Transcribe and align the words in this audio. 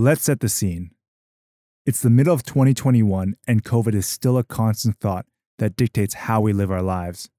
Let's 0.00 0.22
set 0.22 0.38
the 0.38 0.48
scene. 0.48 0.92
It's 1.84 2.02
the 2.02 2.08
middle 2.08 2.32
of 2.32 2.44
2021, 2.44 3.34
and 3.48 3.64
COVID 3.64 3.96
is 3.96 4.06
still 4.06 4.38
a 4.38 4.44
constant 4.44 4.96
thought 5.00 5.26
that 5.58 5.74
dictates 5.74 6.14
how 6.14 6.40
we 6.40 6.52
live 6.52 6.70
our 6.70 6.82
lives. 6.82 7.30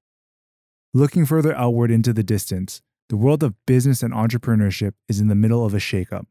Looking 0.94 1.26
further 1.26 1.56
outward 1.56 1.90
into 1.90 2.12
the 2.12 2.22
distance, 2.22 2.82
the 3.08 3.16
world 3.16 3.44
of 3.44 3.56
business 3.66 4.04
and 4.04 4.14
entrepreneurship 4.14 4.92
is 5.08 5.22
in 5.22 5.30
the 5.30 5.36
middle 5.36 5.66
of 5.66 5.74
a 5.74 5.78
shakeup. 5.78 6.26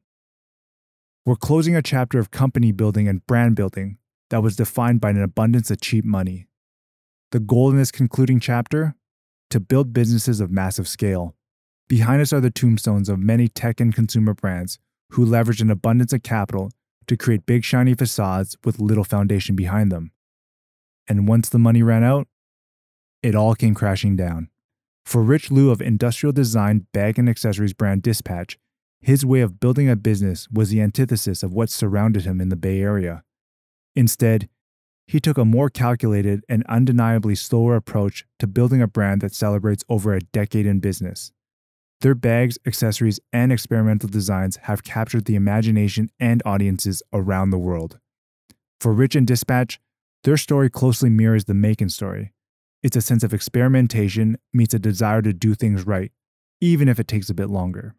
We're 1.25 1.35
closing 1.35 1.75
a 1.75 1.81
chapter 1.81 2.19
of 2.19 2.31
company 2.31 2.73
building 2.73 3.09
and 3.09 3.27
brand 3.27 3.57
building 3.57 3.97
that 4.29 4.43
was 4.43 4.55
defined 4.55 5.01
by 5.01 5.09
an 5.09 5.23
abundance 5.23 5.71
of 5.71 5.81
cheap 5.81 6.05
money. 6.05 6.47
The 7.31 7.41
goal 7.41 7.71
in 7.71 7.79
this 7.79 7.91
concluding 7.91 8.39
chapter? 8.39 8.97
To 9.49 9.61
build 9.61 9.95
businesses 9.95 10.41
of 10.41 10.51
massive 10.51 10.89
scale. 10.89 11.35
Behind 11.89 12.21
us 12.21 12.35
are 12.35 12.41
the 12.43 12.51
tombstones 12.51 13.09
of 13.09 13.19
many 13.19 13.49
tech 13.49 13.81
and 13.81 13.95
consumer 13.95 14.35
brands 14.35 14.79
who 15.11 15.27
leveraged 15.27 15.61
an 15.61 15.71
abundance 15.71 16.13
of 16.13 16.23
capital 16.23 16.71
to 17.07 17.17
create 17.17 17.47
big 17.47 17.65
shiny 17.65 17.95
facades 17.95 18.57
with 18.65 18.81
little 18.81 19.05
foundation 19.05 19.57
behind 19.57 19.91
them. 19.91 20.13
And 21.09 21.27
once 21.27 21.49
the 21.49 21.59
money 21.59 21.83
ran 21.83 22.05
out, 22.05 22.29
it 23.23 23.35
all 23.35 23.55
came 23.55 23.75
crashing 23.75 24.17
down. 24.17 24.49
For 25.05 25.23
Rich 25.23 25.51
Liu 25.51 25.71
of 25.71 25.81
industrial 25.81 26.33
design 26.33 26.87
bag 26.93 27.19
and 27.19 27.29
accessories 27.29 27.73
brand 27.73 28.03
Dispatch, 28.03 28.59
his 29.01 29.25
way 29.25 29.41
of 29.41 29.59
building 29.59 29.89
a 29.89 29.97
business 29.97 30.49
was 30.53 30.71
the 30.71 30.83
antithesis 30.83 31.43
of 31.43 31.53
what 31.53 31.71
surrounded 31.71 32.25
him 32.25 32.41
in 32.41 32.51
the 32.51 32.57
Bay 32.57 32.81
Area. 32.81 33.23
Instead, 33.97 34.49
he 35.07 35.19
took 35.19 35.39
a 35.39 35.45
more 35.45 35.71
calculated 35.71 36.45
and 36.49 36.63
undeniably 36.67 37.35
slower 37.35 37.75
approach 37.77 38.27
to 38.39 38.47
building 38.47 38.83
a 38.83 38.87
brand 38.87 39.23
that 39.23 39.35
celebrates 39.35 39.83
over 39.89 40.13
a 40.13 40.21
decade 40.21 40.67
in 40.67 40.81
business. 40.81 41.33
Their 42.01 42.15
bags, 42.15 42.59
accessories, 42.65 43.19
and 43.33 43.53
experimental 43.53 44.09
designs 44.09 44.57
have 44.63 44.85
captured 44.85 45.25
the 45.25 45.35
imagination 45.35 46.11
and 46.21 46.41
audiences 46.47 47.03
around 47.13 47.51
the 47.51 47.59
world. 47.59 47.99
For 48.81 48.93
Rich 48.93 49.17
and 49.17 49.27
Dispatch, 49.27 49.81
their 50.23 50.37
story 50.37 50.71
closely 50.71 51.11
mirrors 51.11 51.47
the 51.47 51.55
Macon 51.55 51.89
story. 51.89 52.33
It's 52.85 52.97
a 52.97 53.01
sense 53.01 53.25
of 53.25 53.35
experimentation 53.35 54.39
meets 54.53 54.75
a 54.75 54.79
desire 54.79 55.23
to 55.23 55.33
do 55.33 55.55
things 55.55 55.87
right, 55.87 56.13
even 56.61 56.89
if 56.89 57.01
it 57.01 57.09
takes 57.09 57.31
a 57.31 57.35
bit 57.35 57.51
longer. 57.51 57.97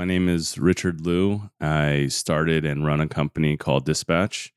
My 0.00 0.06
name 0.06 0.30
is 0.30 0.56
Richard 0.56 1.02
Liu. 1.02 1.50
I 1.60 2.06
started 2.06 2.64
and 2.64 2.86
run 2.86 3.02
a 3.02 3.06
company 3.06 3.58
called 3.58 3.84
Dispatch. 3.84 4.50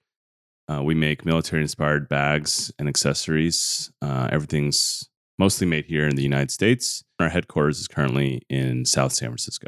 Uh, 0.69 0.81
we 0.81 0.95
make 0.95 1.25
military 1.25 1.61
inspired 1.61 2.07
bags 2.07 2.71
and 2.79 2.87
accessories. 2.87 3.91
Uh, 4.01 4.29
everything's 4.31 5.09
mostly 5.37 5.67
made 5.67 5.83
here 5.83 6.07
in 6.07 6.15
the 6.15 6.23
United 6.23 6.49
States. 6.49 7.03
Our 7.19 7.27
headquarters 7.27 7.81
is 7.81 7.89
currently 7.89 8.43
in 8.49 8.85
South 8.85 9.11
San 9.11 9.27
Francisco. 9.27 9.67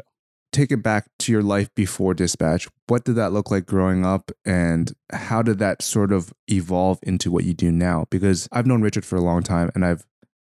Take 0.50 0.72
it 0.72 0.82
back 0.82 1.10
to 1.18 1.30
your 1.30 1.42
life 1.42 1.68
before 1.74 2.14
Dispatch. 2.14 2.66
What 2.86 3.04
did 3.04 3.16
that 3.16 3.34
look 3.34 3.50
like 3.50 3.66
growing 3.66 4.02
up, 4.02 4.32
and 4.46 4.94
how 5.12 5.42
did 5.42 5.58
that 5.58 5.82
sort 5.82 6.10
of 6.10 6.32
evolve 6.50 7.00
into 7.02 7.30
what 7.30 7.44
you 7.44 7.52
do 7.52 7.70
now? 7.70 8.06
Because 8.08 8.48
I've 8.50 8.66
known 8.66 8.80
Richard 8.80 9.04
for 9.04 9.16
a 9.16 9.20
long 9.20 9.42
time, 9.42 9.70
and 9.74 9.84
I've 9.84 10.06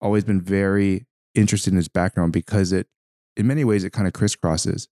always 0.00 0.22
been 0.22 0.40
very 0.40 1.06
interested 1.34 1.72
in 1.72 1.76
his 1.76 1.88
background 1.88 2.32
because 2.32 2.70
it, 2.70 2.86
in 3.36 3.48
many 3.48 3.64
ways, 3.64 3.82
it 3.82 3.90
kind 3.90 4.06
of 4.06 4.12
crisscrosses 4.12 4.86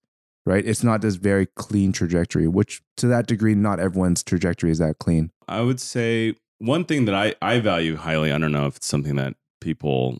right? 0.47 0.65
It's 0.65 0.83
not 0.83 1.01
this 1.01 1.15
very 1.15 1.45
clean 1.45 1.91
trajectory, 1.91 2.47
which 2.47 2.81
to 2.95 3.07
that 3.07 3.27
degree, 3.27 3.53
not 3.53 3.79
everyone's 3.79 4.23
trajectory 4.23 4.71
is 4.71 4.79
that 4.79 4.97
clean. 4.97 5.31
I 5.47 5.61
would 5.61 5.81
say 5.81 6.35
one 6.59 6.85
thing 6.85 7.05
that 7.05 7.13
I, 7.13 7.35
I 7.41 7.59
value 7.59 7.97
highly, 7.97 8.31
I 8.31 8.37
don't 8.37 8.53
know 8.53 8.65
if 8.65 8.77
it's 8.77 8.87
something 8.87 9.15
that 9.17 9.35
people 9.59 10.19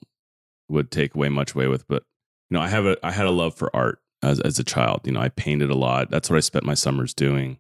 would 0.68 0.92
take 0.92 1.16
away 1.16 1.30
much 1.30 1.56
away 1.56 1.68
with, 1.68 1.88
but 1.88 2.04
you 2.50 2.56
know, 2.56 2.62
I 2.62 2.68
have 2.68 2.86
a 2.86 2.98
I 3.04 3.12
had 3.12 3.26
a 3.26 3.32
love 3.32 3.56
for 3.56 3.74
art 3.76 4.00
as 4.22 4.40
as 4.42 4.60
a 4.60 4.64
child. 4.64 5.02
You 5.06 5.14
know, 5.14 5.22
I 5.22 5.30
painted 5.30 5.70
a 5.70 5.76
lot. 5.76 6.12
That's 6.12 6.30
what 6.30 6.38
I 6.38 6.42
spent 6.42 6.66
my 6.66 6.74
summers 6.74 7.14
doing 7.14 7.60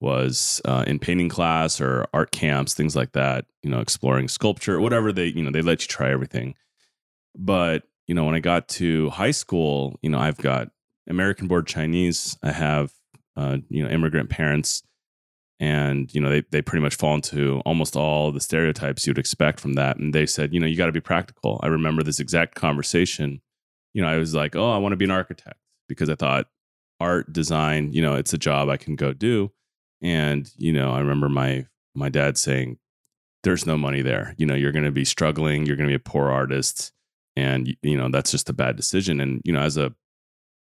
was 0.00 0.60
uh, 0.64 0.84
in 0.86 0.98
painting 0.98 1.28
class 1.28 1.80
or 1.80 2.06
art 2.12 2.30
camps, 2.30 2.74
things 2.74 2.94
like 2.94 3.12
that. 3.12 3.46
You 3.62 3.70
know, 3.70 3.80
exploring 3.80 4.28
sculpture, 4.28 4.80
whatever 4.80 5.12
they 5.12 5.26
you 5.26 5.42
know 5.42 5.50
they 5.50 5.62
let 5.62 5.82
you 5.82 5.88
try 5.88 6.10
everything. 6.10 6.54
But 7.36 7.84
you 8.06 8.14
know, 8.14 8.24
when 8.24 8.34
I 8.34 8.40
got 8.40 8.68
to 8.68 9.10
high 9.10 9.32
school, 9.32 9.98
you 10.02 10.10
know, 10.10 10.18
I've 10.18 10.38
got 10.38 10.70
American 11.08 11.48
born 11.48 11.64
Chinese. 11.64 12.36
I 12.42 12.52
have 12.52 12.92
uh, 13.36 13.58
you 13.68 13.82
know 13.82 13.90
immigrant 13.90 14.30
parents, 14.30 14.82
and 15.60 16.12
you 16.14 16.20
know 16.20 16.30
they 16.30 16.42
they 16.50 16.62
pretty 16.62 16.82
much 16.82 16.96
fall 16.96 17.14
into 17.14 17.60
almost 17.60 17.96
all 17.96 18.32
the 18.32 18.40
stereotypes 18.40 19.06
you'd 19.06 19.18
expect 19.18 19.60
from 19.60 19.74
that. 19.74 19.98
And 19.98 20.14
they 20.14 20.26
said, 20.26 20.52
you 20.52 20.60
know, 20.60 20.66
you 20.66 20.76
got 20.76 20.86
to 20.86 20.92
be 20.92 21.00
practical. 21.00 21.60
I 21.62 21.68
remember 21.68 22.02
this 22.02 22.20
exact 22.20 22.54
conversation. 22.54 23.40
You 23.94 24.02
know, 24.02 24.08
I 24.08 24.18
was 24.18 24.34
like, 24.34 24.56
oh, 24.56 24.70
I 24.70 24.78
want 24.78 24.92
to 24.92 24.96
be 24.96 25.06
an 25.06 25.10
architect 25.10 25.58
because 25.88 26.10
I 26.10 26.14
thought 26.14 26.46
art 27.00 27.32
design, 27.32 27.92
you 27.92 28.02
know, 28.02 28.14
it's 28.14 28.32
a 28.32 28.38
job 28.38 28.68
I 28.68 28.76
can 28.76 28.96
go 28.96 29.12
do. 29.12 29.52
And 30.02 30.50
you 30.56 30.72
know, 30.72 30.92
I 30.92 31.00
remember 31.00 31.28
my 31.28 31.66
my 31.94 32.08
dad 32.08 32.36
saying, 32.38 32.78
"There's 33.42 33.66
no 33.66 33.78
money 33.78 34.02
there. 34.02 34.34
You 34.38 34.46
know, 34.46 34.54
you're 34.54 34.72
going 34.72 34.84
to 34.84 34.92
be 34.92 35.04
struggling. 35.04 35.66
You're 35.66 35.76
going 35.76 35.88
to 35.88 35.92
be 35.92 36.02
a 36.02 36.10
poor 36.10 36.30
artist." 36.30 36.92
and 37.36 37.76
you 37.82 37.96
know 37.96 38.08
that's 38.08 38.30
just 38.30 38.48
a 38.48 38.54
bad 38.54 38.76
decision 38.76 39.20
and 39.20 39.42
you 39.44 39.52
know 39.52 39.60
as 39.60 39.76
a 39.76 39.94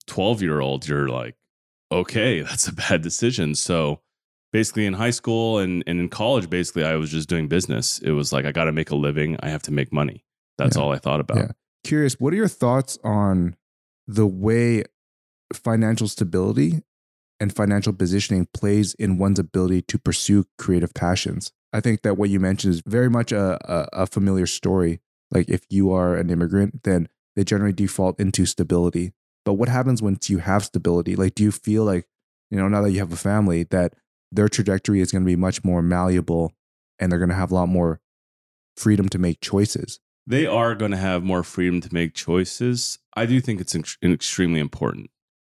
12 0.06 0.42
year 0.42 0.60
old, 0.60 0.86
you're 0.86 1.08
like, 1.08 1.36
okay, 1.92 2.40
that's 2.42 2.68
a 2.68 2.74
bad 2.74 3.02
decision. 3.02 3.54
So 3.54 4.00
basically 4.52 4.86
in 4.86 4.94
high 4.94 5.10
school 5.10 5.58
and, 5.58 5.82
and 5.86 6.00
in 6.00 6.08
college, 6.08 6.50
basically 6.50 6.84
I 6.84 6.96
was 6.96 7.10
just 7.10 7.28
doing 7.28 7.48
business. 7.48 7.98
It 8.00 8.12
was 8.12 8.32
like, 8.32 8.44
I 8.44 8.52
got 8.52 8.64
to 8.64 8.72
make 8.72 8.90
a 8.90 8.96
living. 8.96 9.36
I 9.40 9.48
have 9.48 9.62
to 9.62 9.72
make 9.72 9.92
money. 9.92 10.24
That's 10.58 10.76
yeah. 10.76 10.82
all 10.82 10.92
I 10.92 10.98
thought 10.98 11.20
about. 11.20 11.38
Yeah. 11.38 11.50
Curious, 11.84 12.20
what 12.20 12.32
are 12.32 12.36
your 12.36 12.48
thoughts 12.48 12.98
on 13.02 13.56
the 14.06 14.26
way 14.26 14.84
financial 15.52 16.08
stability 16.08 16.82
and 17.38 17.54
financial 17.54 17.92
positioning 17.92 18.46
plays 18.52 18.92
in 18.94 19.16
one's 19.16 19.38
ability 19.38 19.82
to 19.82 19.98
pursue 19.98 20.44
creative 20.58 20.92
passions? 20.92 21.52
I 21.72 21.80
think 21.80 22.02
that 22.02 22.18
what 22.18 22.28
you 22.28 22.40
mentioned 22.40 22.74
is 22.74 22.82
very 22.84 23.08
much 23.08 23.32
a, 23.32 23.58
a, 23.64 24.02
a 24.02 24.06
familiar 24.06 24.46
story. 24.46 25.00
Like 25.30 25.48
if 25.48 25.64
you 25.70 25.92
are 25.92 26.16
an 26.16 26.28
immigrant, 26.28 26.82
then 26.82 27.08
they 27.36 27.44
generally 27.44 27.72
default 27.72 28.18
into 28.20 28.44
stability 28.44 29.12
but 29.50 29.54
what 29.54 29.68
happens 29.68 30.00
once 30.00 30.30
you 30.30 30.38
have 30.38 30.64
stability? 30.64 31.16
Like, 31.16 31.34
do 31.34 31.42
you 31.42 31.50
feel 31.50 31.82
like, 31.82 32.06
you 32.52 32.56
know, 32.56 32.68
now 32.68 32.82
that 32.82 32.92
you 32.92 33.00
have 33.00 33.12
a 33.12 33.16
family, 33.16 33.64
that 33.64 33.94
their 34.30 34.48
trajectory 34.48 35.00
is 35.00 35.10
going 35.10 35.24
to 35.24 35.26
be 35.26 35.34
much 35.34 35.64
more 35.64 35.82
malleable 35.82 36.52
and 37.00 37.10
they're 37.10 37.18
going 37.18 37.30
to 37.30 37.34
have 37.34 37.50
a 37.50 37.56
lot 37.56 37.68
more 37.68 38.00
freedom 38.76 39.08
to 39.08 39.18
make 39.18 39.40
choices? 39.40 39.98
They 40.24 40.46
are 40.46 40.76
going 40.76 40.92
to 40.92 40.96
have 40.96 41.24
more 41.24 41.42
freedom 41.42 41.80
to 41.80 41.92
make 41.92 42.14
choices. 42.14 43.00
I 43.16 43.26
do 43.26 43.40
think 43.40 43.60
it's 43.60 43.74
extremely 43.74 44.60
important. 44.60 45.10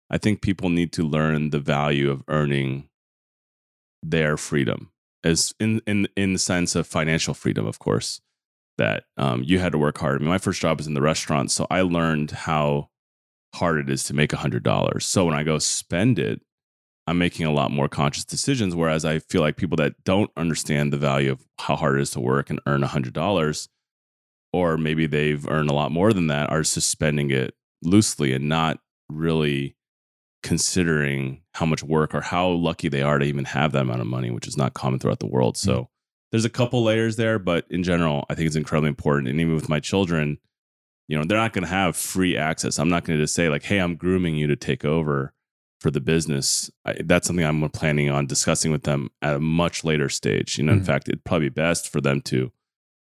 I 0.09 0.17
think 0.17 0.41
people 0.41 0.67
need 0.67 0.91
to 0.91 1.03
learn 1.03 1.51
the 1.51 1.61
value 1.61 2.11
of 2.11 2.21
earning 2.27 2.89
their 4.03 4.35
freedom 4.35 4.91
as 5.23 5.53
in 5.57 5.81
in 5.87 6.09
in 6.17 6.33
the 6.33 6.39
sense 6.39 6.75
of 6.75 6.85
financial 6.85 7.33
freedom, 7.33 7.65
of 7.65 7.79
course. 7.79 8.19
That 8.77 9.05
um, 9.15 9.41
you 9.41 9.59
had 9.59 9.71
to 9.71 9.77
work 9.77 9.99
hard. 9.99 10.17
I 10.17 10.19
mean, 10.19 10.27
my 10.27 10.37
first 10.37 10.59
job 10.59 10.79
was 10.79 10.87
in 10.87 10.95
the 10.95 11.01
restaurant, 11.01 11.49
so 11.49 11.65
I 11.71 11.79
learned 11.79 12.31
how 12.31 12.89
hard 13.55 13.79
it 13.79 13.89
is 13.89 14.03
to 14.05 14.13
make 14.13 14.33
a 14.33 14.37
$100. 14.37 15.01
So 15.01 15.25
when 15.25 15.33
I 15.33 15.43
go 15.43 15.57
spend 15.59 16.19
it, 16.19 16.41
I'm 17.07 17.17
making 17.17 17.45
a 17.45 17.53
lot 17.53 17.71
more 17.71 17.87
conscious 17.87 18.25
decisions. 18.25 18.75
Whereas 18.75 19.05
I 19.05 19.19
feel 19.19 19.41
like 19.41 19.57
people 19.57 19.77
that 19.77 20.03
don't 20.03 20.31
understand 20.35 20.91
the 20.91 20.97
value 20.97 21.31
of 21.31 21.45
how 21.59 21.75
hard 21.75 21.97
it 21.97 22.01
is 22.01 22.11
to 22.11 22.19
work 22.19 22.49
and 22.49 22.59
earn 22.65 22.81
$100, 22.81 23.67
or 24.53 24.77
maybe 24.77 25.05
they've 25.05 25.47
earned 25.47 25.69
a 25.69 25.73
lot 25.73 25.91
more 25.91 26.13
than 26.13 26.27
that, 26.27 26.49
are 26.49 26.61
just 26.61 26.89
spending 26.89 27.31
it 27.31 27.53
loosely 27.83 28.33
and 28.33 28.49
not 28.49 28.79
really 29.09 29.75
considering 30.41 31.41
how 31.53 31.65
much 31.65 31.83
work 31.83 32.13
or 32.13 32.21
how 32.21 32.47
lucky 32.47 32.87
they 32.87 33.01
are 33.01 33.19
to 33.19 33.25
even 33.25 33.45
have 33.45 33.71
that 33.71 33.81
amount 33.81 34.01
of 34.01 34.07
money, 34.07 34.31
which 34.31 34.47
is 34.47 34.57
not 34.57 34.73
common 34.73 34.99
throughout 34.99 35.19
the 35.19 35.27
world. 35.27 35.57
So 35.57 35.73
mm-hmm. 35.73 35.83
there's 36.31 36.45
a 36.45 36.49
couple 36.49 36.83
layers 36.83 37.15
there, 37.15 37.39
but 37.39 37.65
in 37.69 37.83
general, 37.83 38.25
I 38.29 38.35
think 38.35 38.47
it's 38.47 38.55
incredibly 38.55 38.89
important. 38.89 39.27
And 39.27 39.39
even 39.39 39.55
with 39.55 39.69
my 39.69 39.79
children, 39.79 40.39
you 41.07 41.17
know 41.17 41.23
they're 41.23 41.37
not 41.37 41.53
going 41.53 41.63
to 41.63 41.69
have 41.69 41.95
free 41.95 42.37
access. 42.37 42.79
I'm 42.79 42.89
not 42.89 43.03
going 43.03 43.17
to 43.17 43.23
just 43.23 43.35
say 43.35 43.49
like 43.49 43.63
hey 43.63 43.79
i'm 43.79 43.95
grooming 43.95 44.35
you 44.35 44.47
to 44.47 44.55
take 44.55 44.85
over 44.85 45.33
for 45.79 45.91
the 45.91 46.01
business. 46.01 46.71
I, 46.85 46.95
that's 47.03 47.27
something 47.27 47.45
i'm 47.45 47.67
planning 47.69 48.09
on 48.09 48.27
discussing 48.27 48.71
with 48.71 48.83
them 48.83 49.09
at 49.21 49.35
a 49.35 49.39
much 49.39 49.83
later 49.83 50.09
stage. 50.09 50.57
You 50.57 50.63
know 50.63 50.71
mm-hmm. 50.71 50.79
in 50.79 50.85
fact 50.85 51.07
it'd 51.07 51.23
probably 51.23 51.49
be 51.49 51.53
best 51.53 51.89
for 51.89 52.01
them 52.01 52.21
to 52.23 52.51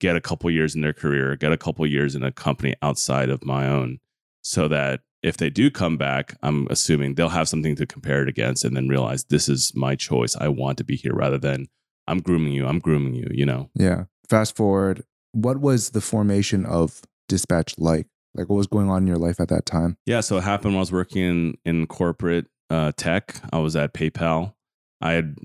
get 0.00 0.16
a 0.16 0.20
couple 0.20 0.50
years 0.50 0.74
in 0.74 0.80
their 0.80 0.92
career 0.92 1.34
get 1.36 1.52
a 1.52 1.56
couple 1.56 1.86
years 1.86 2.14
in 2.14 2.22
a 2.22 2.32
company 2.32 2.74
outside 2.82 3.30
of 3.30 3.44
my 3.44 3.66
own 3.66 3.98
so 4.42 4.68
that 4.68 5.00
if 5.24 5.36
they 5.36 5.50
do 5.50 5.70
come 5.70 5.96
back 5.96 6.36
i'm 6.42 6.68
assuming 6.70 7.14
they'll 7.14 7.28
have 7.28 7.48
something 7.48 7.74
to 7.74 7.86
compare 7.86 8.22
it 8.22 8.28
against 8.28 8.64
and 8.64 8.76
then 8.76 8.86
realize 8.86 9.24
this 9.24 9.48
is 9.48 9.72
my 9.74 9.96
choice. 9.96 10.36
I 10.36 10.48
want 10.48 10.78
to 10.78 10.84
be 10.84 10.96
here 10.96 11.14
rather 11.14 11.38
than 11.38 11.68
i'm 12.06 12.20
grooming 12.20 12.52
you. 12.52 12.66
I'm 12.66 12.78
grooming 12.78 13.14
you 13.14 13.28
you 13.30 13.46
know? 13.46 13.70
Yeah. 13.74 14.04
Fast 14.28 14.56
forward. 14.56 15.04
What 15.32 15.58
was 15.58 15.90
the 15.90 16.00
formation 16.00 16.64
of 16.66 17.02
dispatch 17.28 17.78
like? 17.78 18.06
Like 18.34 18.48
what 18.48 18.56
was 18.56 18.66
going 18.66 18.88
on 18.88 19.02
in 19.02 19.06
your 19.06 19.16
life 19.16 19.40
at 19.40 19.48
that 19.48 19.66
time? 19.66 19.96
Yeah, 20.06 20.20
so 20.20 20.36
it 20.36 20.44
happened 20.44 20.72
when 20.72 20.78
I 20.78 20.80
was 20.80 20.92
working 20.92 21.22
in, 21.22 21.54
in 21.64 21.86
corporate 21.86 22.46
uh, 22.70 22.92
tech. 22.96 23.40
I 23.52 23.58
was 23.58 23.74
at 23.74 23.94
PayPal. 23.94 24.54
I 25.00 25.12
had 25.12 25.36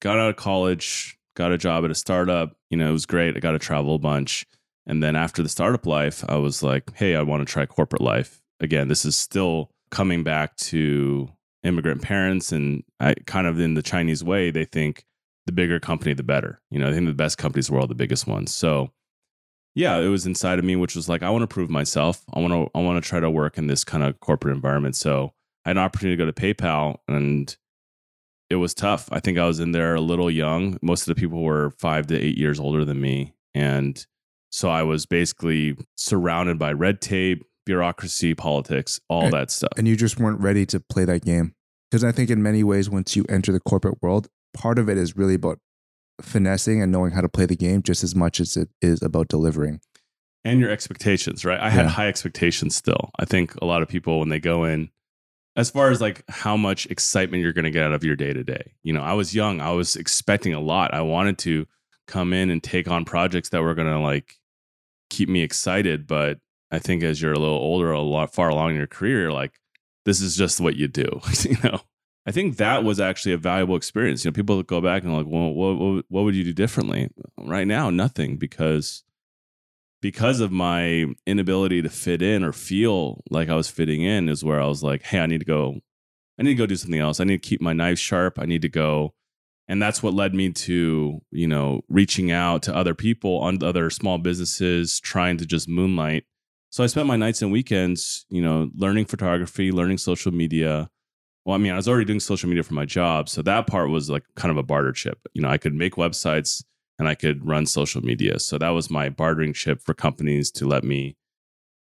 got 0.00 0.18
out 0.18 0.30
of 0.30 0.36
college, 0.36 1.18
got 1.34 1.52
a 1.52 1.58
job 1.58 1.84
at 1.84 1.90
a 1.90 1.94
startup. 1.94 2.56
You 2.70 2.78
know, 2.78 2.88
it 2.88 2.92
was 2.92 3.06
great. 3.06 3.36
I 3.36 3.40
got 3.40 3.52
to 3.52 3.58
travel 3.58 3.94
a 3.94 3.98
bunch. 3.98 4.46
And 4.86 5.02
then 5.02 5.16
after 5.16 5.42
the 5.42 5.48
startup 5.48 5.84
life, 5.86 6.24
I 6.28 6.36
was 6.36 6.62
like, 6.62 6.94
hey, 6.96 7.14
I 7.14 7.22
want 7.22 7.46
to 7.46 7.52
try 7.52 7.66
corporate 7.66 8.02
life. 8.02 8.40
Again, 8.60 8.88
this 8.88 9.04
is 9.04 9.16
still 9.16 9.70
coming 9.90 10.24
back 10.24 10.56
to 10.56 11.28
immigrant 11.62 12.02
parents. 12.02 12.52
And 12.52 12.84
I 12.98 13.14
kind 13.26 13.46
of 13.46 13.60
in 13.60 13.74
the 13.74 13.82
Chinese 13.82 14.24
way, 14.24 14.50
they 14.50 14.64
think 14.64 15.04
the 15.46 15.52
bigger 15.52 15.78
company, 15.78 16.14
the 16.14 16.22
better. 16.22 16.60
You 16.70 16.78
know, 16.78 16.88
I 16.88 16.92
think 16.92 17.06
the 17.06 17.14
best 17.14 17.38
companies 17.38 17.70
in 17.70 17.76
all 17.76 17.86
the 17.86 17.94
biggest 17.94 18.26
ones. 18.26 18.54
So 18.54 18.90
yeah, 19.78 19.96
it 19.98 20.08
was 20.08 20.26
inside 20.26 20.58
of 20.58 20.64
me, 20.64 20.74
which 20.74 20.96
was 20.96 21.08
like, 21.08 21.22
I 21.22 21.30
want 21.30 21.42
to 21.42 21.46
prove 21.46 21.70
myself. 21.70 22.24
I 22.34 22.40
want 22.40 22.52
to, 22.52 22.68
I 22.76 22.82
want 22.82 23.02
to 23.02 23.08
try 23.08 23.20
to 23.20 23.30
work 23.30 23.56
in 23.58 23.68
this 23.68 23.84
kind 23.84 24.02
of 24.02 24.18
corporate 24.18 24.56
environment. 24.56 24.96
So 24.96 25.32
I 25.64 25.70
had 25.70 25.76
an 25.76 25.82
opportunity 25.84 26.16
to 26.16 26.24
go 26.24 26.30
to 26.30 26.32
PayPal 26.32 26.96
and 27.06 27.56
it 28.50 28.56
was 28.56 28.74
tough. 28.74 29.08
I 29.12 29.20
think 29.20 29.38
I 29.38 29.46
was 29.46 29.60
in 29.60 29.70
there 29.70 29.94
a 29.94 30.00
little 30.00 30.30
young. 30.30 30.78
Most 30.82 31.02
of 31.08 31.14
the 31.14 31.20
people 31.20 31.42
were 31.42 31.70
five 31.78 32.08
to 32.08 32.18
eight 32.18 32.36
years 32.36 32.58
older 32.58 32.84
than 32.84 33.00
me. 33.00 33.34
And 33.54 34.04
so 34.50 34.68
I 34.68 34.82
was 34.82 35.06
basically 35.06 35.76
surrounded 35.96 36.58
by 36.58 36.72
red 36.72 37.00
tape, 37.00 37.44
bureaucracy, 37.64 38.34
politics, 38.34 38.98
all 39.08 39.24
And- 39.26 39.32
that 39.34 39.50
stuff. 39.52 39.70
And 39.76 39.86
you 39.86 39.94
just 39.94 40.18
weren't 40.18 40.40
ready 40.40 40.66
to 40.66 40.80
play 40.80 41.04
that 41.04 41.24
game. 41.24 41.54
Because 41.90 42.02
I 42.04 42.10
think 42.12 42.30
in 42.30 42.42
many 42.42 42.64
ways, 42.64 42.90
once 42.90 43.14
you 43.16 43.24
enter 43.28 43.52
the 43.52 43.60
corporate 43.60 44.02
world, 44.02 44.28
part 44.54 44.78
of 44.78 44.88
it 44.88 44.98
is 44.98 45.16
really 45.16 45.34
about 45.34 45.58
finessing 46.20 46.82
and 46.82 46.90
knowing 46.90 47.12
how 47.12 47.20
to 47.20 47.28
play 47.28 47.46
the 47.46 47.56
game 47.56 47.82
just 47.82 48.02
as 48.04 48.14
much 48.14 48.40
as 48.40 48.56
it 48.56 48.68
is 48.80 49.02
about 49.02 49.28
delivering. 49.28 49.80
and 50.44 50.60
your 50.60 50.70
expectations, 50.70 51.44
right? 51.44 51.60
I 51.60 51.68
had 51.70 51.86
high 51.86 52.08
expectations 52.08 52.74
still. 52.74 53.10
I 53.18 53.24
think 53.24 53.54
a 53.60 53.66
lot 53.66 53.82
of 53.82 53.88
people 53.88 54.20
when 54.20 54.28
they 54.28 54.40
go 54.40 54.64
in, 54.64 54.90
as 55.56 55.70
far 55.70 55.90
as 55.90 56.00
like 56.00 56.22
how 56.28 56.56
much 56.56 56.86
excitement 56.86 57.42
you're 57.42 57.52
going 57.52 57.64
to 57.64 57.70
get 57.70 57.82
out 57.82 57.92
of 57.92 58.04
your 58.04 58.14
day 58.14 58.32
to 58.32 58.44
day. 58.44 58.72
You 58.84 58.92
know, 58.92 59.02
I 59.02 59.14
was 59.14 59.34
young. 59.34 59.60
I 59.60 59.72
was 59.72 59.96
expecting 59.96 60.54
a 60.54 60.60
lot. 60.60 60.94
I 60.94 61.00
wanted 61.02 61.36
to 61.38 61.66
come 62.06 62.32
in 62.32 62.50
and 62.50 62.62
take 62.62 62.88
on 62.88 63.04
projects 63.04 63.48
that 63.50 63.62
were 63.62 63.74
going 63.74 63.92
to 63.92 63.98
like 63.98 64.34
keep 65.10 65.28
me 65.28 65.42
excited. 65.42 66.06
But 66.06 66.38
I 66.70 66.78
think 66.78 67.02
as 67.02 67.20
you're 67.20 67.32
a 67.32 67.38
little 67.38 67.58
older, 67.58 67.90
a 67.90 68.00
lot 68.00 68.32
far 68.32 68.48
along 68.48 68.70
in 68.70 68.76
your 68.76 68.86
career, 68.86 69.22
you're 69.22 69.32
like, 69.32 69.52
this 70.04 70.20
is 70.20 70.36
just 70.36 70.60
what 70.60 70.76
you 70.76 70.86
do. 70.86 71.20
you 71.42 71.56
know, 71.64 71.80
I 72.28 72.30
think 72.30 72.58
that 72.58 72.84
was 72.84 73.00
actually 73.00 73.32
a 73.32 73.38
valuable 73.38 73.74
experience. 73.74 74.22
You 74.22 74.30
know, 74.30 74.34
people 74.34 74.62
go 74.62 74.82
back 74.82 75.02
and 75.02 75.16
like, 75.16 75.24
well, 75.26 75.50
what, 75.50 76.04
what, 76.10 76.24
would 76.24 76.34
you 76.34 76.44
do 76.44 76.52
differently? 76.52 77.08
Right 77.38 77.66
now, 77.66 77.88
nothing 77.88 78.36
because 78.36 79.02
because 80.02 80.40
of 80.40 80.52
my 80.52 81.06
inability 81.26 81.80
to 81.80 81.88
fit 81.88 82.20
in 82.20 82.44
or 82.44 82.52
feel 82.52 83.24
like 83.30 83.48
I 83.48 83.54
was 83.54 83.70
fitting 83.70 84.02
in 84.02 84.28
is 84.28 84.44
where 84.44 84.60
I 84.60 84.66
was 84.66 84.82
like, 84.82 85.04
hey, 85.04 85.20
I 85.20 85.26
need 85.26 85.38
to 85.38 85.46
go, 85.46 85.80
I 86.38 86.42
need 86.42 86.50
to 86.50 86.54
go 86.56 86.66
do 86.66 86.76
something 86.76 87.00
else. 87.00 87.18
I 87.18 87.24
need 87.24 87.42
to 87.42 87.48
keep 87.48 87.62
my 87.62 87.72
knife 87.72 87.98
sharp. 87.98 88.38
I 88.38 88.44
need 88.44 88.60
to 88.60 88.68
go. 88.68 89.14
And 89.66 89.80
that's 89.80 90.02
what 90.02 90.12
led 90.12 90.34
me 90.34 90.50
to, 90.50 91.22
you 91.30 91.48
know, 91.48 91.80
reaching 91.88 92.30
out 92.30 92.62
to 92.64 92.76
other 92.76 92.94
people 92.94 93.38
on 93.38 93.62
other 93.62 93.88
small 93.88 94.18
businesses, 94.18 95.00
trying 95.00 95.38
to 95.38 95.46
just 95.46 95.66
moonlight. 95.66 96.24
So 96.68 96.84
I 96.84 96.88
spent 96.88 97.06
my 97.06 97.16
nights 97.16 97.40
and 97.40 97.50
weekends, 97.50 98.26
you 98.28 98.42
know, 98.42 98.68
learning 98.74 99.06
photography, 99.06 99.72
learning 99.72 99.96
social 99.96 100.30
media. 100.30 100.90
Well, 101.48 101.54
I 101.54 101.58
mean, 101.58 101.72
I 101.72 101.76
was 101.76 101.88
already 101.88 102.04
doing 102.04 102.20
social 102.20 102.46
media 102.46 102.62
for 102.62 102.74
my 102.74 102.84
job. 102.84 103.26
So 103.26 103.40
that 103.40 103.66
part 103.66 103.88
was 103.88 104.10
like 104.10 104.22
kind 104.36 104.50
of 104.50 104.58
a 104.58 104.62
barter 104.62 104.92
chip. 104.92 105.18
You 105.32 105.40
know, 105.40 105.48
I 105.48 105.56
could 105.56 105.72
make 105.72 105.94
websites 105.94 106.62
and 106.98 107.08
I 107.08 107.14
could 107.14 107.42
run 107.48 107.64
social 107.64 108.02
media. 108.02 108.38
So 108.38 108.58
that 108.58 108.68
was 108.68 108.90
my 108.90 109.08
bartering 109.08 109.54
chip 109.54 109.80
for 109.80 109.94
companies 109.94 110.50
to 110.50 110.66
let 110.66 110.84
me 110.84 111.16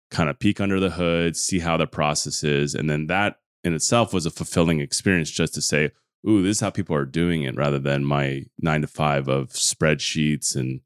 kind 0.09 0.29
of 0.29 0.39
peek 0.39 0.61
under 0.61 0.79
the 0.79 0.91
hood, 0.91 1.35
see 1.35 1.59
how 1.59 1.75
the 1.75 1.85
process 1.85 2.45
is. 2.45 2.75
And 2.75 2.89
then 2.89 3.07
that 3.07 3.39
in 3.65 3.73
itself 3.73 4.13
was 4.13 4.25
a 4.25 4.29
fulfilling 4.29 4.79
experience 4.79 5.29
just 5.31 5.53
to 5.55 5.61
say, 5.61 5.91
ooh, 6.25 6.41
this 6.41 6.55
is 6.55 6.61
how 6.61 6.69
people 6.69 6.95
are 6.95 7.03
doing 7.03 7.43
it 7.43 7.57
rather 7.57 7.77
than 7.77 8.05
my 8.05 8.43
nine 8.57 8.79
to 8.79 8.87
five 8.87 9.27
of 9.27 9.49
spreadsheets 9.49 10.55
and, 10.55 10.79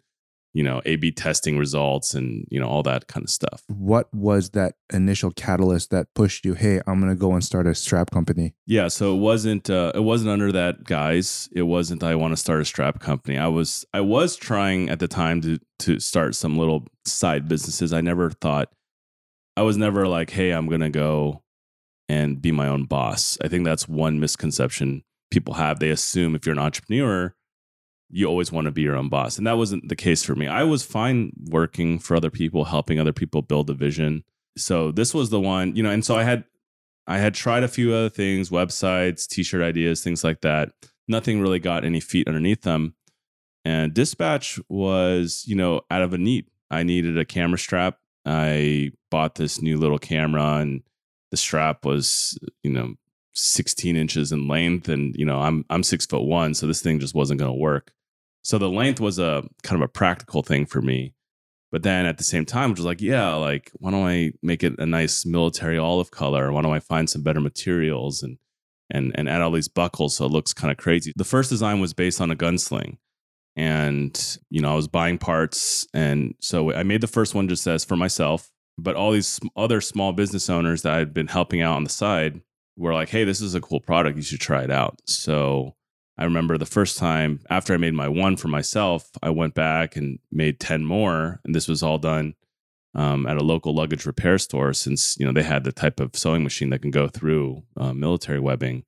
you 0.53 0.63
know, 0.63 0.81
A 0.86 0.98
B 0.98 1.12
testing 1.12 1.57
results 1.57 2.13
and, 2.13 2.45
you 2.50 2.59
know, 2.59 2.68
all 2.68 2.83
that 2.83 3.07
kind 3.07 3.24
of 3.24 3.30
stuff. 3.30 3.63
What 3.68 4.13
was 4.13 4.50
that 4.51 4.75
initial 4.92 5.31
catalyst 5.31 5.92
that 5.92 6.07
pushed 6.13 6.45
you, 6.45 6.53
hey, 6.56 6.81
I'm 6.88 7.00
going 7.00 7.12
to 7.12 7.19
go 7.19 7.33
and 7.33 7.44
start 7.44 7.68
a 7.68 7.75
strap 7.75 8.12
company? 8.12 8.53
Yeah, 8.65 8.88
so 8.89 9.15
it 9.15 9.19
wasn't 9.19 9.69
uh, 9.69 9.92
it 9.95 10.03
wasn't 10.03 10.31
under 10.31 10.51
that 10.51 10.83
guys 10.83 11.50
It 11.53 11.63
wasn't 11.63 12.03
I 12.03 12.15
want 12.15 12.31
to 12.33 12.38
start 12.38 12.62
a 12.62 12.65
strap 12.65 13.00
company. 13.00 13.38
I 13.38 13.48
was 13.48 13.86
I 13.94 14.01
was 14.01 14.36
trying 14.36 14.89
at 14.89 15.00
the 15.00 15.07
time 15.07 15.42
to 15.42 15.59
to 15.80 16.00
start 16.00 16.36
some 16.36 16.57
little 16.57 16.88
side 17.06 17.48
businesses. 17.48 17.94
I 17.94 18.01
never 18.01 18.30
thought 18.30 18.69
I 19.57 19.63
was 19.63 19.77
never 19.77 20.07
like, 20.07 20.31
"Hey, 20.31 20.51
I'm 20.51 20.68
going 20.68 20.81
to 20.81 20.89
go 20.89 21.44
and 22.07 22.42
be 22.42 22.51
my 22.51 22.68
own 22.68 22.86
boss." 22.86 23.38
I 23.44 23.48
think 23.48 23.65
that's 23.65 23.88
one 23.88 24.19
misconception 24.19 25.03
people 25.30 25.56
have. 25.56 25.80
They 25.80 25.89
assume 25.89 26.36
if 26.36 26.45
you're 26.45 26.53
an 26.53 26.59
entrepreneur, 26.59 27.33
you 28.12 28.28
always 28.28 28.52
want 28.52 28.66
to 28.66 28.72
be 28.72 28.81
your 28.81 28.96
own 28.96 29.10
boss. 29.10 29.38
And 29.38 29.48
that 29.48 29.58
wasn't 29.58 29.90
the 29.90 29.96
case 29.96 30.24
for 30.24 30.36
me. 30.36 30.48
I 30.48 30.63
was 30.63 30.84
fine 30.84 31.31
working 31.46 32.00
for 32.00 32.16
other 32.16 32.30
people, 32.30 32.66
helping 32.66 33.00
other 33.00 33.13
people 33.13 33.42
build 33.42 33.69
a 33.69 33.74
vision. 33.74 34.24
So 34.58 34.92
this 34.92 35.13
was 35.13 35.30
the 35.30 35.40
one, 35.40 35.75
you 35.75 35.84
know, 35.84 35.90
and 35.90 36.04
so 36.04 36.18
I 36.18 36.24
had 36.24 36.44
I 37.08 37.18
had 37.18 37.34
tried 37.34 37.63
a 37.63 37.68
few 37.68 37.94
other 37.94 38.10
things, 38.10 38.50
websites, 38.50 39.28
t-shirt 39.28 39.62
ideas, 39.62 40.04
things 40.04 40.24
like 40.24 40.42
that. 40.42 40.72
Nothing 41.08 41.42
really 41.42 41.60
got 41.60 41.84
any 41.84 42.00
feet 42.00 42.28
underneath 42.28 42.62
them. 42.62 42.96
And 43.66 43.94
Dispatch 43.94 44.60
was, 44.69 45.44
you 45.48 45.56
know, 45.56 45.81
out 45.90 46.02
of 46.02 46.13
a 46.13 46.18
need. 46.18 46.46
I 46.69 46.84
needed 46.84 47.18
a 47.18 47.25
camera 47.25 47.58
strap. 47.58 47.98
I 48.25 48.92
bought 49.10 49.36
this 49.36 49.62
new 49.62 49.78
little 49.78 50.00
camera 50.00 50.58
and 50.58 50.84
the 51.31 51.38
strap 51.38 51.86
was, 51.86 52.38
you 52.63 52.72
know, 52.72 52.96
16 53.34 53.96
inches 53.96 54.31
in 54.31 54.48
length. 54.48 54.90
And, 54.90 55.16
you 55.16 55.25
know, 55.25 55.40
I'm 55.40 55.66
I'm 55.69 55.84
six 55.84 56.06
foot 56.06 56.24
one, 56.24 56.54
so 56.54 56.68
this 56.68 56.81
thing 56.81 57.00
just 57.00 57.16
wasn't 57.16 57.40
gonna 57.40 57.54
work. 57.54 57.94
So 58.44 58.58
the 58.58 58.70
length 58.70 59.00
was 59.00 59.20
a 59.20 59.44
kind 59.64 59.82
of 59.82 59.86
a 59.86 59.92
practical 59.92 60.44
thing 60.44 60.66
for 60.66 60.82
me. 60.82 61.14
But 61.72 61.84
then 61.84 62.06
at 62.06 62.18
the 62.18 62.24
same 62.24 62.46
time, 62.46 62.72
which 62.72 62.80
was 62.80 62.86
like, 62.86 63.02
yeah, 63.02 63.34
like, 63.36 63.72
why 63.76 63.92
don't 63.92 64.06
I 64.06 64.34
make 64.42 64.62
it 64.64 64.74
a 64.78 64.86
nice 64.86 65.26
military 65.26 65.78
olive 65.78 66.12
color? 66.12 66.52
Why 66.52 66.62
don't 66.62 66.74
I 66.74 66.80
find 66.80 67.10
some 67.10 67.24
better 67.24 67.40
materials 67.40 68.24
and 68.24 68.38
and 68.90 69.14
and 69.16 69.30
add 69.30 69.42
all 69.42 69.52
these 69.52 69.70
buckles 69.70 70.16
so 70.18 70.26
it 70.26 70.32
looks 70.32 70.54
kind 70.54 70.72
of 70.72 70.78
crazy? 70.78 71.14
The 71.16 71.24
first 71.24 71.50
design 71.50 71.80
was 71.80 71.94
based 71.94 72.20
on 72.20 72.32
a 72.32 72.36
gunsling. 72.36 72.98
And, 73.56 74.38
you 74.50 74.62
know, 74.62 74.72
I 74.72 74.76
was 74.76 74.88
buying 74.88 75.18
parts. 75.18 75.86
And 75.94 76.36
so 76.39 76.74
I 76.74 76.84
made 76.84 77.01
the 77.01 77.08
first 77.08 77.36
one 77.36 77.48
just 77.48 77.68
as 77.68 77.84
for 77.84 77.96
myself. 77.98 78.50
But 78.77 78.96
all 78.96 79.12
these 79.12 79.39
other 79.56 79.82
small 79.82 80.13
business 80.13 80.50
owners 80.50 80.82
that 80.82 80.94
I'd 80.94 81.13
been 81.13 81.27
helping 81.27 81.62
out 81.62 81.75
on 81.75 81.84
the 81.84 81.89
side 81.89 82.42
were 82.77 82.94
like, 82.94 83.10
hey, 83.10 83.24
this 83.24 83.42
is 83.42 83.54
a 83.54 83.62
cool 83.62 83.82
product. 83.82 84.15
You 84.15 84.24
should 84.24 84.39
try 84.39 84.63
it 84.63 84.72
out. 84.72 85.00
So 85.06 85.75
I 86.18 86.25
remember 86.25 86.58
the 86.58 86.65
first 86.65 86.98
time 86.98 87.39
after 87.50 87.74
I 87.74 87.77
made 87.77 87.94
my 87.94 88.08
one 88.08 88.36
for 88.38 88.48
myself, 88.48 89.10
I 89.24 89.30
went 89.32 89.53
back 89.56 89.96
and 89.96 90.20
made 90.32 90.60
10 90.60 90.86
more. 90.86 91.39
And 91.46 91.56
this 91.56 91.68
was 91.68 91.82
all 91.82 91.98
done 91.98 92.36
um, 92.94 93.25
at 93.25 93.38
a 93.38 93.44
local 93.44 93.74
luggage 93.74 94.06
repair 94.06 94.38
store 94.38 94.74
since, 94.74 95.18
you 95.18 95.25
know, 95.25 95.32
they 95.32 95.44
had 95.44 95.63
the 95.63 95.72
type 95.72 96.00
of 96.00 96.15
sewing 96.15 96.44
machine 96.44 96.70
that 96.72 96.82
can 96.82 96.91
go 96.91 97.08
through 97.08 97.63
uh, 97.77 97.94
military 97.94 98.39
webbing. 98.39 98.84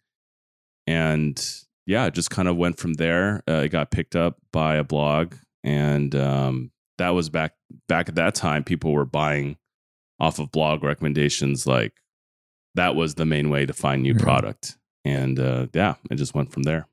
And 0.85 1.43
yeah, 1.85 2.05
it 2.05 2.13
just 2.13 2.29
kind 2.29 2.47
of 2.47 2.57
went 2.57 2.77
from 2.77 2.93
there. 2.95 3.41
Uh, 3.47 3.61
it 3.65 3.69
got 3.69 3.91
picked 3.91 4.15
up 4.15 4.37
by 4.51 4.75
a 4.75 4.83
blog. 4.83 5.35
And 5.63 6.13
um, 6.15 6.71
that 6.97 7.11
was 7.11 7.29
back 7.29 7.53
back 7.87 8.09
at 8.09 8.15
that 8.15 8.35
time, 8.35 8.63
people 8.63 8.91
were 8.91 9.05
buying 9.05 9.57
off 10.19 10.39
of 10.39 10.51
blog 10.51 10.83
recommendations. 10.83 11.65
Like 11.65 11.93
that 12.75 12.95
was 12.95 13.15
the 13.15 13.25
main 13.25 13.49
way 13.49 13.65
to 13.65 13.73
find 13.73 14.03
new 14.03 14.13
Yeah. 14.13 14.21
product. 14.23 14.77
And 15.05 15.39
uh, 15.39 15.67
yeah, 15.73 15.95
it 16.11 16.15
just 16.15 16.35
went 16.35 16.51
from 16.51 16.63
there. 16.63 16.87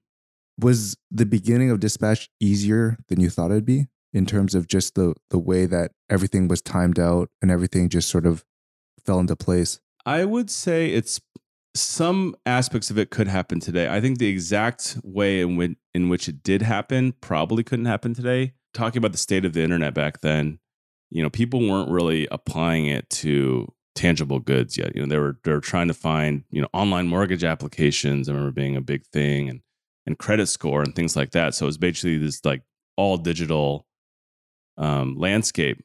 Was 0.60 0.96
the 1.10 1.26
beginning 1.26 1.70
of 1.70 1.80
Dispatch 1.80 2.28
easier 2.40 2.98
than 3.08 3.20
you 3.20 3.30
thought 3.30 3.50
it'd 3.50 3.64
be 3.64 3.86
in 4.12 4.26
terms 4.26 4.54
of 4.54 4.66
just 4.66 4.94
the 4.94 5.14
the 5.30 5.38
way 5.38 5.66
that 5.66 5.92
everything 6.08 6.48
was 6.48 6.60
timed 6.60 6.98
out 6.98 7.30
and 7.40 7.50
everything 7.50 7.88
just 7.88 8.08
sort 8.08 8.26
of 8.26 8.44
fell 9.04 9.20
into 9.20 9.36
place? 9.36 9.80
I 10.06 10.24
would 10.24 10.50
say 10.50 10.90
it's 10.90 11.20
some 11.74 12.34
aspects 12.46 12.90
of 12.90 12.98
it 12.98 13.10
could 13.10 13.28
happen 13.28 13.60
today. 13.60 13.88
I 13.88 14.00
think 14.00 14.18
the 14.18 14.28
exact 14.28 14.98
way 15.04 15.40
in 15.40 15.56
which, 15.56 15.72
in 15.94 16.08
which 16.08 16.28
it 16.28 16.42
did 16.42 16.62
happen 16.62 17.14
probably 17.20 17.62
couldn't 17.62 17.86
happen 17.86 18.14
today. 18.14 18.54
Talking 18.74 18.98
about 18.98 19.12
the 19.12 19.18
state 19.18 19.44
of 19.44 19.52
the 19.52 19.62
internet 19.62 19.94
back 19.94 20.20
then, 20.20 20.58
you 21.10 21.22
know, 21.22 21.30
people 21.30 21.60
weren't 21.60 21.90
really 21.90 22.28
applying 22.30 22.86
it 22.86 23.08
to 23.10 23.72
tangible 23.94 24.38
goods 24.38 24.78
yet. 24.78 24.94
You 24.94 25.02
know, 25.02 25.08
they 25.08 25.18
were 25.18 25.38
they 25.44 25.52
were 25.52 25.60
trying 25.60 25.88
to 25.88 25.94
find, 25.94 26.44
you 26.50 26.60
know, 26.60 26.68
online 26.72 27.08
mortgage 27.08 27.44
applications. 27.44 28.28
I 28.28 28.32
remember 28.32 28.52
being 28.52 28.76
a 28.76 28.80
big 28.80 29.04
thing 29.06 29.48
and 29.48 29.60
and 30.10 30.18
credit 30.18 30.46
score 30.46 30.82
and 30.82 30.94
things 30.94 31.16
like 31.16 31.30
that. 31.30 31.54
So 31.54 31.64
it 31.64 31.68
was 31.68 31.78
basically 31.78 32.18
this 32.18 32.44
like 32.44 32.62
all 32.96 33.16
digital 33.16 33.86
um, 34.76 35.16
landscape 35.16 35.82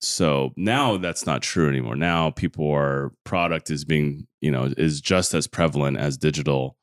so 0.00 0.52
now 0.56 0.96
that's 0.98 1.26
not 1.26 1.42
true 1.42 1.68
anymore. 1.68 1.96
Now 1.96 2.30
people 2.30 2.70
are 2.70 3.12
product 3.24 3.70
is 3.70 3.84
being 3.84 4.26
you 4.40 4.50
know 4.50 4.72
is 4.76 5.00
just 5.00 5.34
as 5.34 5.46
prevalent 5.46 5.96
as 5.96 6.16
digital 6.16 6.76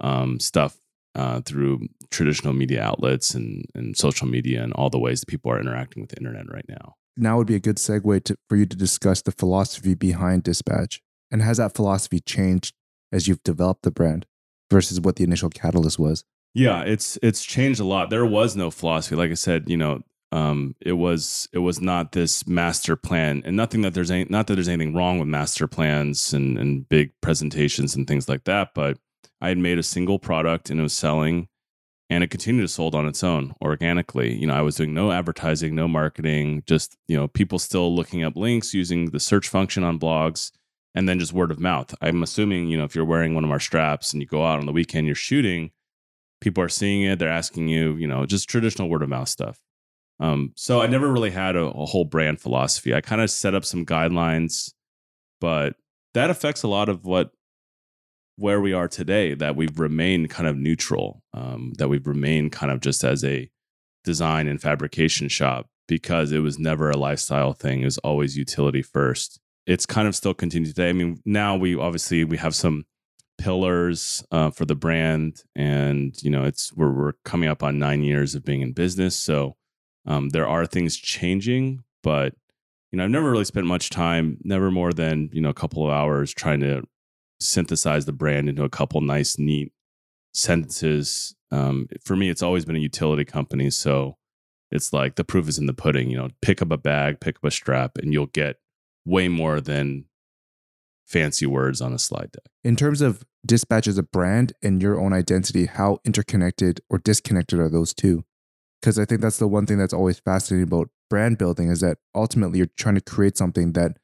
um, 0.00 0.40
stuff 0.40 0.76
uh, 1.14 1.40
through 1.40 1.86
traditional 2.10 2.52
media 2.52 2.82
outlets 2.82 3.34
and 3.34 3.64
and 3.74 3.96
social 3.96 4.26
media 4.26 4.62
and 4.62 4.72
all 4.72 4.90
the 4.90 4.98
ways 4.98 5.20
that 5.20 5.26
people 5.26 5.50
are 5.50 5.60
interacting 5.60 6.02
with 6.02 6.10
the 6.10 6.16
internet 6.16 6.50
right 6.52 6.66
now. 6.68 6.94
now 7.16 7.38
would 7.38 7.46
be 7.46 7.54
a 7.54 7.60
good 7.60 7.76
segue 7.76 8.24
to, 8.24 8.36
for 8.48 8.56
you 8.56 8.66
to 8.66 8.76
discuss 8.76 9.22
the 9.22 9.32
philosophy 9.32 9.94
behind 9.94 10.42
Dispatch. 10.42 11.00
And 11.30 11.42
has 11.42 11.56
that 11.56 11.74
philosophy 11.74 12.20
changed 12.20 12.74
as 13.12 13.26
you've 13.26 13.42
developed 13.42 13.82
the 13.82 13.90
brand 13.90 14.26
versus 14.70 15.00
what 15.00 15.16
the 15.16 15.24
initial 15.24 15.50
catalyst 15.50 15.98
was? 15.98 16.24
Yeah, 16.54 16.82
it's 16.82 17.18
it's 17.22 17.44
changed 17.44 17.80
a 17.80 17.84
lot. 17.84 18.08
There 18.10 18.24
was 18.24 18.56
no 18.56 18.70
philosophy. 18.70 19.14
Like 19.14 19.30
I 19.30 19.34
said, 19.34 19.68
you 19.68 19.76
know, 19.76 20.00
um, 20.32 20.74
it 20.80 20.94
was 20.94 21.48
it 21.52 21.58
was 21.58 21.80
not 21.80 22.12
this 22.12 22.46
master 22.46 22.96
plan, 22.96 23.42
and 23.44 23.56
nothing 23.56 23.82
that 23.82 23.94
there's 23.94 24.10
any, 24.10 24.24
not 24.28 24.46
that 24.46 24.54
there's 24.54 24.68
anything 24.68 24.94
wrong 24.94 25.18
with 25.18 25.28
master 25.28 25.66
plans 25.66 26.32
and 26.32 26.58
and 26.58 26.88
big 26.88 27.12
presentations 27.20 27.94
and 27.94 28.06
things 28.06 28.28
like 28.28 28.44
that. 28.44 28.70
But 28.74 28.98
I 29.40 29.48
had 29.48 29.58
made 29.58 29.78
a 29.78 29.82
single 29.82 30.18
product 30.18 30.70
and 30.70 30.80
it 30.80 30.82
was 30.82 30.94
selling, 30.94 31.48
and 32.08 32.24
it 32.24 32.30
continued 32.30 32.62
to 32.62 32.68
sold 32.68 32.94
on 32.94 33.06
its 33.06 33.22
own 33.22 33.54
organically. 33.62 34.34
You 34.34 34.46
know, 34.46 34.54
I 34.54 34.62
was 34.62 34.76
doing 34.76 34.94
no 34.94 35.12
advertising, 35.12 35.74
no 35.74 35.86
marketing, 35.86 36.62
just 36.66 36.96
you 37.06 37.16
know, 37.16 37.28
people 37.28 37.58
still 37.58 37.94
looking 37.94 38.24
up 38.24 38.36
links 38.36 38.74
using 38.74 39.10
the 39.10 39.20
search 39.20 39.48
function 39.48 39.84
on 39.84 39.98
blogs, 39.98 40.52
and 40.96 41.08
then 41.08 41.20
just 41.20 41.32
word 41.32 41.52
of 41.52 41.60
mouth. 41.60 41.94
I'm 42.00 42.24
assuming 42.24 42.68
you 42.68 42.76
know 42.76 42.84
if 42.84 42.96
you're 42.96 43.04
wearing 43.04 43.34
one 43.34 43.44
of 43.44 43.50
our 43.52 43.60
straps 43.60 44.12
and 44.12 44.20
you 44.20 44.26
go 44.26 44.44
out 44.44 44.58
on 44.58 44.66
the 44.66 44.72
weekend, 44.72 45.06
you're 45.06 45.14
shooting 45.14 45.70
people 46.40 46.62
are 46.62 46.68
seeing 46.68 47.02
it 47.02 47.18
they're 47.18 47.28
asking 47.28 47.68
you 47.68 47.96
you 47.96 48.06
know 48.06 48.26
just 48.26 48.48
traditional 48.48 48.88
word 48.88 49.02
of 49.02 49.08
mouth 49.08 49.28
stuff. 49.28 49.58
Um, 50.18 50.52
so 50.56 50.80
i 50.80 50.86
never 50.86 51.12
really 51.12 51.30
had 51.30 51.56
a, 51.56 51.64
a 51.64 51.84
whole 51.84 52.06
brand 52.06 52.40
philosophy. 52.40 52.94
I 52.94 53.00
kind 53.02 53.20
of 53.20 53.30
set 53.30 53.54
up 53.54 53.64
some 53.64 53.84
guidelines 53.84 54.72
but 55.40 55.74
that 56.14 56.30
affects 56.30 56.62
a 56.62 56.68
lot 56.68 56.88
of 56.88 57.04
what 57.04 57.30
where 58.36 58.60
we 58.60 58.72
are 58.72 58.88
today 58.88 59.34
that 59.34 59.56
we've 59.56 59.78
remained 59.78 60.30
kind 60.30 60.48
of 60.48 60.56
neutral 60.56 61.22
um, 61.32 61.72
that 61.78 61.88
we've 61.88 62.06
remained 62.06 62.52
kind 62.52 62.70
of 62.70 62.80
just 62.80 63.02
as 63.04 63.24
a 63.24 63.50
design 64.04 64.46
and 64.46 64.60
fabrication 64.60 65.28
shop 65.28 65.66
because 65.88 66.32
it 66.32 66.40
was 66.40 66.58
never 66.58 66.90
a 66.90 66.96
lifestyle 66.96 67.52
thing. 67.52 67.80
It 67.80 67.86
was 67.86 67.98
always 67.98 68.36
utility 68.36 68.82
first 68.82 69.40
it's 69.66 69.86
kind 69.86 70.06
of 70.08 70.14
still 70.14 70.34
continued 70.34 70.74
today. 70.74 70.88
I 70.88 70.92
mean 70.92 71.20
now 71.24 71.56
we 71.56 71.76
obviously 71.76 72.24
we 72.24 72.36
have 72.38 72.54
some 72.54 72.84
pillars 73.38 74.24
uh, 74.30 74.50
for 74.50 74.64
the 74.64 74.74
brand 74.74 75.42
and 75.54 76.14
you 76.22 76.30
know 76.30 76.44
it's 76.44 76.72
we're, 76.72 76.92
we're 76.92 77.12
coming 77.24 77.48
up 77.48 77.62
on 77.62 77.78
nine 77.78 78.02
years 78.02 78.34
of 78.34 78.44
being 78.44 78.62
in 78.62 78.72
business. 78.72 79.16
So 79.16 79.56
um, 80.06 80.30
there 80.30 80.48
are 80.48 80.66
things 80.66 80.96
changing 80.96 81.82
but 82.02 82.34
you 82.92 82.96
know 82.96 83.04
i've 83.04 83.10
never 83.10 83.30
really 83.30 83.44
spent 83.44 83.66
much 83.66 83.90
time 83.90 84.38
never 84.44 84.70
more 84.70 84.92
than 84.92 85.28
you 85.32 85.40
know 85.40 85.48
a 85.48 85.54
couple 85.54 85.84
of 85.84 85.90
hours 85.90 86.32
trying 86.32 86.60
to 86.60 86.82
synthesize 87.40 88.06
the 88.06 88.12
brand 88.12 88.48
into 88.48 88.64
a 88.64 88.70
couple 88.70 89.00
nice 89.02 89.38
neat 89.38 89.72
sentences. 90.32 91.34
Um, 91.50 91.88
for 92.04 92.16
me 92.16 92.30
it's 92.30 92.42
always 92.42 92.64
been 92.64 92.76
a 92.76 92.80
utility 92.80 93.24
company 93.24 93.70
so 93.70 94.16
it's 94.70 94.92
like 94.92 95.16
the 95.16 95.24
proof 95.24 95.48
is 95.48 95.58
in 95.58 95.66
the 95.66 95.74
pudding 95.74 96.10
you 96.10 96.16
know 96.16 96.28
pick 96.42 96.62
up 96.62 96.70
a 96.70 96.76
bag 96.76 97.20
pick 97.20 97.36
up 97.36 97.44
a 97.44 97.50
strap 97.50 97.98
and 97.98 98.12
you'll 98.12 98.26
get 98.26 98.56
way 99.06 99.28
more 99.28 99.60
than 99.60 100.04
fancy 101.06 101.46
words 101.46 101.80
on 101.80 101.94
a 101.94 101.98
slide 101.98 102.32
deck. 102.32 102.52
In 102.64 102.76
terms 102.76 103.00
of 103.00 103.24
Dispatch 103.46 103.86
as 103.86 103.96
a 103.96 104.02
brand 104.02 104.52
and 104.62 104.82
your 104.82 105.00
own 105.00 105.12
identity, 105.12 105.66
how 105.66 105.98
interconnected 106.04 106.80
or 106.90 106.98
disconnected 106.98 107.60
are 107.60 107.70
those 107.70 107.94
two? 107.94 108.24
Because 108.80 108.98
I 108.98 109.04
think 109.04 109.20
that's 109.20 109.38
the 109.38 109.46
one 109.46 109.64
thing 109.66 109.78
that's 109.78 109.94
always 109.94 110.18
fascinating 110.18 110.66
about 110.66 110.90
brand 111.08 111.38
building 111.38 111.70
is 111.70 111.80
that 111.80 111.98
ultimately 112.14 112.58
you're 112.58 112.68
trying 112.76 112.96
to 112.96 113.00
create 113.00 113.38
something 113.38 113.72
that 113.72 113.96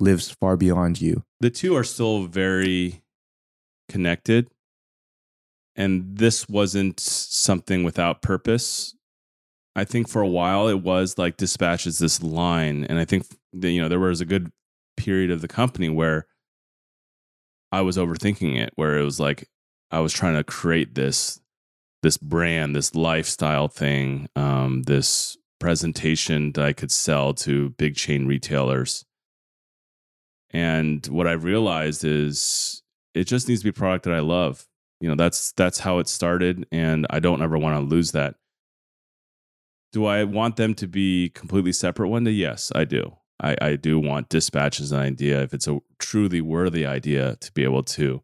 lives 0.00 0.30
far 0.30 0.56
beyond 0.56 1.00
you. 1.00 1.22
The 1.40 1.50
two 1.50 1.76
are 1.76 1.84
still 1.84 2.26
very 2.26 3.02
connected. 3.88 4.50
And 5.76 6.18
this 6.18 6.48
wasn't 6.48 6.98
something 6.98 7.84
without 7.84 8.20
purpose. 8.20 8.96
I 9.76 9.84
think 9.84 10.08
for 10.08 10.22
a 10.22 10.28
while 10.28 10.68
it 10.68 10.82
was 10.82 11.18
like 11.18 11.36
dispatches 11.36 11.98
this 11.98 12.22
line. 12.22 12.84
And 12.84 12.98
I 12.98 13.04
think, 13.04 13.26
that, 13.52 13.70
you 13.70 13.80
know, 13.80 13.88
there 13.88 14.00
was 14.00 14.20
a 14.20 14.26
good 14.26 14.50
period 14.96 15.30
of 15.30 15.40
the 15.40 15.48
company 15.48 15.88
where 15.88 16.26
I 17.70 17.82
was 17.82 17.96
overthinking 17.96 18.58
it 18.58 18.72
where 18.76 18.98
it 18.98 19.04
was 19.04 19.20
like 19.20 19.48
I 19.90 20.00
was 20.00 20.12
trying 20.12 20.36
to 20.36 20.44
create 20.44 20.94
this 20.94 21.40
this 22.02 22.16
brand, 22.16 22.76
this 22.76 22.94
lifestyle 22.94 23.66
thing, 23.68 24.28
um, 24.36 24.82
this 24.84 25.36
presentation 25.58 26.52
that 26.52 26.64
I 26.64 26.72
could 26.72 26.92
sell 26.92 27.34
to 27.34 27.70
big 27.70 27.96
chain 27.96 28.26
retailers. 28.26 29.04
And 30.50 31.04
what 31.06 31.26
I 31.26 31.32
realized 31.32 32.04
is 32.04 32.82
it 33.14 33.24
just 33.24 33.48
needs 33.48 33.60
to 33.60 33.64
be 33.64 33.70
a 33.70 33.72
product 33.72 34.04
that 34.04 34.14
I 34.14 34.20
love. 34.20 34.66
You 35.00 35.08
know, 35.08 35.16
that's 35.16 35.52
that's 35.52 35.80
how 35.80 35.98
it 35.98 36.08
started 36.08 36.66
and 36.72 37.06
I 37.10 37.20
don't 37.20 37.42
ever 37.42 37.58
want 37.58 37.76
to 37.76 37.94
lose 37.94 38.12
that. 38.12 38.36
Do 39.92 40.04
I 40.04 40.24
want 40.24 40.56
them 40.56 40.74
to 40.74 40.86
be 40.86 41.30
completely 41.30 41.72
separate 41.72 42.08
one 42.08 42.24
day? 42.24 42.32
Yes, 42.32 42.70
I 42.74 42.84
do. 42.84 43.16
I, 43.40 43.56
I 43.60 43.76
do 43.76 43.98
want 43.98 44.28
dispatch 44.28 44.80
as 44.80 44.92
an 44.92 45.00
idea, 45.00 45.42
if 45.42 45.54
it's 45.54 45.68
a 45.68 45.78
truly 45.98 46.40
worthy 46.40 46.84
idea, 46.84 47.36
to 47.36 47.52
be 47.52 47.64
able 47.64 47.84
to 47.84 48.22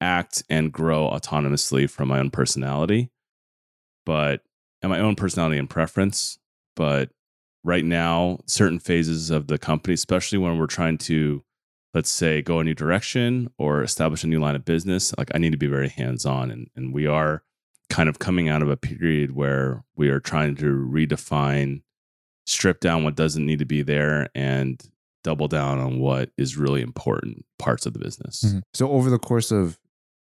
act 0.00 0.42
and 0.48 0.72
grow 0.72 1.08
autonomously 1.08 1.88
from 1.88 2.08
my 2.08 2.18
own 2.18 2.30
personality, 2.30 3.10
but 4.04 4.42
and 4.82 4.90
my 4.90 5.00
own 5.00 5.14
personality 5.14 5.58
and 5.58 5.70
preference. 5.70 6.38
But 6.76 7.10
right 7.62 7.84
now, 7.84 8.40
certain 8.46 8.78
phases 8.78 9.30
of 9.30 9.46
the 9.46 9.58
company, 9.58 9.94
especially 9.94 10.38
when 10.38 10.58
we're 10.58 10.66
trying 10.66 10.98
to, 10.98 11.42
let's 11.94 12.10
say, 12.10 12.42
go 12.42 12.58
a 12.58 12.64
new 12.64 12.74
direction 12.74 13.50
or 13.58 13.82
establish 13.82 14.24
a 14.24 14.26
new 14.26 14.40
line 14.40 14.56
of 14.56 14.64
business, 14.64 15.14
like 15.16 15.30
I 15.34 15.38
need 15.38 15.52
to 15.52 15.58
be 15.58 15.66
very 15.66 15.88
hands 15.88 16.26
on. 16.26 16.50
And, 16.50 16.68
and 16.76 16.92
we 16.92 17.06
are 17.06 17.42
kind 17.90 18.08
of 18.08 18.18
coming 18.18 18.48
out 18.48 18.62
of 18.62 18.68
a 18.68 18.76
period 18.76 19.34
where 19.34 19.84
we 19.96 20.08
are 20.08 20.20
trying 20.20 20.56
to 20.56 20.64
redefine 20.64 21.82
strip 22.46 22.80
down 22.80 23.04
what 23.04 23.16
doesn't 23.16 23.46
need 23.46 23.58
to 23.58 23.64
be 23.64 23.82
there 23.82 24.28
and 24.34 24.90
double 25.22 25.48
down 25.48 25.78
on 25.78 25.98
what 25.98 26.30
is 26.36 26.56
really 26.56 26.82
important 26.82 27.44
parts 27.58 27.86
of 27.86 27.92
the 27.94 27.98
business. 27.98 28.44
Mm-hmm. 28.44 28.58
So 28.74 28.90
over 28.90 29.10
the 29.10 29.18
course 29.18 29.50
of 29.50 29.78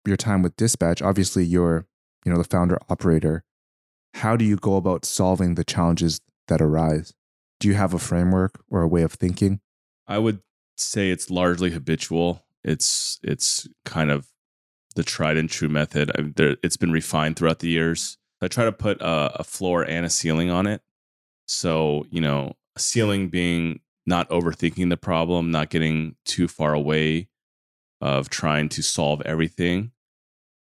your 0.06 0.18
time 0.18 0.42
with 0.42 0.56
Dispatch, 0.58 1.02
obviously 1.02 1.46
you're, 1.46 1.86
you 2.26 2.32
know, 2.32 2.38
the 2.38 2.44
founder 2.44 2.80
operator. 2.90 3.44
How 4.16 4.36
do 4.36 4.44
you 4.44 4.56
go 4.56 4.76
about 4.76 5.06
solving 5.06 5.56
the 5.56 5.64
challenges 5.64 6.20
that 6.48 6.62
arise? 6.62 7.14
Do 7.60 7.68
you 7.68 7.76
have 7.76 7.94
a 7.94 8.00
framework 8.00 8.64
or 8.70 8.82
a 8.82 8.88
way 8.88 9.04
of 9.04 9.14
thinking? 9.14 9.60
I 10.08 10.18
would 10.18 10.42
say 10.78 11.12
it's 11.12 11.30
largely 11.30 11.70
habitual. 11.70 12.44
It's 12.64 13.20
it's 13.24 13.68
kind 13.86 14.10
of 14.10 14.28
the 14.96 15.04
tried 15.04 15.38
and 15.38 15.50
true 15.50 15.70
method. 15.70 16.12
I, 16.18 16.32
there, 16.36 16.58
it's 16.64 16.78
been 16.78 16.92
refined 16.92 17.36
throughout 17.36 17.60
the 17.60 17.70
years. 17.70 18.18
I 18.42 18.48
try 18.48 18.66
to 18.66 18.72
put 18.72 19.02
a, 19.02 19.42
a 19.42 19.44
floor 19.44 19.84
and 19.84 20.06
a 20.06 20.10
ceiling 20.10 20.50
on 20.50 20.66
it 20.66 20.82
so, 21.50 22.06
you 22.12 22.22
know, 22.22 22.54
a 22.76 22.80
ceiling 22.80 23.30
being 23.30 23.80
not 24.06 24.30
overthinking 24.30 24.90
the 24.90 24.98
problem, 24.98 25.50
not 25.50 25.72
getting 25.72 26.16
too 26.24 26.48
far 26.48 26.74
away 26.74 27.28
of 28.02 28.30
trying 28.30 28.70
to 28.70 28.84
solve 28.84 29.22
everything. 29.26 29.92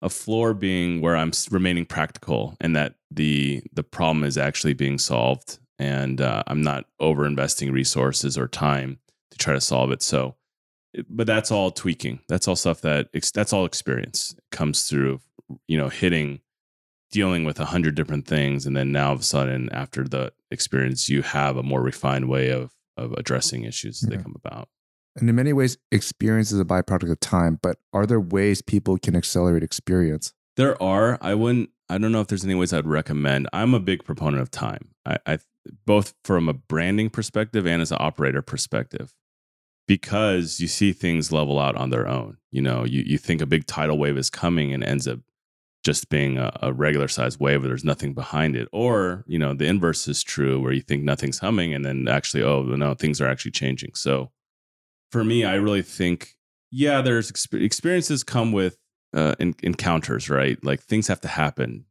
A 0.04 0.10
floor 0.10 0.54
being 0.54 1.02
where 1.02 1.16
I'm 1.16 1.32
remaining 1.50 1.86
practical 1.86 2.56
and 2.62 2.76
that 2.76 2.96
the 3.10 3.64
the 3.74 3.84
problem 3.84 4.24
is 4.24 4.38
actually 4.38 4.74
being 4.74 5.00
solved, 5.00 5.58
and 5.80 6.22
uh, 6.22 6.44
I'm 6.46 6.62
not 6.62 6.86
over 7.00 7.26
investing 7.26 7.72
resources 7.72 8.38
or 8.38 8.48
time 8.48 9.00
to 9.32 9.38
try 9.38 9.54
to 9.54 9.60
solve 9.60 9.92
it. 9.92 10.04
So, 10.04 10.36
but 11.10 11.28
that's 11.28 11.52
all 11.52 11.72
tweaking. 11.72 12.20
That's 12.28 12.48
all 12.48 12.56
stuff 12.56 12.82
that 12.82 13.10
that's 13.34 13.54
all 13.54 13.66
experience 13.66 14.36
it 14.38 14.44
comes 14.52 14.84
through. 14.84 15.22
You 15.68 15.78
know, 15.78 15.90
hitting 15.90 16.42
dealing 17.12 17.44
with 17.44 17.60
a 17.60 17.66
hundred 17.66 17.96
different 17.96 18.28
things, 18.28 18.66
and 18.66 18.76
then 18.76 18.92
now 18.92 19.08
all 19.08 19.14
of 19.14 19.22
a 19.22 19.24
sudden, 19.24 19.70
after 19.72 20.04
the 20.04 20.32
experience, 20.52 21.10
you 21.10 21.22
have 21.22 21.58
a 21.58 21.64
more 21.64 21.82
refined 21.82 22.30
way 22.30 22.50
of 22.50 22.72
of 22.98 23.14
addressing 23.14 23.64
issues 23.64 24.04
as 24.04 24.10
they 24.10 24.16
mm-hmm. 24.16 24.24
come 24.24 24.36
about. 24.36 24.70
And 25.16 25.30
in 25.30 25.36
many 25.36 25.54
ways, 25.54 25.78
experience 25.92 26.52
is 26.52 26.60
a 26.60 26.66
byproduct 26.66 27.12
of 27.12 27.20
time. 27.20 27.60
But 27.62 27.78
are 27.94 28.06
there 28.06 28.20
ways 28.20 28.62
people 28.62 28.98
can 28.98 29.16
accelerate 29.16 29.64
experience? 29.64 30.34
There 30.56 30.82
are. 30.82 31.18
I 31.22 31.36
wouldn't. 31.36 31.70
I 31.90 31.98
don't 31.98 32.12
know 32.12 32.22
if 32.22 32.28
there's 32.28 32.46
any 32.46 32.56
ways 32.56 32.74
I'd 32.74 32.86
recommend. 32.86 33.48
I'm 33.52 33.74
a 33.74 33.80
big 33.80 34.04
proponent 34.04 34.42
of 34.42 34.52
time. 34.52 34.90
I, 35.06 35.18
I 35.26 35.40
both 35.86 36.14
from 36.24 36.48
a 36.48 36.54
branding 36.54 37.10
perspective 37.10 37.66
and 37.66 37.82
as 37.82 37.92
an 37.92 37.98
operator 38.00 38.42
perspective 38.42 39.14
because 39.90 40.60
you 40.60 40.68
see 40.68 40.94
things 40.94 41.32
level 41.32 41.58
out 41.58 41.76
on 41.76 41.90
their 41.90 42.08
own. 42.08 42.38
You 42.52 42.62
know, 42.62 42.86
you, 42.86 43.02
you 43.08 43.18
think 43.18 43.42
a 43.42 43.48
big 43.48 43.66
tidal 43.66 43.98
wave 43.98 44.20
is 44.20 44.30
coming 44.30 44.72
and 44.72 44.84
ends 44.84 45.08
up 45.08 45.18
just 45.84 46.10
being 46.10 46.38
a, 46.38 46.56
a 46.62 46.72
regular 46.72 47.08
sized 47.08 47.40
wave 47.40 47.62
where 47.62 47.70
there's 47.70 47.84
nothing 47.84 48.14
behind 48.14 48.56
it. 48.56 48.68
Or, 48.72 49.24
you 49.26 49.40
know, 49.40 49.56
the 49.56 49.66
inverse 49.66 50.08
is 50.08 50.22
true 50.22 50.62
where 50.62 50.74
you 50.74 50.82
think 50.82 51.04
nothing's 51.04 51.40
humming 51.40 51.74
and 51.74 51.84
then 51.84 52.08
actually, 52.08 52.44
oh, 52.44 52.62
no, 52.62 52.94
things 52.94 53.20
are 53.20 53.28
actually 53.28 53.50
changing. 53.50 53.96
So 53.96 54.30
for 55.12 55.24
me, 55.24 55.44
I 55.44 55.56
really 55.56 55.82
think, 55.82 56.36
yeah, 56.70 57.02
there's 57.02 57.32
exp- 57.32 57.60
experiences 57.60 58.24
come 58.24 58.52
with 58.52 58.78
uh, 59.16 59.34
in- 59.40 59.56
encounters, 59.64 60.30
right? 60.30 60.64
Like 60.64 60.82
things 60.82 61.08
have 61.08 61.22
to 61.22 61.28
happen. 61.28 61.86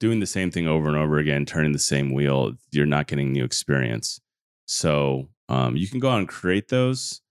Doing 0.00 0.18
the 0.18 0.26
same 0.26 0.50
thing 0.50 0.66
over 0.66 0.88
and 0.88 0.96
over 0.96 1.18
again, 1.18 1.46
turning 1.46 1.70
the 1.70 1.78
same 1.78 2.12
wheel, 2.12 2.54
you're 2.72 2.86
not 2.86 3.06
getting 3.06 3.30
new 3.30 3.44
experience. 3.44 4.20
So 4.66 5.28
um, 5.48 5.76
you 5.76 5.86
can 5.86 6.00
go 6.00 6.10
out 6.10 6.18
and 6.18 6.28
create 6.28 6.70
those. 6.70 7.22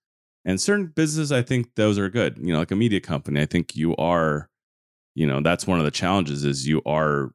And 0.46 0.62
certain 0.62 0.88
businesses, 0.88 1.32
I 1.32 1.42
think 1.42 1.74
those 1.76 1.98
are 1.98 2.10
good. 2.10 2.38
You 2.38 2.54
know, 2.54 2.60
like 2.60 2.72
a 2.72 2.76
media 2.76 3.02
company, 3.02 3.42
I 3.42 3.46
think 3.46 3.76
you 3.76 3.96
are 3.96 4.50
you 5.16 5.26
know 5.26 5.42
that's 5.42 5.66
one 5.66 5.80
of 5.80 5.86
the 5.86 5.92
challenges 5.92 6.44
is 6.44 6.68
you 6.68 6.82
are 6.86 7.32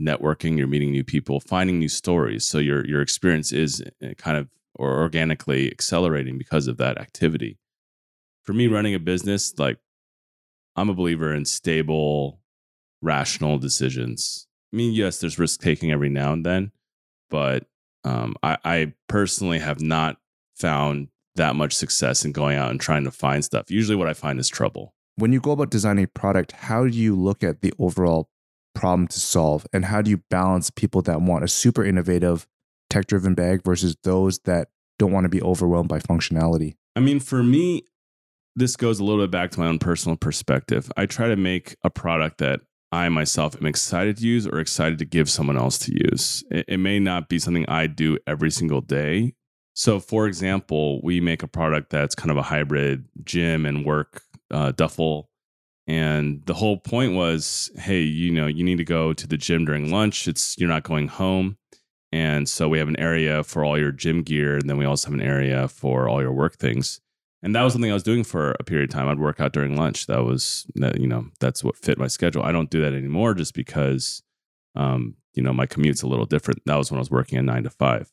networking, 0.00 0.56
you're 0.56 0.66
meeting 0.66 0.92
new 0.92 1.04
people, 1.04 1.40
finding 1.40 1.78
new 1.78 1.88
stories. 1.88 2.46
So 2.46 2.58
your 2.58 2.86
your 2.86 3.02
experience 3.02 3.52
is 3.52 3.82
eh, 4.02 4.14
kind 4.16 4.36
of 4.36 4.48
or 4.74 5.00
organically 5.00 5.70
accelerating 5.70 6.38
because 6.38 6.68
of 6.68 6.76
that 6.78 6.98
activity. 6.98 7.58
For 8.44 8.52
me, 8.52 8.68
running 8.68 8.94
a 8.94 8.98
business, 8.98 9.58
like 9.58 9.78
I'm 10.76 10.88
a 10.88 10.94
believer 10.94 11.34
in 11.34 11.44
stable, 11.44 12.40
rational 13.02 13.58
decisions. 13.58 14.46
I 14.72 14.76
mean, 14.76 14.92
yes, 14.92 15.20
there's 15.20 15.38
risk 15.38 15.60
taking 15.60 15.90
every 15.90 16.08
now 16.08 16.32
and 16.32 16.46
then, 16.46 16.70
but 17.28 17.66
um, 18.04 18.36
I, 18.42 18.56
I 18.64 18.92
personally 19.08 19.58
have 19.58 19.80
not 19.80 20.18
found 20.54 21.08
that 21.40 21.56
much 21.56 21.72
success 21.72 22.24
in 22.24 22.32
going 22.32 22.56
out 22.56 22.70
and 22.70 22.78
trying 22.78 23.04
to 23.04 23.10
find 23.10 23.42
stuff. 23.44 23.70
Usually, 23.70 23.96
what 23.96 24.08
I 24.08 24.12
find 24.12 24.38
is 24.38 24.48
trouble. 24.48 24.94
When 25.16 25.32
you 25.32 25.40
go 25.40 25.52
about 25.52 25.70
designing 25.70 26.04
a 26.04 26.08
product, 26.08 26.52
how 26.52 26.86
do 26.86 26.96
you 26.96 27.16
look 27.16 27.42
at 27.42 27.62
the 27.62 27.72
overall 27.78 28.28
problem 28.74 29.08
to 29.08 29.18
solve? 29.18 29.66
And 29.72 29.86
how 29.86 30.02
do 30.02 30.10
you 30.10 30.22
balance 30.30 30.70
people 30.70 31.02
that 31.02 31.22
want 31.22 31.44
a 31.44 31.48
super 31.48 31.84
innovative, 31.84 32.46
tech 32.90 33.06
driven 33.06 33.34
bag 33.34 33.64
versus 33.64 33.96
those 34.04 34.38
that 34.40 34.68
don't 34.98 35.12
want 35.12 35.24
to 35.24 35.30
be 35.30 35.42
overwhelmed 35.42 35.88
by 35.88 35.98
functionality? 35.98 36.76
I 36.94 37.00
mean, 37.00 37.20
for 37.20 37.42
me, 37.42 37.84
this 38.54 38.76
goes 38.76 39.00
a 39.00 39.04
little 39.04 39.22
bit 39.24 39.30
back 39.30 39.50
to 39.52 39.60
my 39.60 39.66
own 39.66 39.78
personal 39.78 40.16
perspective. 40.16 40.92
I 40.96 41.06
try 41.06 41.28
to 41.28 41.36
make 41.36 41.76
a 41.82 41.90
product 41.90 42.38
that 42.38 42.60
I 42.92 43.08
myself 43.08 43.56
am 43.56 43.66
excited 43.66 44.18
to 44.18 44.26
use 44.26 44.46
or 44.46 44.58
excited 44.58 44.98
to 44.98 45.04
give 45.04 45.30
someone 45.30 45.56
else 45.56 45.78
to 45.78 45.92
use. 45.92 46.44
It, 46.50 46.66
it, 46.68 46.78
may 46.78 46.98
not 46.98 47.28
be 47.28 47.38
something 47.38 47.64
I 47.68 47.86
do 47.86 48.18
every 48.26 48.50
single 48.50 48.80
day. 48.80 49.34
So, 49.74 50.00
for 50.00 50.26
example, 50.26 51.00
we 51.02 51.20
make 51.20 51.42
a 51.42 51.48
product 51.48 51.90
that's 51.90 52.14
kind 52.14 52.30
of 52.30 52.36
a 52.36 52.42
hybrid 52.42 53.06
gym 53.24 53.64
and 53.64 53.84
work 53.84 54.22
uh, 54.50 54.72
duffel. 54.72 55.30
And 55.86 56.44
the 56.46 56.54
whole 56.54 56.76
point 56.76 57.14
was, 57.14 57.70
hey, 57.76 58.00
you 58.00 58.30
know, 58.30 58.46
you 58.46 58.62
need 58.62 58.78
to 58.78 58.84
go 58.84 59.12
to 59.12 59.26
the 59.26 59.36
gym 59.36 59.64
during 59.64 59.90
lunch. 59.90 60.28
It's 60.28 60.56
you're 60.58 60.68
not 60.68 60.82
going 60.82 61.08
home. 61.08 61.56
And 62.12 62.48
so 62.48 62.68
we 62.68 62.78
have 62.78 62.88
an 62.88 62.98
area 62.98 63.44
for 63.44 63.64
all 63.64 63.78
your 63.78 63.92
gym 63.92 64.22
gear, 64.22 64.56
and 64.56 64.68
then 64.68 64.76
we 64.76 64.84
also 64.84 65.08
have 65.08 65.18
an 65.18 65.24
area 65.24 65.68
for 65.68 66.08
all 66.08 66.20
your 66.20 66.32
work 66.32 66.56
things 66.56 67.00
and 67.42 67.54
that 67.54 67.62
was 67.62 67.72
something 67.72 67.90
I 67.90 67.94
was 67.94 68.02
doing 68.02 68.24
for 68.24 68.54
a 68.60 68.64
period 68.64 68.90
of 68.90 68.94
time. 68.94 69.08
I'd 69.08 69.18
work 69.18 69.40
out 69.40 69.52
during 69.52 69.76
lunch. 69.76 70.06
That 70.06 70.24
was, 70.24 70.66
you 70.74 71.06
know, 71.06 71.26
that's 71.40 71.64
what 71.64 71.76
fit 71.76 71.98
my 71.98 72.06
schedule. 72.06 72.42
I 72.42 72.52
don't 72.52 72.70
do 72.70 72.82
that 72.82 72.92
anymore 72.92 73.34
just 73.34 73.54
because, 73.54 74.22
um, 74.76 75.16
you 75.34 75.42
know, 75.42 75.52
my 75.52 75.66
commute's 75.66 76.02
a 76.02 76.06
little 76.06 76.26
different. 76.26 76.60
That 76.66 76.76
was 76.76 76.90
when 76.90 76.98
I 76.98 77.00
was 77.00 77.10
working 77.10 77.38
at 77.38 77.44
nine 77.44 77.62
to 77.62 77.70
five. 77.70 78.12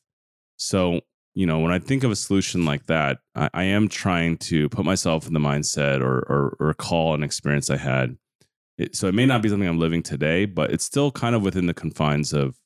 So, 0.56 1.02
you 1.38 1.46
know, 1.46 1.60
when 1.60 1.70
I 1.70 1.78
think 1.78 2.02
of 2.02 2.10
a 2.10 2.16
solution 2.16 2.64
like 2.64 2.86
that, 2.86 3.18
I, 3.36 3.48
I 3.54 3.62
am 3.62 3.86
trying 3.86 4.38
to 4.38 4.68
put 4.70 4.84
myself 4.84 5.24
in 5.28 5.34
the 5.34 5.38
mindset 5.38 6.00
or, 6.00 6.18
or, 6.28 6.56
recall 6.58 7.14
an 7.14 7.22
experience 7.22 7.70
I 7.70 7.76
had. 7.76 8.16
It, 8.76 8.96
so 8.96 9.06
it 9.06 9.14
may 9.14 9.24
not 9.24 9.40
be 9.40 9.48
something 9.48 9.68
I'm 9.68 9.78
living 9.78 10.02
today, 10.02 10.46
but 10.46 10.72
it's 10.72 10.84
still 10.84 11.12
kind 11.12 11.36
of 11.36 11.42
within 11.42 11.66
the 11.66 11.74
confines 11.74 12.32
of 12.32 12.56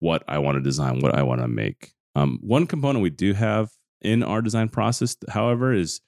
what 0.00 0.24
I 0.26 0.40
want 0.40 0.56
to 0.56 0.60
design, 0.60 0.98
what 0.98 1.14
I 1.16 1.22
want 1.22 1.42
to 1.42 1.46
make. 1.46 1.92
Um, 2.16 2.40
one 2.42 2.66
component 2.66 3.04
we 3.04 3.10
do 3.10 3.34
have 3.34 3.70
in 4.00 4.24
our 4.24 4.42
design 4.42 4.68
process, 4.68 5.16
however, 5.28 5.72
is 5.72 6.00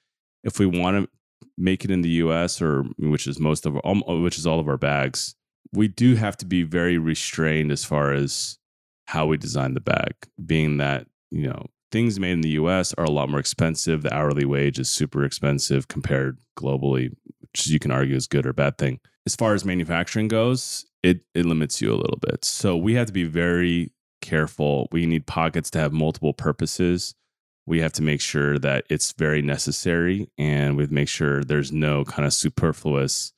if 0.43 0.59
we 0.59 0.65
want 0.65 1.05
to 1.05 1.09
make 1.57 1.85
it 1.85 1.91
in 1.91 2.01
the 2.01 2.09
US 2.09 2.61
or 2.61 2.83
which 2.99 3.25
is 3.25 3.39
most 3.39 3.65
of 3.65 3.79
our, 3.85 4.21
which 4.21 4.37
is 4.37 4.45
all 4.45 4.59
of 4.59 4.67
our 4.67 4.77
bags, 4.77 5.33
we 5.71 5.87
do 5.87 6.15
have 6.15 6.35
to 6.37 6.45
be 6.45 6.63
very 6.63 6.97
restrained 6.97 7.71
as 7.71 7.85
far 7.85 8.11
as 8.11 8.57
how 9.05 9.27
we 9.27 9.37
design 9.37 9.75
the 9.75 9.79
bag, 9.79 10.11
being 10.45 10.75
that, 10.75 11.07
you 11.31 11.47
know, 11.47 11.67
things 11.91 12.19
made 12.19 12.31
in 12.31 12.41
the 12.41 12.49
US 12.49 12.93
are 12.93 13.05
a 13.05 13.11
lot 13.11 13.29
more 13.29 13.39
expensive. 13.39 14.03
The 14.03 14.13
hourly 14.13 14.45
wage 14.45 14.79
is 14.79 14.89
super 14.89 15.23
expensive 15.23 15.87
compared 15.87 16.37
globally, 16.57 17.11
which 17.39 17.67
you 17.67 17.79
can 17.79 17.91
argue 17.91 18.15
is 18.15 18.27
good 18.27 18.45
or 18.45 18.53
bad 18.53 18.77
thing. 18.77 18.99
As 19.25 19.35
far 19.35 19.53
as 19.53 19.65
manufacturing 19.65 20.27
goes, 20.27 20.85
it 21.03 21.21
it 21.33 21.45
limits 21.45 21.81
you 21.81 21.91
a 21.91 21.95
little 21.95 22.19
bit. 22.19 22.45
So 22.45 22.75
we 22.75 22.95
have 22.95 23.07
to 23.07 23.13
be 23.13 23.23
very 23.23 23.91
careful. 24.21 24.87
We 24.91 25.05
need 25.05 25.25
pockets 25.25 25.69
to 25.71 25.79
have 25.79 25.93
multiple 25.93 26.33
purposes 26.33 27.15
we 27.65 27.81
have 27.81 27.93
to 27.93 28.03
make 28.03 28.21
sure 28.21 28.59
that 28.59 28.85
it's 28.89 29.11
very 29.13 29.41
necessary 29.41 30.29
and 30.37 30.77
we 30.77 30.85
make 30.87 31.07
sure 31.07 31.43
there's 31.43 31.71
no 31.71 32.05
kind 32.05 32.25
of 32.25 32.33
superfluous 32.33 33.33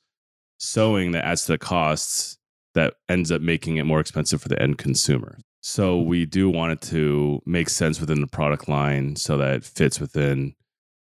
sewing 0.58 1.12
that 1.12 1.24
adds 1.24 1.46
to 1.46 1.52
the 1.52 1.58
costs 1.58 2.36
that 2.74 2.94
ends 3.08 3.32
up 3.32 3.40
making 3.40 3.76
it 3.76 3.84
more 3.84 4.00
expensive 4.00 4.42
for 4.42 4.48
the 4.48 4.60
end 4.60 4.76
consumer. 4.76 5.38
So 5.70 6.00
we 6.00 6.24
do 6.24 6.48
want 6.48 6.72
it 6.72 6.80
to 6.88 7.42
make 7.44 7.68
sense 7.68 8.00
within 8.00 8.22
the 8.22 8.26
product 8.26 8.70
line 8.70 9.16
so 9.16 9.36
that 9.36 9.54
it 9.56 9.64
fits 9.64 10.00
within 10.00 10.54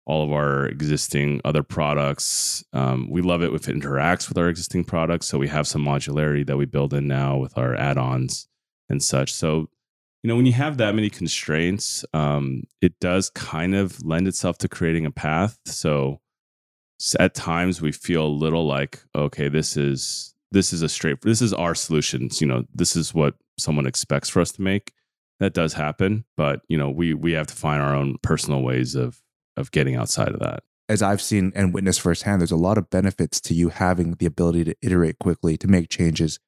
all 0.06 0.26
of 0.26 0.34
our 0.34 0.66
existing 0.66 1.40
other 1.46 1.64
products. 1.64 2.66
Um, 2.74 3.10
we 3.10 3.22
love 3.22 3.42
it 3.42 3.54
if 3.54 3.70
it 3.70 3.80
interacts 3.80 4.28
with 4.28 4.38
our 4.38 4.50
existing 4.50 4.84
products. 4.84 5.26
So 5.26 5.38
we 5.38 5.48
have 5.48 5.68
some 5.68 5.86
modularity 5.86 6.46
that 6.46 6.58
we 6.58 6.66
build 6.66 6.94
in 6.94 7.08
now 7.08 7.38
with 7.38 7.58
our 7.58 7.76
add-ons 7.76 8.50
and 8.90 9.02
such. 9.02 9.34
So 9.34 9.70
you 10.22 10.28
know, 10.28 10.36
when 10.36 10.46
you 10.46 10.52
have 10.52 10.76
that 10.78 10.96
many 10.96 11.10
constraints, 11.10 12.04
um, 12.14 12.64
it 12.82 13.00
does 13.00 13.30
kind 13.30 13.74
of 13.74 14.04
lend 14.04 14.28
itself 14.28 14.58
to 14.58 14.68
creating 14.68 15.06
a 15.06 15.12
path. 15.12 15.58
So 15.64 16.20
at 17.18 17.36
times 17.36 17.82
we 17.82 17.94
feel 17.94 18.26
a 18.26 18.28
little 18.28 18.68
like, 18.68 19.02
okay, 19.16 19.48
this 19.48 19.78
is 19.78 20.36
this 20.52 20.74
is 20.74 20.82
a 20.82 20.90
straight 20.90 21.22
this 21.22 21.42
is 21.42 21.54
our 21.54 21.76
solutions. 21.76 22.42
You 22.42 22.48
know, 22.48 22.66
this 22.74 22.96
is 22.96 23.14
what 23.14 23.36
someone 23.58 23.88
expects 23.88 24.30
for 24.30 24.42
us 24.42 24.52
to 24.54 24.62
make. 24.62 24.94
That 25.40 25.54
does 25.54 25.74
happen, 25.74 26.26
but 26.36 26.62
you 26.68 26.78
know, 26.78 26.90
we 26.90 27.14
we 27.14 27.34
have 27.34 27.48
to 27.48 27.56
find 27.56 27.82
our 27.82 27.96
own 27.96 28.18
personal 28.24 28.62
ways 28.62 28.96
of 28.96 29.22
of 29.56 29.72
getting 29.72 29.96
outside 29.96 30.30
of 30.30 30.40
that. 30.40 30.64
As 30.90 31.02
I've 31.02 31.22
seen 31.22 31.52
and 31.54 31.74
witnessed 31.74 32.02
firsthand, 32.02 32.42
there's 32.42 32.52
a 32.52 32.56
lot 32.56 32.78
of 32.78 32.90
benefits 32.90 33.42
to 33.42 33.54
you 33.54 33.70
having 33.70 34.14
the 34.14 34.26
ability 34.26 34.64
to 34.66 34.76
iterate 34.82 35.20
quickly, 35.20 35.58
to 35.58 35.68
make 35.68 35.90
changes, 35.90 36.40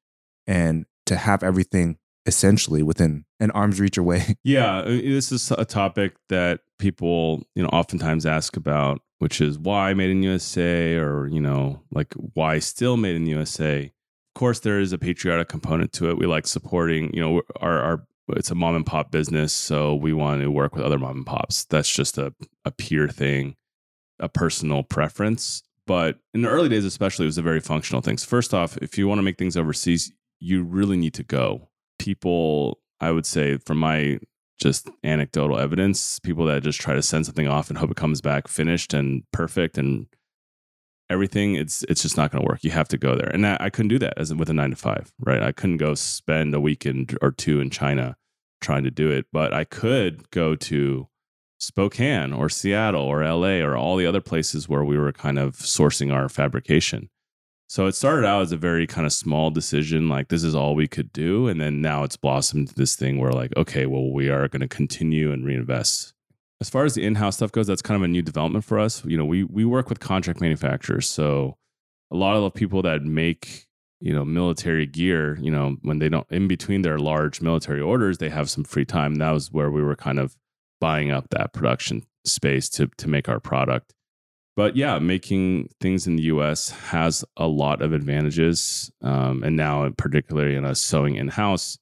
and 0.48 0.86
to 1.06 1.18
have 1.18 1.44
everything 1.44 1.98
essentially 2.26 2.84
within 2.84 3.26
an 3.40 3.52
arm's 3.52 3.80
reach 3.80 3.98
away. 3.98 4.36
Yeah, 4.44 4.80
uh, 4.80 4.86
this 4.86 5.32
is 5.32 5.52
a 5.52 5.66
topic 5.66 6.16
that 6.30 6.62
people, 6.78 7.44
you 7.56 7.64
know, 7.64 7.70
oftentimes 7.70 8.26
ask 8.26 8.56
about, 8.56 9.02
which 9.20 9.42
is 9.42 9.60
why 9.60 9.94
made 9.94 10.10
in 10.10 10.24
USA 10.24 10.96
or, 10.96 11.28
you 11.28 11.42
know, 11.42 11.82
like 11.92 12.14
why 12.34 12.60
still 12.60 12.98
made 12.98 13.16
in 13.16 13.28
USA. 13.28 13.84
Of 13.84 14.40
course, 14.40 14.60
there 14.60 14.80
is 14.80 14.94
a 14.94 14.98
patriotic 14.98 15.50
component 15.50 15.94
to 15.94 16.10
it. 16.10 16.18
We 16.18 16.26
like 16.26 16.48
supporting, 16.48 17.14
you 17.14 17.22
know, 17.22 17.42
our, 17.62 17.80
our 17.80 18.08
it's 18.30 18.52
a 18.52 18.56
mom 18.56 18.76
and 18.76 18.86
pop 18.86 19.12
business, 19.12 19.52
so 19.52 19.96
we 19.96 20.14
want 20.14 20.42
to 20.42 20.52
work 20.52 20.76
with 20.76 20.86
other 20.86 21.00
mom 21.00 21.18
and 21.18 21.26
pops. 21.26 21.66
That's 21.66 21.92
just 21.92 22.18
a, 22.18 22.34
a 22.64 22.72
peer 22.72 23.08
thing, 23.08 23.56
a 24.20 24.30
personal 24.30 24.84
preference. 24.84 25.64
But 25.88 26.20
in 26.36 26.44
the 26.44 26.50
early 26.50 26.70
days, 26.70 26.86
especially, 26.86 27.26
it 27.26 27.28
was 27.28 27.40
a 27.40 27.44
very 27.44 27.60
functional 27.60 28.02
thing. 28.02 28.20
So 28.20 28.28
first 28.28 28.54
off, 28.54 28.78
if 28.78 28.98
you 28.98 29.08
want 29.08 29.18
to 29.18 29.24
make 29.24 29.40
things 29.40 29.58
overseas, 29.58 30.12
you 30.40 30.64
really 30.64 30.96
need 30.96 31.16
to 31.16 31.24
go 31.24 31.70
people, 31.98 32.80
I 33.02 33.12
would 33.12 33.26
say, 33.26 33.58
from 33.58 33.80
my 33.80 34.20
just 34.60 34.90
anecdotal 35.04 35.58
evidence, 35.58 36.20
people 36.20 36.46
that 36.46 36.64
just 36.64 36.80
try 36.80 36.94
to 36.94 37.02
send 37.02 37.26
something 37.26 37.48
off 37.48 37.70
and 37.70 37.78
hope 37.78 37.92
it 37.92 37.98
comes 37.98 38.22
back 38.22 38.48
finished 38.48 38.94
and 38.94 39.24
perfect 39.32 39.78
and 39.78 40.08
everything, 41.10 41.56
it's 41.56 41.84
it's 41.90 42.02
just 42.02 42.18
not 42.18 42.32
going 42.32 42.44
to 42.44 42.48
work. 42.48 42.64
You 42.64 42.72
have 42.72 42.88
to 42.90 42.98
go 42.98 43.16
there, 43.16 43.30
and 43.30 43.46
I, 43.46 43.58
I 43.60 43.70
couldn't 43.70 43.90
do 43.90 44.00
that 44.00 44.14
as 44.18 44.34
with 44.34 44.50
a 44.50 44.54
nine 44.54 44.72
to 44.72 44.76
five, 44.76 45.12
right? 45.20 45.42
I 45.42 45.52
couldn't 45.52 45.78
go 45.78 45.96
spend 45.96 46.54
a 46.54 46.62
weekend 46.62 47.18
or 47.22 47.32
two 47.32 47.60
in 47.60 47.70
China 47.70 48.16
trying 48.62 48.84
to 48.84 48.92
do 48.92 49.10
it, 49.10 49.26
but 49.32 49.54
I 49.54 49.64
could 49.64 50.30
go 50.32 50.56
to 50.56 51.08
Spokane 51.60 52.34
or 52.34 52.50
Seattle 52.50 53.04
or 53.04 53.24
LA 53.24 53.60
or 53.60 53.76
all 53.76 53.96
the 53.96 54.06
other 54.06 54.22
places 54.22 54.68
where 54.68 54.84
we 54.84 54.98
were 54.98 55.12
kind 55.12 55.40
of 55.40 55.56
sourcing 55.56 56.14
our 56.14 56.30
fabrication 56.30 57.10
so 57.70 57.86
it 57.86 57.94
started 57.94 58.26
out 58.26 58.42
as 58.42 58.52
a 58.52 58.58
very 58.58 58.88
kind 58.88 59.06
of 59.06 59.14
small 59.14 59.52
decision, 59.52 60.10
like 60.10 60.30
this 60.30 60.44
is 60.44 60.56
all 60.56 60.74
we 60.74 60.88
could 60.88 61.14
do. 61.14 61.48
And 61.48 61.62
then 61.62 61.82
now 61.82 62.04
it's 62.04 62.18
blossomed 62.18 62.70
to 62.70 62.74
this 62.74 62.96
thing 62.96 63.20
where, 63.20 63.32
like, 63.32 63.56
okay, 63.56 63.86
well, 63.86 64.12
we 64.12 64.28
are 64.28 64.48
going 64.48 64.62
to 64.62 64.68
continue 64.68 65.32
and 65.32 65.46
reinvest. 65.46 66.16
As 66.60 66.68
far 66.68 66.84
as 66.84 66.96
the 66.96 67.06
in 67.06 67.14
house 67.14 67.36
stuff 67.36 67.52
goes, 67.52 67.68
that's 67.68 67.84
kind 67.84 67.96
of 67.96 68.02
a 68.02 68.08
new 68.08 68.24
development 68.24 68.66
for 68.66 68.80
us. 68.80 69.06
You 69.06 69.18
know, 69.18 69.24
we, 69.24 69.44
we 69.44 69.66
work 69.66 69.88
with 69.88 70.00
contract 70.00 70.42
manufacturers. 70.42 71.08
So 71.08 71.58
a 72.12 72.16
lot 72.16 72.36
of 72.36 72.42
the 72.42 72.50
people 72.50 72.82
that 72.82 73.04
make, 73.04 73.68
you 74.00 74.16
know, 74.16 74.26
military 74.26 74.88
gear, 74.88 75.38
you 75.40 75.52
know, 75.52 75.78
when 75.84 76.00
they 76.00 76.10
don't, 76.10 76.26
in 76.32 76.48
between 76.48 76.82
their 76.82 76.98
large 76.98 77.40
military 77.40 77.82
orders, 77.82 78.18
they 78.18 78.30
have 78.30 78.50
some 78.50 78.64
free 78.64 78.84
time. 78.84 79.16
That 79.16 79.30
was 79.30 79.52
where 79.52 79.70
we 79.70 79.84
were 79.84 79.96
kind 79.96 80.18
of 80.18 80.36
buying 80.82 81.12
up 81.12 81.30
that 81.30 81.54
production 81.54 82.02
space 82.26 82.68
to, 82.70 82.88
to 82.98 83.08
make 83.08 83.30
our 83.30 83.40
product 83.40 83.94
but 84.60 84.76
yeah, 84.76 85.00
making 85.00 85.70
things 85.80 86.06
in 86.06 86.18
the 86.18 86.24
U.S. 86.24 86.72
has 86.72 87.24
a 87.38 87.48
lot 87.48 87.82
of 87.82 87.94
advantages, 87.94 88.92
um, 89.02 89.42
and 89.42 89.56
now 89.56 89.90
particularly 89.92 90.58
in 90.58 90.66
us 90.66 90.82
sewing 90.82 91.16
in 91.16 91.30
house, 91.30 91.78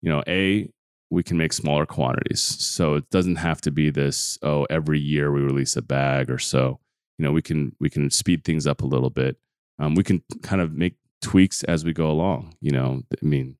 you 0.00 0.08
know, 0.10 0.22
a 0.26 0.66
we 1.10 1.22
can 1.22 1.36
make 1.36 1.52
smaller 1.52 1.84
quantities, 1.84 2.40
so 2.40 2.94
it 2.94 3.10
doesn't 3.10 3.36
have 3.36 3.60
to 3.60 3.70
be 3.70 3.90
this. 3.90 4.38
Oh, 4.42 4.66
every 4.70 4.98
year 4.98 5.30
we 5.32 5.42
release 5.42 5.76
a 5.76 5.82
bag 5.82 6.30
or 6.30 6.38
so. 6.38 6.80
You 7.18 7.26
know, 7.26 7.30
we 7.30 7.42
can 7.42 7.76
we 7.78 7.90
can 7.90 8.08
speed 8.08 8.42
things 8.42 8.66
up 8.66 8.80
a 8.80 8.86
little 8.86 9.10
bit. 9.10 9.36
Um, 9.78 9.94
we 9.94 10.02
can 10.02 10.22
kind 10.42 10.62
of 10.62 10.72
make 10.72 10.94
tweaks 11.20 11.62
as 11.64 11.84
we 11.84 11.92
go 11.92 12.10
along. 12.10 12.54
You 12.62 12.70
know, 12.70 13.02
I 13.22 13.26
mean, 13.26 13.58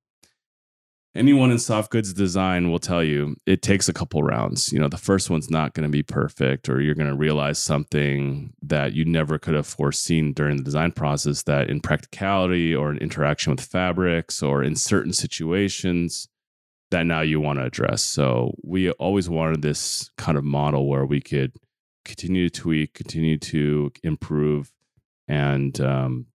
anyone 1.15 1.51
in 1.51 1.59
soft 1.59 1.91
goods 1.91 2.13
design 2.13 2.71
will 2.71 2.79
tell 2.79 3.03
you 3.03 3.37
it 3.47 3.63
takes 3.63 3.89
a 3.89 3.93
couple 3.93 4.23
rounds. 4.23 4.73
You 4.73 4.79
know, 4.79 4.89
the 4.89 4.97
first 4.97 5.31
one's 5.31 5.51
not 5.51 5.75
going 5.75 5.85
to 5.85 5.93
be 5.93 6.03
perfect, 6.03 6.69
or 6.69 6.81
you're 6.81 6.95
going 6.95 7.11
to 7.11 7.17
realize 7.17 7.59
something 7.59 8.53
that 8.63 8.95
you 8.95 9.05
never 9.05 9.39
could 9.39 9.55
have 9.55 9.67
foreseen 9.67 10.33
during 10.33 10.57
the 10.57 10.63
design 10.63 10.93
process 10.93 11.43
that 11.45 11.71
in 11.71 11.81
practicality 11.81 12.75
or 12.75 12.91
in 12.91 12.99
interaction 12.99 13.53
with 13.53 13.61
fabrics 13.61 14.43
or 14.43 14.63
in 14.63 14.77
certain 14.77 15.13
situations 15.13 16.29
that 16.91 17.07
now 17.07 17.21
you 17.21 17.41
want 17.41 17.59
to 17.59 17.65
address. 17.65 18.03
So 18.03 18.55
we 18.63 18.91
always 18.93 19.29
wanted 19.29 19.63
this 19.63 20.11
kind 20.17 20.39
of 20.39 20.45
model 20.45 20.87
where 20.89 21.05
we 21.07 21.21
could 21.21 21.53
continue 22.05 22.49
to 22.49 22.61
tweak, 22.61 22.95
continue 22.95 23.39
to 23.39 23.91
improve, 24.03 24.71
and 25.27 25.81
um, 25.81 26.27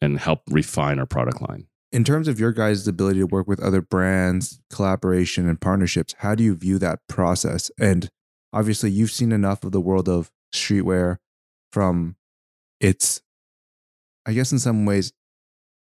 and 0.00 0.18
help 0.18 0.42
refine 0.48 0.98
our 0.98 1.06
product 1.06 1.42
line 1.48 1.67
in 1.90 2.04
terms 2.04 2.28
of 2.28 2.38
your 2.38 2.52
guys' 2.52 2.86
ability 2.86 3.20
to 3.20 3.26
work 3.26 3.48
with 3.48 3.62
other 3.62 3.80
brands, 3.80 4.60
collaboration, 4.70 5.48
and 5.48 5.60
partnerships, 5.60 6.14
how 6.18 6.34
do 6.34 6.44
you 6.44 6.54
view 6.54 6.78
that 6.78 7.00
process? 7.08 7.70
And 7.78 8.10
obviously, 8.52 8.90
you've 8.90 9.10
seen 9.10 9.32
enough 9.32 9.64
of 9.64 9.72
the 9.72 9.80
world 9.80 10.08
of 10.08 10.30
streetwear 10.54 11.18
from 11.72 12.16
its, 12.80 13.22
I 14.26 14.32
guess, 14.32 14.52
in 14.52 14.58
some 14.58 14.84
ways, 14.84 15.12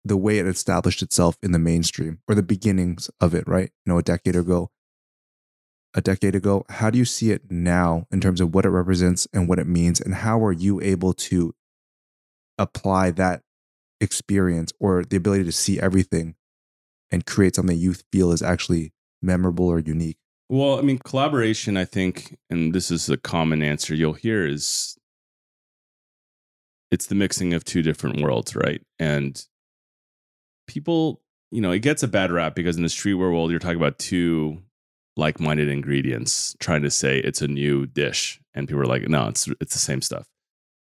the 0.05 0.17
way 0.17 0.39
it 0.39 0.47
established 0.47 1.03
itself 1.03 1.37
in 1.43 1.53
the 1.53 1.59
mainstream 1.59 2.21
or 2.29 2.35
the 2.35 2.43
beginnings 2.43 3.11
of 3.21 3.35
it, 3.35 3.47
right? 3.49 3.71
You 3.85 3.93
know, 3.93 3.99
a 3.99 4.03
decade 4.03 4.37
ago. 4.37 4.71
A 5.95 6.01
decade 6.03 6.35
ago, 6.35 6.65
how 6.69 6.91
do 6.91 6.99
you 6.99 7.07
see 7.07 7.31
it 7.31 7.51
now 7.51 8.07
in 8.13 8.21
terms 8.21 8.41
of 8.43 8.55
what 8.55 8.67
it 8.67 8.69
represents 8.69 9.27
and 9.33 9.49
what 9.49 9.59
it 9.59 9.67
means? 9.67 9.99
And 9.99 10.15
how 10.15 10.45
are 10.45 10.53
you 10.53 10.81
able 10.83 11.15
to 11.15 11.55
apply 12.59 13.13
that 13.13 13.43
experience 14.01 14.73
or 14.81 15.05
the 15.05 15.17
ability 15.17 15.45
to 15.45 15.53
see 15.53 15.81
everything 15.81 16.35
and 17.11 17.27
create 17.27 17.55
something 17.55 17.77
you 17.77 17.95
feel 18.13 18.33
is 18.33 18.43
actually 18.43 18.93
memorable 19.23 19.67
or 19.67 19.79
unique? 19.79 20.19
Well, 20.49 20.79
I 20.79 20.83
mean, 20.83 20.99
collaboration, 20.99 21.77
I 21.77 21.85
think, 21.85 22.39
and 22.51 22.73
this 22.73 22.91
is 22.91 23.09
a 23.09 23.17
common 23.17 23.63
answer 23.63 23.95
you'll 23.95 24.13
hear 24.13 24.47
is 24.47 24.97
it's 26.91 27.07
the 27.07 27.17
mixing 27.17 27.53
of 27.53 27.65
two 27.65 27.83
different 27.83 28.23
worlds, 28.23 28.55
right? 28.55 28.81
And 28.99 29.45
people, 30.69 31.21
you 31.51 31.61
know, 31.61 31.73
it 31.73 31.81
gets 31.81 32.03
a 32.03 32.09
bad 32.09 32.31
rap 32.31 32.55
because 32.55 32.77
in 32.77 32.83
the 32.83 32.89
streetwear 32.89 33.33
world, 33.33 33.51
you're 33.51 33.59
talking 33.59 33.77
about 33.77 33.99
two 33.99 34.63
like 35.17 35.41
minded 35.41 35.69
ingredients 35.69 36.55
trying 36.61 36.83
to 36.83 36.91
say 36.91 37.19
it's 37.19 37.43
a 37.43 37.49
new 37.49 37.87
dish. 37.87 38.41
And 38.55 38.69
people 38.69 38.83
are 38.83 38.87
like, 38.87 39.09
no, 39.09 39.29
it's 39.29 39.49
it's 39.61 39.73
the 39.73 39.81
same 39.81 40.03
stuff. 40.03 40.29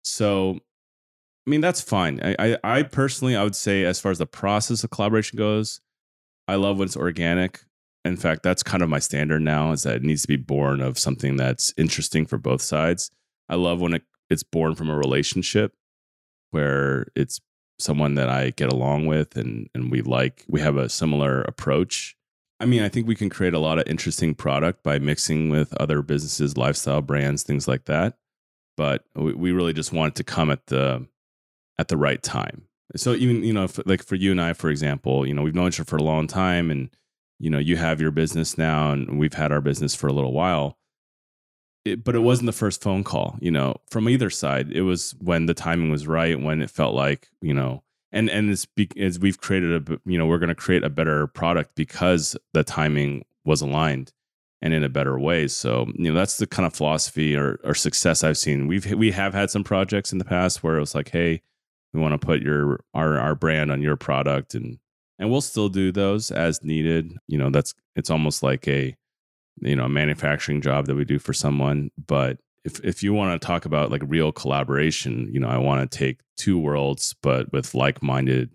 So 0.03 0.61
I 1.47 1.51
mean, 1.51 1.61
that's 1.61 1.81
fine. 1.81 2.21
I, 2.23 2.37
I, 2.39 2.59
I 2.65 2.83
personally, 2.83 3.37
I 3.37 3.45
would 3.45 3.57
say, 3.57 3.85
as 3.85 4.01
far 4.01 4.11
as 4.11 4.19
the 4.19 4.27
process 4.27 4.83
of 4.83 4.91
collaboration 4.91 5.37
goes, 5.37 5.81
I 6.49 6.55
love 6.55 6.79
when 6.79 6.87
it's 6.87 6.97
organic. 6.97 7.61
In 8.05 8.17
fact, 8.17 8.43
that's 8.43 8.63
kind 8.63 8.83
of 8.83 8.89
my 8.89 8.99
standard 8.99 9.43
now 9.43 9.73
is 9.73 9.83
that 9.83 9.97
it 9.97 10.03
needs 10.03 10.23
to 10.23 10.29
be 10.29 10.37
born 10.37 10.81
of 10.81 10.99
something 10.99 11.37
that's 11.37 11.73
interesting 11.77 12.27
for 12.27 12.39
both 12.39 12.63
sides. 12.63 13.11
I 13.49 13.57
love 13.57 13.81
when 13.81 13.95
it, 13.95 14.03
it's 14.31 14.43
born 14.43 14.75
from 14.75 14.91
a 14.91 14.97
relationship 14.97 15.75
where 16.51 17.07
it's 17.15 17.41
someone 17.79 18.15
that 18.15 18.29
I 18.29 18.51
get 18.51 18.73
along 18.73 19.07
with 19.07 19.37
and, 19.37 19.69
and 19.75 19.91
we 19.91 20.01
like, 20.01 20.45
we 20.49 20.61
have 20.61 20.77
a 20.77 20.89
similar 20.89 21.43
approach. 21.43 22.17
I 22.61 22.67
mean, 22.67 22.83
I 22.83 22.89
think 22.89 23.07
we 23.07 23.17
can 23.17 23.31
create 23.31 23.55
a 23.55 23.59
lot 23.59 23.79
of 23.79 23.89
interesting 23.89 24.35
product 24.35 24.83
by 24.83 24.99
mixing 24.99 25.51
with 25.51 25.75
other 25.75 26.01
businesses, 26.01 26.57
lifestyle 26.57 27.03
brands, 27.03 27.43
things 27.43 27.67
like 27.67 27.87
that. 27.87 28.17
But 28.77 29.05
we, 29.15 29.35
we 29.35 29.53
really 29.53 29.73
just 29.73 29.93
want 29.93 30.13
it 30.13 30.17
to 30.17 30.25
come 30.25 30.51
at 30.51 30.67
the 30.67 31.07
at 31.79 31.89
the 31.89 31.97
right 31.97 32.23
time. 32.23 32.63
So 32.97 33.15
even 33.15 33.43
you 33.43 33.53
know, 33.53 33.65
if, 33.65 33.85
like 33.87 34.03
for 34.03 34.15
you 34.15 34.31
and 34.31 34.41
I, 34.41 34.53
for 34.53 34.71
example, 34.71 35.27
you 35.27 35.35
know, 35.35 35.43
we've 35.43 35.55
known 35.55 35.69
each 35.69 35.81
other 35.81 35.89
for 35.89 35.97
a 35.97 36.03
long 36.03 36.27
time, 36.27 36.71
and 36.71 36.91
you 37.39 37.51
know, 37.51 37.59
you 37.59 37.77
have 37.77 38.01
your 38.01 38.11
business 38.11 38.57
now, 38.57 38.93
and 38.93 39.19
we've 39.19 39.35
had 39.35 39.53
our 39.53 39.61
business 39.61 39.95
for 39.95 40.07
a 40.07 40.13
little 40.13 40.33
while. 40.33 40.79
It, 41.85 42.03
but 42.03 42.15
it 42.15 42.21
wasn't 42.21 42.47
the 42.47 42.53
first 42.53 42.83
phone 42.83 43.05
call, 43.05 43.37
you 43.41 43.51
know, 43.51 43.77
from 43.91 44.09
either 44.09 44.31
side. 44.31 44.73
It 44.73 44.83
was 44.83 45.15
when 45.19 45.47
the 45.47 45.53
timing 45.53 45.91
was 45.91 46.07
right, 46.07 46.41
when 46.41 46.63
it 46.63 46.71
felt 46.71 46.95
like, 46.95 47.29
you 47.43 47.53
know, 47.53 47.83
and 48.11 48.31
and 48.31 48.49
as, 48.51 48.67
as 48.99 49.19
we've 49.19 49.41
created 49.41 49.91
a, 49.91 50.01
you 50.07 50.17
know, 50.17 50.27
we're 50.27 50.39
going 50.39 50.49
to 50.49 50.55
create 50.55 50.85
a 50.85 50.89
better 50.89 51.27
product 51.27 51.75
because 51.75 52.37
the 52.55 52.65
timing 52.65 53.25
was 53.45 53.61
aligned 53.61 54.13
and 54.63 54.73
in 54.73 54.83
a 54.83 54.89
better 54.89 55.19
way. 55.19 55.47
So, 55.47 55.87
you 55.95 56.11
know, 56.11 56.15
that's 56.15 56.39
the 56.39 56.47
kind 56.47 56.65
of 56.65 56.73
philosophy 56.73 57.37
or, 57.37 57.61
or 57.65 57.75
success 57.75 58.25
I've 58.25 58.39
seen. 58.39 58.67
We've 58.67 58.91
we 58.93 59.11
have 59.11 59.35
had 59.35 59.51
some 59.51 59.65
projects 59.65 60.11
in 60.11 60.19
the 60.19 60.25
past 60.25 60.63
where 60.63 60.77
it 60.77 60.81
was 60.81 60.95
like, 60.95 61.11
hey, 61.11 61.43
we 61.95 62.01
want 62.01 62.21
to 62.21 62.25
put 62.25 62.43
your 62.43 62.81
our 62.93 63.19
our 63.19 63.35
brand 63.35 63.71
on 63.71 63.81
your 63.81 63.97
product 63.97 64.55
and 64.55 64.79
and 65.19 65.31
we'll 65.31 65.41
still 65.41 65.69
do 65.69 65.93
those 65.93 66.31
as 66.31 66.63
needed. 66.63 67.17
You 67.29 67.39
know 67.39 67.51
that's 67.51 67.73
it's 67.97 68.11
almost 68.11 68.43
like 68.43 68.67
a 68.69 68.97
you 69.61 69.77
know 69.77 69.85
a 69.85 69.89
manufacturing 69.89 70.61
job 70.61 70.87
that 70.87 70.95
we 70.95 71.05
do 71.05 71.19
for 71.19 71.33
someone 71.33 71.91
but 72.07 72.39
if 72.65 72.81
if 72.81 73.03
you 73.03 73.13
want 73.13 73.41
to 73.41 73.47
talk 73.47 73.65
about 73.65 73.91
like 73.91 74.03
real 74.07 74.33
collaboration 74.33 75.29
you 75.33 75.41
know 75.41 75.49
i 75.49 75.59
want 75.59 75.91
to 75.91 75.99
take 75.99 76.21
two 76.37 76.59
worlds 76.59 77.15
but 77.23 77.53
with 77.53 77.75
like-minded 77.75 78.51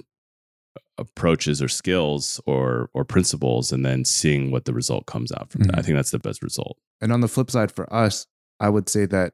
approaches 0.98 1.62
or 1.62 1.70
skills 1.70 2.42
or 2.46 2.90
or 2.94 3.06
principles 3.06 3.72
and 3.72 3.86
then 3.86 4.04
seeing 4.04 4.52
what 4.52 4.66
the 4.66 4.74
result 4.74 5.06
comes 5.06 5.32
out 5.32 5.50
from 5.50 5.62
mm-hmm. 5.62 5.72
that. 5.72 5.80
I 5.80 5.82
think 5.82 5.96
that's 5.96 6.12
the 6.12 6.20
best 6.20 6.44
result. 6.44 6.78
And 7.00 7.14
on 7.14 7.22
the 7.22 7.30
flip 7.30 7.50
side 7.50 7.72
for 7.72 7.92
us 7.94 8.28
i 8.60 8.70
would 8.70 8.90
say 8.90 9.06
that 9.06 9.34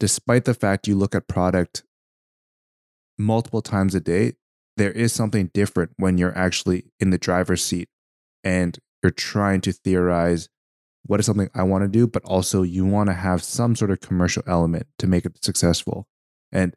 despite 0.00 0.46
the 0.46 0.54
fact 0.54 0.88
you 0.88 0.96
look 0.96 1.14
at 1.14 1.28
product 1.28 1.84
multiple 3.18 3.62
times 3.62 3.94
a 3.94 4.00
day, 4.00 4.34
there 4.76 4.92
is 4.92 5.12
something 5.12 5.50
different 5.54 5.92
when 5.96 6.18
you're 6.18 6.36
actually 6.36 6.90
in 6.98 7.10
the 7.10 7.18
driver's 7.18 7.64
seat 7.64 7.88
and 8.42 8.78
you're 9.02 9.12
trying 9.12 9.60
to 9.62 9.72
theorize 9.72 10.48
what 11.06 11.20
is 11.20 11.26
something 11.26 11.50
I 11.54 11.62
want 11.64 11.82
to 11.82 11.88
do, 11.88 12.06
but 12.06 12.24
also 12.24 12.62
you 12.62 12.84
want 12.84 13.08
to 13.08 13.14
have 13.14 13.44
some 13.44 13.76
sort 13.76 13.90
of 13.90 14.00
commercial 14.00 14.42
element 14.46 14.86
to 14.98 15.06
make 15.06 15.26
it 15.26 15.44
successful. 15.44 16.08
And 16.50 16.74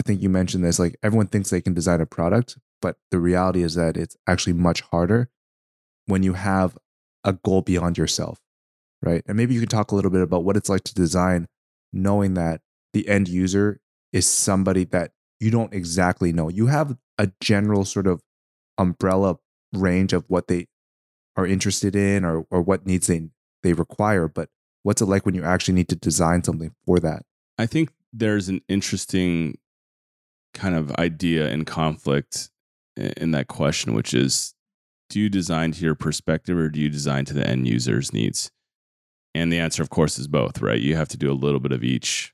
I 0.00 0.02
think 0.02 0.22
you 0.22 0.28
mentioned 0.28 0.64
this 0.64 0.78
like 0.78 0.96
everyone 1.02 1.28
thinks 1.28 1.50
they 1.50 1.60
can 1.60 1.74
design 1.74 2.00
a 2.00 2.06
product, 2.06 2.58
but 2.82 2.96
the 3.10 3.20
reality 3.20 3.62
is 3.62 3.74
that 3.74 3.96
it's 3.96 4.16
actually 4.26 4.54
much 4.54 4.80
harder 4.80 5.30
when 6.06 6.22
you 6.22 6.32
have 6.32 6.76
a 7.22 7.34
goal 7.34 7.62
beyond 7.62 7.96
yourself, 7.96 8.40
right? 9.02 9.22
And 9.26 9.36
maybe 9.36 9.54
you 9.54 9.60
can 9.60 9.68
talk 9.68 9.92
a 9.92 9.94
little 9.94 10.10
bit 10.10 10.22
about 10.22 10.42
what 10.42 10.56
it's 10.56 10.68
like 10.68 10.84
to 10.84 10.94
design 10.94 11.46
knowing 11.92 12.34
that 12.34 12.62
the 12.92 13.08
end 13.08 13.28
user 13.28 13.80
is 14.12 14.26
somebody 14.26 14.84
that 14.84 15.12
you 15.40 15.50
don't 15.50 15.72
exactly 15.72 16.32
know. 16.32 16.48
You 16.48 16.66
have 16.66 16.96
a 17.18 17.32
general 17.40 17.84
sort 17.84 18.06
of 18.06 18.22
umbrella 18.78 19.36
range 19.72 20.12
of 20.12 20.24
what 20.28 20.48
they 20.48 20.66
are 21.36 21.46
interested 21.46 21.96
in 21.96 22.24
or 22.24 22.46
or 22.50 22.62
what 22.62 22.86
needs 22.86 23.06
they 23.06 23.28
they 23.62 23.72
require, 23.72 24.28
but 24.28 24.48
what's 24.82 25.02
it 25.02 25.06
like 25.06 25.26
when 25.26 25.34
you 25.34 25.44
actually 25.44 25.74
need 25.74 25.88
to 25.88 25.96
design 25.96 26.44
something 26.44 26.72
for 26.86 26.98
that? 27.00 27.24
I 27.58 27.66
think 27.66 27.90
there's 28.12 28.48
an 28.48 28.60
interesting 28.68 29.58
kind 30.54 30.74
of 30.74 30.92
idea 30.96 31.48
and 31.48 31.66
conflict 31.66 32.50
in 32.96 33.30
that 33.32 33.48
question, 33.48 33.94
which 33.94 34.14
is 34.14 34.54
do 35.08 35.20
you 35.20 35.28
design 35.28 35.72
to 35.72 35.84
your 35.84 35.94
perspective 35.94 36.56
or 36.56 36.68
do 36.68 36.80
you 36.80 36.88
design 36.88 37.24
to 37.26 37.34
the 37.34 37.46
end 37.46 37.66
user's 37.66 38.12
needs? 38.12 38.50
And 39.34 39.52
the 39.52 39.58
answer, 39.58 39.82
of 39.82 39.90
course, 39.90 40.18
is 40.18 40.28
both, 40.28 40.60
right? 40.60 40.80
You 40.80 40.96
have 40.96 41.08
to 41.08 41.16
do 41.16 41.30
a 41.30 41.34
little 41.34 41.60
bit 41.60 41.72
of 41.72 41.84
each. 41.84 42.32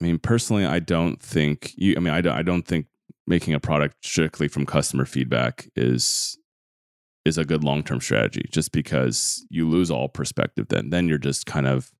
I 0.00 0.04
mean, 0.04 0.18
personally, 0.18 0.64
I 0.64 0.78
don't 0.78 1.20
think 1.22 1.72
you. 1.76 1.94
I 1.96 2.00
mean, 2.00 2.12
I 2.12 2.20
don't, 2.20 2.34
I 2.34 2.42
don't 2.42 2.66
think 2.66 2.86
making 3.26 3.54
a 3.54 3.60
product 3.60 4.04
strictly 4.04 4.48
from 4.48 4.66
customer 4.66 5.04
feedback 5.04 5.68
is 5.74 6.38
is 7.24 7.38
a 7.38 7.44
good 7.44 7.64
long 7.64 7.82
term 7.82 8.00
strategy. 8.00 8.48
Just 8.50 8.72
because 8.72 9.46
you 9.50 9.68
lose 9.68 9.90
all 9.90 10.08
perspective, 10.08 10.68
then 10.68 10.90
then 10.90 11.08
you're 11.08 11.18
just 11.18 11.46
kind 11.46 11.66
of 11.66 11.90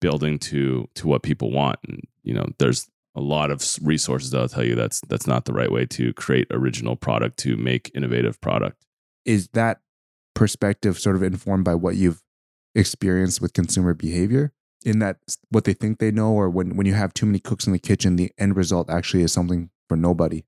building 0.00 0.38
to 0.38 0.88
to 0.94 1.06
what 1.06 1.22
people 1.22 1.50
want, 1.50 1.78
and 1.88 2.02
you 2.22 2.34
know, 2.34 2.46
there's 2.58 2.88
a 3.14 3.20
lot 3.20 3.50
of 3.50 3.64
resources 3.82 4.30
that'll 4.30 4.48
tell 4.48 4.64
you 4.64 4.74
that's 4.74 5.00
that's 5.08 5.26
not 5.26 5.44
the 5.44 5.52
right 5.52 5.72
way 5.72 5.84
to 5.84 6.12
create 6.14 6.46
original 6.50 6.96
product 6.96 7.38
to 7.38 7.56
make 7.56 7.90
innovative 7.94 8.40
product. 8.40 8.84
Is 9.24 9.48
that 9.48 9.80
perspective 10.34 10.98
sort 10.98 11.16
of 11.16 11.22
informed 11.22 11.64
by 11.64 11.74
what 11.74 11.96
you've 11.96 12.22
experienced 12.74 13.40
with 13.40 13.52
consumer 13.52 13.94
behavior? 13.94 14.52
In 14.84 14.98
that 15.00 15.18
what 15.50 15.64
they 15.64 15.72
think 15.72 15.98
they 15.98 16.10
know 16.10 16.32
or 16.32 16.48
when 16.48 16.76
when 16.76 16.86
you 16.86 16.94
have 16.94 17.12
too 17.14 17.26
many 17.26 17.38
cooks 17.38 17.66
in 17.66 17.72
the 17.72 17.78
kitchen 17.78 18.16
the 18.16 18.30
end 18.38 18.56
result 18.56 18.90
actually 18.90 19.22
is 19.22 19.32
something 19.32 19.70
for 19.88 19.96
nobody. 19.96 20.44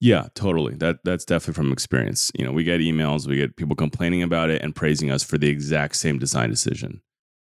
Yeah 0.00 0.28
totally. 0.34 0.74
That 0.74 0.98
that's 1.04 1.24
definitely 1.24 1.54
from 1.54 1.72
experience. 1.72 2.30
You 2.34 2.44
know 2.44 2.52
we 2.52 2.64
get 2.64 2.80
emails 2.80 3.26
we 3.26 3.36
get 3.36 3.56
people 3.56 3.76
complaining 3.76 4.22
about 4.22 4.50
it 4.50 4.62
and 4.62 4.74
praising 4.74 5.10
us 5.10 5.22
for 5.22 5.38
the 5.38 5.48
exact 5.48 5.96
same 5.96 6.18
design 6.18 6.50
decision. 6.50 7.00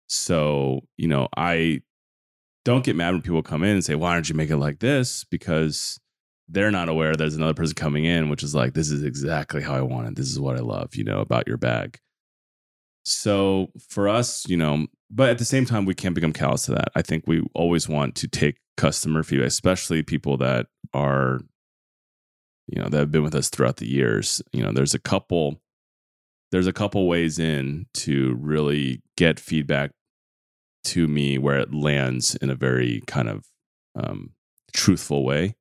So 0.08 0.82
you 0.98 1.08
know 1.08 1.28
i 1.36 1.82
don't 2.66 2.84
get 2.84 2.96
mad 2.96 3.12
when 3.12 3.22
people 3.22 3.44
come 3.44 3.64
in 3.64 3.72
and 3.72 3.86
say 3.86 3.96
why 3.96 4.14
don't 4.14 4.28
you 4.28 4.36
make 4.36 4.50
it 4.50 4.58
like 4.58 4.80
this? 4.80 5.24
because 5.26 6.00
they're 6.48 6.72
not 6.72 6.90
aware 6.90 7.16
there's 7.16 7.36
another 7.36 7.54
person 7.54 7.74
coming 7.76 8.06
in 8.06 8.30
which 8.30 8.44
is 8.44 8.54
like 8.54 8.74
this 8.74 8.92
is 8.92 9.04
exactly 9.04 9.64
how 9.64 9.74
i 9.74 9.82
want 9.82 10.08
it 10.08 10.16
this 10.16 10.30
is 10.30 10.40
what 10.40 10.56
i 10.56 10.60
love 10.60 10.96
you 10.96 11.04
know 11.04 11.20
about 11.20 11.48
your 11.48 11.58
bag 11.58 12.00
so 13.06 13.72
for 13.90 14.10
us, 14.10 14.48
you 14.48 14.58
know, 14.58 14.88
but 15.10 15.30
at 15.30 15.38
the 15.38 15.46
same 15.46 15.66
time, 15.66 15.86
we 15.86 15.94
can't 15.94 16.16
become 16.16 16.34
callous 16.34 16.66
to 16.66 16.72
that. 16.72 16.90
I 16.96 17.02
think 17.02 17.26
we 17.28 17.48
always 17.54 17.88
want 17.88 18.16
to 18.16 18.28
take 18.28 18.58
customer 18.76 19.24
feedback, 19.24 19.48
especially 19.48 20.04
people 20.04 20.38
that 20.38 20.68
are 20.94 21.40
you 22.68 22.82
know 22.82 22.90
that 22.90 22.98
have 22.98 23.12
been 23.12 23.24
with 23.24 23.36
us 23.36 23.50
throughout 23.50 23.78
the 23.78 23.88
years 23.88 24.42
you 24.52 24.64
know 24.64 24.72
there's 24.72 24.94
a 24.94 25.00
couple 25.00 25.62
there's 26.52 26.68
a 26.68 26.74
couple 26.74 27.08
ways 27.08 27.40
in 27.40 27.86
to 27.94 28.38
really 28.40 29.02
get 29.18 29.40
feedback 29.40 29.92
to 30.84 31.08
me 31.08 31.38
where 31.38 31.60
it 31.60 31.74
lands 31.74 32.36
in 32.36 32.50
a 32.50 32.56
very 32.56 33.02
kind 33.08 33.28
of 33.28 33.46
um, 33.96 34.32
truthful 34.74 35.24
way 35.24 35.56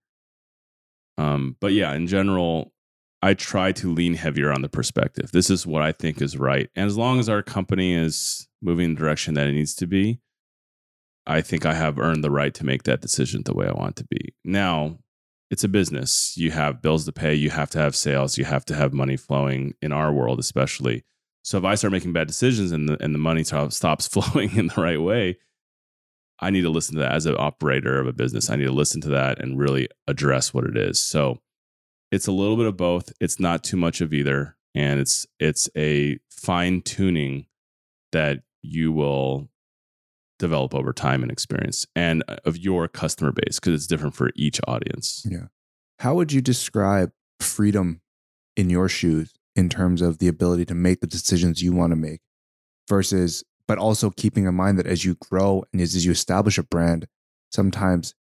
um, 1.19 1.57
but 1.61 1.73
yeah 1.73 1.93
in 1.95 2.07
general 2.07 2.73
i 3.25 3.35
try 3.35 3.73
to 3.73 3.93
lean 3.93 4.15
heavier 4.15 4.53
on 4.53 4.63
the 4.63 4.69
perspective 4.69 5.31
this 5.33 5.51
is 5.51 5.67
what 5.67 5.83
i 5.83 5.93
think 5.93 6.21
is 6.21 6.37
right 6.37 6.71
and 6.77 6.87
as 6.87 6.97
long 6.97 7.19
as 7.19 7.29
our 7.29 7.43
company 7.43 7.95
is 7.95 8.49
moving 8.63 8.87
in 8.87 8.95
the 8.95 9.01
direction 9.01 9.35
that 9.35 9.47
it 9.47 9.53
needs 9.53 9.75
to 9.75 9.87
be 9.87 10.21
i 11.27 11.41
think 11.41 11.67
i 11.67 11.75
have 11.75 11.99
earned 11.99 12.23
the 12.23 12.31
right 12.31 12.55
to 12.55 12.65
make 12.65 12.85
that 12.85 13.01
decision 13.01 13.43
the 13.45 13.55
way 13.55 13.67
i 13.67 13.73
want 13.73 13.97
to 13.97 14.05
be 14.05 14.35
now 14.45 14.99
it's 15.55 15.63
a 15.63 15.69
business. 15.69 16.37
You 16.37 16.51
have 16.51 16.83
bills 16.83 17.05
to 17.05 17.13
pay. 17.13 17.33
You 17.33 17.51
have 17.51 17.71
to 17.71 17.79
have 17.79 17.95
sales. 17.95 18.37
You 18.37 18.45
have 18.45 18.65
to 18.65 18.75
have 18.75 18.93
money 18.93 19.17
flowing 19.17 19.75
in 19.81 19.93
our 19.93 20.13
world, 20.13 20.41
especially. 20.41 21.05
So 21.43 21.59
if 21.59 21.65
I 21.65 21.77
start 21.77 21.93
making 21.93 22.13
bad 22.13 22.27
decisions 22.27 22.73
and 22.73 22.89
the, 22.89 23.03
and 23.03 23.15
the 23.15 23.21
money 23.21 23.45
stops 23.45 24.09
flowing 24.15 24.57
in 24.57 24.67
the 24.67 24.81
right 24.81 25.01
way, 25.01 25.39
I 26.41 26.51
need 26.51 26.63
to 26.63 26.71
listen 26.71 26.97
to 26.97 27.03
that 27.03 27.13
as 27.13 27.27
an 27.27 27.37
operator 27.39 28.01
of 28.01 28.09
a 28.09 28.13
business. 28.13 28.51
I 28.51 28.57
need 28.57 28.65
to 28.65 28.73
listen 28.73 29.01
to 29.03 29.11
that 29.11 29.41
and 29.41 29.57
really 29.57 29.89
address 30.09 30.53
what 30.53 30.65
it 30.65 30.77
is. 30.77 31.01
So 31.01 31.39
it's 32.11 32.27
a 32.27 32.33
little 32.33 32.57
bit 32.57 32.67
of 32.67 32.77
both. 32.77 33.13
It's 33.21 33.41
not 33.41 33.65
too 33.65 33.77
much 33.77 34.01
of 34.01 34.13
either, 34.13 34.57
and 34.75 35.01
it's 35.01 35.27
it's 35.39 35.69
a 35.77 36.19
fine 36.31 36.83
tuning 36.83 37.47
that 38.13 38.41
you 38.63 38.93
will 38.93 39.49
develop 40.39 40.75
over 40.75 40.93
time 40.93 41.23
and 41.23 41.31
experience 41.31 41.87
and 41.95 42.23
uh, 42.29 42.37
of 42.45 42.59
your 42.59 42.89
customer 42.89 43.33
base 43.33 43.59
because 43.59 43.75
it's 43.75 43.87
different 43.87 44.15
for 44.15 44.31
each 44.35 44.61
audience. 44.67 45.27
Yeah. 45.29 45.47
How 46.01 46.15
would 46.15 46.33
you 46.33 46.41
describe 46.41 47.13
freedom 47.41 48.01
in 48.57 48.71
your 48.71 48.89
shoes 48.89 49.33
in 49.57 49.69
terms 49.69 50.03
of 50.03 50.19
the 50.19 50.29
ability 50.29 50.65
to 50.67 50.75
make 50.75 51.01
the 51.01 51.07
decisions 51.07 51.63
you 51.63 51.73
want 51.73 51.93
to 51.93 51.97
make 51.97 52.21
versus, 52.89 53.45
but 53.67 53.79
also 53.79 54.11
keeping 54.11 54.47
in 54.47 54.55
mind 54.55 54.79
that 54.79 54.87
as 54.87 55.05
you 55.05 55.15
grow 55.15 55.65
and 55.73 55.81
as 55.81 56.05
you 56.05 56.13
establish 56.13 56.59
a 56.59 56.63
brand, 56.63 57.07
sometimes 57.53 58.15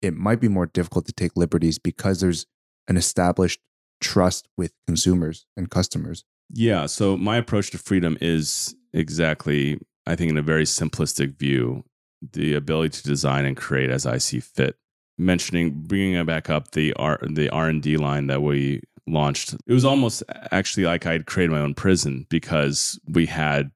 it 0.00 0.14
might 0.14 0.40
be 0.40 0.48
more 0.48 0.66
difficult 0.66 1.06
to 1.06 1.12
take 1.12 1.36
liberties 1.36 1.78
because 1.78 2.20
there's 2.20 2.46
an 2.90 2.98
established 2.98 3.60
trust 4.02 4.48
with 4.58 4.72
consumers 4.86 5.46
and 5.56 5.70
customers. 5.70 6.24
Yeah. 6.52 6.86
So 6.86 7.16
my 7.16 7.36
approach 7.36 7.70
to 7.70 7.78
freedom 7.78 8.18
is 8.20 8.74
exactly 8.92 9.78
I 10.06 10.16
think 10.16 10.30
in 10.30 10.36
a 10.38 10.42
very 10.42 10.64
simplistic 10.64 11.38
view, 11.38 11.84
the 12.32 12.54
ability 12.54 13.00
to 13.00 13.02
design 13.02 13.44
and 13.44 13.56
create 13.56 13.90
as 13.90 14.04
I 14.04 14.18
see 14.18 14.40
fit. 14.40 14.76
Mentioning 15.16 15.82
bringing 15.86 16.14
it 16.14 16.26
back 16.26 16.50
up 16.50 16.72
the 16.72 16.92
R 16.94 17.20
the 17.22 17.48
R 17.50 17.68
and 17.68 17.82
D 17.82 17.96
line 17.96 18.26
that 18.26 18.42
we 18.42 18.82
launched, 19.06 19.54
it 19.54 19.72
was 19.72 19.84
almost 19.84 20.22
actually 20.50 20.84
like 20.84 21.06
I'd 21.06 21.26
created 21.26 21.52
my 21.52 21.60
own 21.60 21.74
prison 21.74 22.26
because 22.30 22.98
we 23.06 23.26
had 23.26 23.70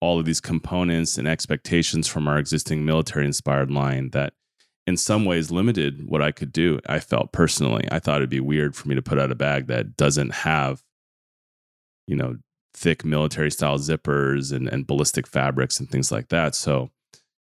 all 0.00 0.18
of 0.18 0.26
these 0.26 0.40
components 0.40 1.16
and 1.16 1.26
expectations 1.26 2.06
from 2.06 2.28
our 2.28 2.38
existing 2.38 2.84
military 2.84 3.24
inspired 3.24 3.70
line 3.70 4.10
that 4.10 4.34
in 4.86 4.96
some 4.96 5.24
ways 5.24 5.50
limited 5.50 6.06
what 6.06 6.22
I 6.22 6.30
could 6.30 6.52
do. 6.52 6.78
I 6.86 7.00
felt 7.00 7.32
personally, 7.32 7.86
I 7.90 7.98
thought 7.98 8.18
it'd 8.18 8.30
be 8.30 8.40
weird 8.40 8.76
for 8.76 8.88
me 8.88 8.94
to 8.94 9.02
put 9.02 9.18
out 9.18 9.32
a 9.32 9.36
bag 9.36 9.66
that 9.68 9.96
doesn't 9.96 10.34
have, 10.34 10.82
you 12.06 12.16
know, 12.16 12.36
thick 12.74 13.04
military 13.04 13.50
style 13.50 13.78
zippers 13.78 14.52
and, 14.52 14.68
and 14.68 14.86
ballistic 14.86 15.26
fabrics 15.26 15.78
and 15.78 15.90
things 15.90 16.10
like 16.12 16.28
that. 16.28 16.54
So, 16.54 16.90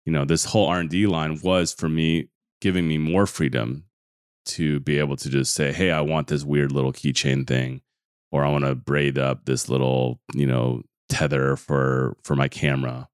you 0.06 0.14
know, 0.14 0.26
this 0.26 0.46
whole 0.46 0.68
R&D 0.68 1.08
line 1.08 1.40
was 1.44 1.74
for 1.74 1.90
me 1.90 2.30
giving 2.62 2.88
me 2.88 2.98
more 2.98 3.26
freedom 3.26 3.86
to 4.46 4.80
be 4.82 5.00
able 5.00 5.18
to 5.18 5.30
just 5.30 5.54
say, 5.54 5.72
"Hey, 5.72 5.92
I 5.92 6.02
want 6.02 6.28
this 6.28 6.44
weird 6.44 6.72
little 6.72 6.94
keychain 6.94 7.48
thing 7.48 7.82
or 8.32 8.44
I 8.44 8.52
want 8.52 8.66
to 8.66 8.76
braid 8.76 9.18
up 9.18 9.46
this 9.46 9.70
little, 9.70 10.20
you 10.34 10.46
know, 10.46 10.84
tether 11.10 11.56
for 11.56 12.18
for 12.24 12.36
my 12.36 12.48
camera." 12.48 13.10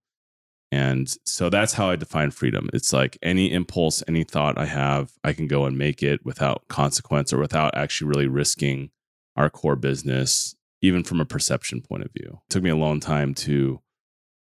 And 0.72 1.12
so 1.26 1.50
that's 1.50 1.74
how 1.74 1.90
I 1.90 1.96
define 1.96 2.32
freedom. 2.32 2.70
It's 2.74 2.94
like 2.94 3.18
any 3.22 3.52
impulse, 3.52 4.04
any 4.08 4.24
thought 4.24 4.58
I 4.58 4.66
have, 4.66 5.12
I 5.24 5.34
can 5.34 5.48
go 5.48 5.66
and 5.66 5.78
make 5.78 6.04
it 6.04 6.24
without 6.24 6.68
consequence 6.68 7.34
or 7.34 7.40
without 7.40 7.76
actually 7.76 8.10
really 8.10 8.28
risking 8.28 8.92
our 9.36 9.50
core 9.50 9.76
business 9.76 10.56
even 10.82 11.04
from 11.04 11.20
a 11.20 11.26
perception 11.26 11.82
point 11.82 12.04
of 12.04 12.12
view. 12.14 12.42
It 12.48 12.54
took 12.54 12.64
me 12.64 12.70
a 12.70 12.76
long 12.76 13.00
time 13.00 13.34
to 13.36 13.82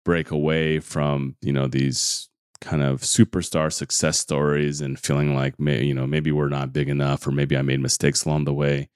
break 0.06 0.32
away 0.32 0.80
from, 0.80 1.36
you 1.41 1.52
know, 1.52 1.67
these 1.67 2.30
kind 2.62 2.82
of 2.82 3.02
superstar 3.02 3.71
success 3.71 4.19
stories 4.19 4.82
and 4.82 4.99
feeling 4.99 5.36
like, 5.36 5.56
you 5.60 5.93
know, 5.93 6.08
maybe 6.08 6.32
we're 6.32 6.49
not 6.49 6.73
big 6.73 6.89
enough 6.89 7.28
or 7.28 7.32
maybe 7.32 7.58
I 7.58 7.62
made 7.62 7.82
mistakes 7.82 8.23
along 8.23 8.45
the 8.45 8.54
way. 8.54 8.89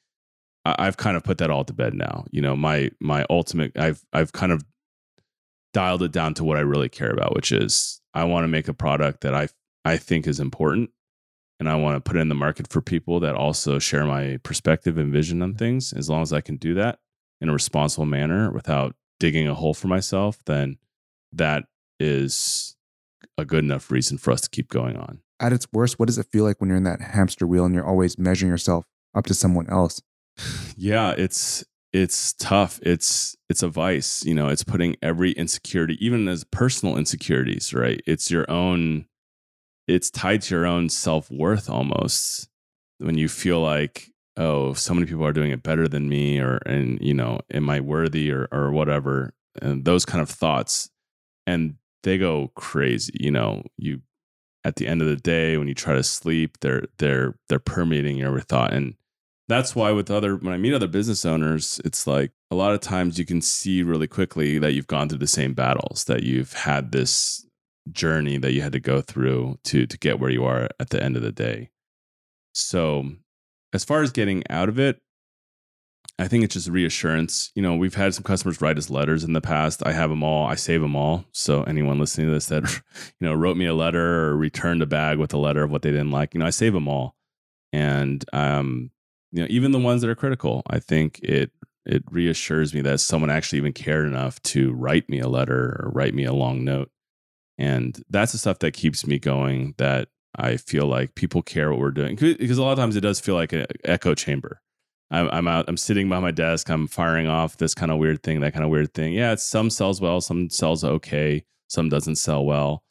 I, 0.66 0.86
have 0.86 0.98
kind 0.98 1.16
of 1.16 1.24
put 1.24 1.38
that 1.38 1.50
all 1.50 1.64
to 1.64 1.74
bed 1.74 1.94
now. 1.94 2.26
You 2.32 2.42
know, 2.42 2.56
my 2.56 2.92
my 3.00 3.26
ultimate 3.30 3.78
I've 3.78 4.04
I've 4.12 4.34
kind 4.34 4.52
of 4.52 4.64
dialed 5.78 6.02
it 6.02 6.12
down 6.12 6.34
to 6.34 6.44
what 6.44 6.58
I 6.58 6.62
really 6.62 6.90
care 6.90 7.12
about, 7.12 7.36
which 7.36 7.52
is 7.52 8.02
I 8.12 8.24
want 8.24 8.46
to 8.46 8.48
make 8.48 8.68
a 8.68 8.74
product 8.74 9.22
that 9.22 9.36
I 9.36 9.48
I 9.86 9.98
think 9.98 10.26
is 10.26 10.40
important 10.40 10.90
and 11.60 11.70
I 11.70 11.76
want 11.76 11.96
to 11.96 12.02
put 12.02 12.18
it 12.18 12.22
in 12.22 12.30
the 12.30 12.36
market 12.36 12.68
for 12.68 12.82
people 12.82 13.20
that 13.20 13.36
also 13.36 13.78
share 13.78 14.04
my 14.04 14.40
perspective 14.42 14.98
and 14.98 15.14
vision 15.14 15.44
on 15.44 15.54
things. 15.54 15.94
As 15.94 16.10
long 16.10 16.24
as 16.24 16.34
I 16.34 16.42
can 16.42 16.56
do 16.56 16.74
that, 16.74 16.98
in 17.42 17.50
a 17.50 17.54
responsible 17.54 18.08
manner 18.08 18.52
without 18.52 18.96
digging 19.20 19.48
a 19.48 19.54
hole 19.54 19.76
for 19.76 19.88
myself, 19.88 20.40
then 20.48 20.80
that 21.32 21.66
is 22.00 22.76
a 23.38 23.46
good 23.46 23.64
enough 23.64 23.92
reason 23.92 24.18
for 24.18 24.32
us 24.32 24.42
to 24.42 24.50
keep 24.50 24.70
going 24.70 24.98
on. 24.98 25.22
At 25.40 25.54
its 25.54 25.68
worst, 25.72 26.00
what 26.00 26.08
does 26.08 26.18
it 26.18 26.26
feel 26.32 26.44
like 26.44 26.60
when 26.60 26.70
you're 26.70 26.78
in 26.78 26.86
that 26.86 27.02
hamster 27.02 27.46
wheel 27.46 27.66
and 27.66 27.76
you're 27.76 27.86
always 27.86 28.18
measuring 28.18 28.52
yourself 28.52 28.86
up 29.14 29.28
to 29.28 29.36
someone 29.36 29.70
else? 29.70 30.02
yeah, 30.76 31.14
it's 31.16 31.64
it's 31.94 32.34
tough. 32.34 32.80
It's 32.84 33.36
it's 33.50 33.64
a 33.64 33.70
vice, 33.70 34.26
you 34.26 34.34
know, 34.36 34.50
it's 34.50 34.64
putting 34.64 34.96
every 35.02 35.32
insecurity, 35.32 35.98
even 36.06 36.28
as 36.28 36.44
personal 36.44 36.98
insecurities, 36.98 37.74
right? 37.74 38.02
It's 38.06 38.30
your 38.32 38.50
own 38.50 39.06
it's 39.88 40.10
tied 40.12 40.42
to 40.44 40.56
your 40.56 40.66
own 40.66 40.90
self-worth 40.90 41.70
almost 41.70 42.50
when 43.00 43.18
you 43.18 43.30
feel 43.30 43.62
like 43.62 44.12
oh, 44.38 44.74
so 44.74 44.94
many 44.94 45.08
people 45.08 45.26
are 45.26 45.34
doing 45.34 45.52
it 45.52 45.64
better 45.64 45.88
than 45.88 46.08
me, 46.10 46.40
or 46.40 46.58
and 46.66 47.00
you 47.02 47.14
know, 47.14 47.40
am 47.54 47.70
I 47.70 47.80
worthy, 47.80 48.32
or 48.32 48.48
or 48.52 48.72
whatever, 48.72 49.34
and 49.62 49.86
those 49.86 50.06
kind 50.06 50.22
of 50.22 50.30
thoughts, 50.30 50.90
and 51.48 51.76
they 52.04 52.18
go 52.18 52.52
crazy. 52.56 53.14
You 53.20 53.32
know, 53.32 53.64
you 53.78 54.02
at 54.64 54.76
the 54.76 54.88
end 54.88 55.02
of 55.02 55.08
the 55.08 55.16
day 55.16 55.58
when 55.58 55.68
you 55.68 55.74
try 55.74 55.94
to 55.96 56.04
sleep, 56.04 56.58
they're 56.62 56.86
they're 57.00 57.36
they're 57.50 57.60
permeating 57.60 58.18
your 58.18 58.40
thought, 58.42 58.74
and 58.74 58.96
that's 59.48 59.76
why 59.76 59.92
with 59.92 60.12
other 60.12 60.36
when 60.36 60.54
I 60.54 60.58
meet 60.58 60.74
other 60.74 60.88
business 60.88 61.26
owners, 61.26 61.80
it's 61.86 62.06
like 62.06 62.32
a 62.52 62.56
lot 62.56 62.74
of 62.74 62.82
times 62.82 63.18
you 63.18 63.26
can 63.26 63.42
see 63.42 63.82
really 63.84 64.08
quickly 64.08 64.60
that 64.60 64.74
you've 64.74 64.88
gone 64.88 65.08
through 65.08 65.20
the 65.20 65.28
same 65.28 65.54
battles, 65.54 66.04
that 66.06 66.24
you've 66.24 66.54
had 66.54 66.92
this 66.92 67.46
journey 67.92 68.38
that 68.38 68.52
you 68.52 68.62
had 68.62 68.74
to 68.74 68.80
go 68.80 69.00
through 69.02 69.58
to 69.64 69.86
to 69.86 69.98
get 69.98 70.20
where 70.20 70.30
you 70.30 70.44
are 70.44 70.70
at 70.80 70.90
the 70.90 71.02
end 71.02 71.16
of 71.16 71.22
the 71.22 71.32
day. 71.32 71.70
So 72.54 73.12
as 73.74 73.86
far 73.86 74.02
as 74.02 74.12
getting 74.12 74.44
out 74.50 74.68
of 74.68 74.80
it, 74.80 75.00
I 76.20 76.28
think 76.28 76.44
it's 76.44 76.56
just 76.56 76.68
reassurance. 76.68 77.52
You 77.56 77.62
know, 77.62 77.76
we've 77.76 77.94
had 77.94 78.14
some 78.14 78.24
customers 78.24 78.60
write 78.60 78.78
us 78.78 78.90
letters 78.90 79.24
in 79.24 79.34
the 79.34 79.42
past. 79.42 79.86
I 79.86 79.94
have 79.94 80.10
them 80.10 80.24
all. 80.24 80.48
I 80.48 80.56
save 80.56 80.82
them 80.82 80.96
all. 80.96 81.26
So 81.32 81.64
anyone 81.64 82.00
listening 82.00 82.28
to 82.28 82.34
this 82.34 82.48
that 82.48 82.64
you 83.20 83.28
know 83.28 83.34
wrote 83.34 83.56
me 83.56 83.66
a 83.66 83.74
letter 83.74 84.26
or 84.26 84.36
returned 84.36 84.82
a 84.82 84.88
bag 84.88 85.20
with 85.20 85.34
a 85.34 85.38
letter 85.38 85.64
of 85.64 85.72
what 85.72 85.84
they 85.84 85.92
didn't 85.92 86.12
like, 86.12 86.34
you 86.34 86.40
know, 86.40 86.48
I 86.48 86.52
save 86.52 86.74
them 86.74 86.88
all. 86.88 87.16
And 87.72 88.26
um, 88.34 88.92
you 89.32 89.42
know, 89.42 89.48
even 89.50 89.72
the 89.72 89.80
ones 89.80 90.02
that 90.02 90.10
are 90.10 90.16
critical, 90.16 90.64
I 90.70 90.80
think 90.80 91.20
it 91.20 91.52
it 91.86 92.04
reassures 92.12 92.74
me 92.74 92.82
that 92.82 93.00
someone 93.00 93.30
actually 93.30 93.60
even 93.60 93.74
cared 93.74 94.06
enough 94.06 94.42
to 94.44 94.74
write 94.74 95.10
me 95.10 95.20
a 95.20 95.30
letter 95.30 95.80
or 95.80 95.92
write 95.94 96.14
me 96.14 96.26
a 96.26 96.34
long 96.34 96.66
note. 96.66 96.92
And 97.58 98.02
that's 98.10 98.34
the 98.34 98.38
stuff 98.38 98.60
that 98.60 98.74
keeps 98.74 99.08
me 99.08 99.20
going. 99.20 99.74
That 99.78 100.10
I 100.38 100.58
feel 100.58 100.86
like 100.86 101.16
people 101.16 101.42
care 101.42 101.72
what 101.72 101.80
we're 101.80 101.92
doing 101.92 102.16
because 102.16 102.58
a 102.58 102.64
lot 102.64 102.74
of 102.74 102.78
times 102.78 102.96
it 102.96 103.02
does 103.02 103.20
feel 103.20 103.36
like 103.36 103.54
an 103.54 103.66
echo 103.84 104.14
chamber. 104.16 104.62
I'm, 105.10 105.30
I'm 105.32 105.48
out, 105.48 105.66
I'm 105.68 105.78
sitting 105.78 106.10
by 106.10 106.20
my 106.20 106.32
desk, 106.32 106.70
I'm 106.70 106.88
firing 106.88 107.28
off 107.28 107.58
this 107.58 107.74
kind 107.74 107.92
of 107.92 107.98
weird 107.98 108.24
thing, 108.24 108.42
that 108.42 108.54
kind 108.54 108.66
of 108.66 108.70
weird 108.70 108.94
thing. 108.94 109.14
Yeah, 109.14 109.36
some 109.36 109.70
sells 109.70 110.02
well, 110.02 110.20
some 110.20 110.50
sells 110.50 110.84
okay, 110.84 111.46
some 111.70 111.90
doesn't 111.90 112.18
sell 112.18 112.46
well. 112.46 112.84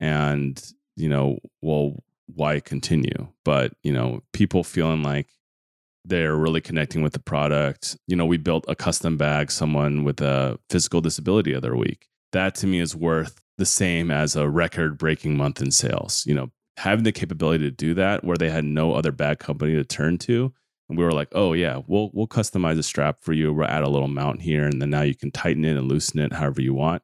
And, 0.00 0.62
you 0.96 1.08
know, 1.08 1.38
well, 1.60 2.02
why 2.26 2.60
continue? 2.60 3.28
But, 3.44 3.72
you 3.82 3.92
know, 3.92 4.22
people 4.32 4.64
feeling 4.64 5.02
like 5.02 5.28
they're 6.08 6.36
really 6.36 6.60
connecting 6.60 7.02
with 7.02 7.12
the 7.12 7.20
product. 7.20 7.96
You 8.06 8.16
know, 8.16 8.26
we 8.26 8.36
built 8.36 8.64
a 8.68 8.74
custom 8.74 9.16
bag, 9.16 9.50
someone 9.50 10.04
with 10.04 10.20
a 10.20 10.58
physical 10.70 11.00
disability 11.00 11.54
other 11.54 11.76
week. 11.76 12.08
That 12.32 12.54
to 12.56 12.66
me 12.66 12.80
is 12.80 12.94
worth 12.94 13.40
the 13.56 13.66
same 13.66 14.10
as 14.10 14.36
a 14.36 14.48
record 14.48 14.98
breaking 14.98 15.36
month 15.36 15.60
in 15.60 15.70
sales. 15.70 16.24
You 16.26 16.34
know, 16.34 16.50
having 16.78 17.04
the 17.04 17.12
capability 17.12 17.64
to 17.64 17.70
do 17.70 17.94
that 17.94 18.24
where 18.24 18.36
they 18.36 18.50
had 18.50 18.64
no 18.64 18.94
other 18.94 19.12
bag 19.12 19.38
company 19.38 19.74
to 19.74 19.84
turn 19.84 20.16
to 20.18 20.52
and 20.88 20.96
we 20.96 21.04
were 21.04 21.12
like 21.12 21.28
oh 21.32 21.52
yeah 21.52 21.80
we'll 21.86 22.10
we'll 22.12 22.26
customize 22.26 22.78
a 22.78 22.82
strap 22.82 23.18
for 23.20 23.32
you 23.32 23.52
we'll 23.52 23.66
add 23.66 23.82
a 23.82 23.88
little 23.88 24.08
mount 24.08 24.40
here 24.40 24.64
and 24.64 24.80
then 24.80 24.90
now 24.90 25.02
you 25.02 25.14
can 25.14 25.30
tighten 25.30 25.64
it 25.64 25.76
and 25.76 25.88
loosen 25.88 26.20
it 26.20 26.32
however 26.32 26.62
you 26.62 26.74
want 26.74 27.02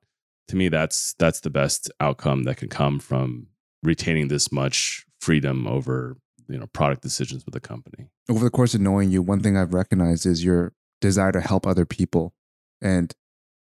to 0.49 0.57
me 0.57 0.69
that's 0.69 1.15
that's 1.19 1.41
the 1.41 1.51
best 1.51 1.91
outcome 2.01 2.45
that 2.45 2.57
can 2.57 2.69
come 2.69 2.99
from 2.99 3.47
retaining 3.83 4.29
this 4.29 4.51
much 4.51 5.05
freedom 5.21 5.67
over 5.67 6.17
you 6.49 6.59
know 6.59 6.67
product 6.67 7.03
decisions 7.03 7.45
with 7.45 7.55
the 7.55 7.61
company. 7.61 8.09
Over 8.29 8.45
the 8.45 8.51
course 8.51 8.75
of 8.75 8.81
knowing 8.81 9.11
you, 9.11 9.23
one 9.23 9.41
thing 9.41 9.57
I've 9.57 9.75
recognized 9.75 10.27
is 10.27 10.45
your 10.45 10.73
desire 11.01 11.33
to 11.33 11.41
help 11.41 11.67
other 11.67 11.85
people. 11.85 12.35
And 12.81 13.13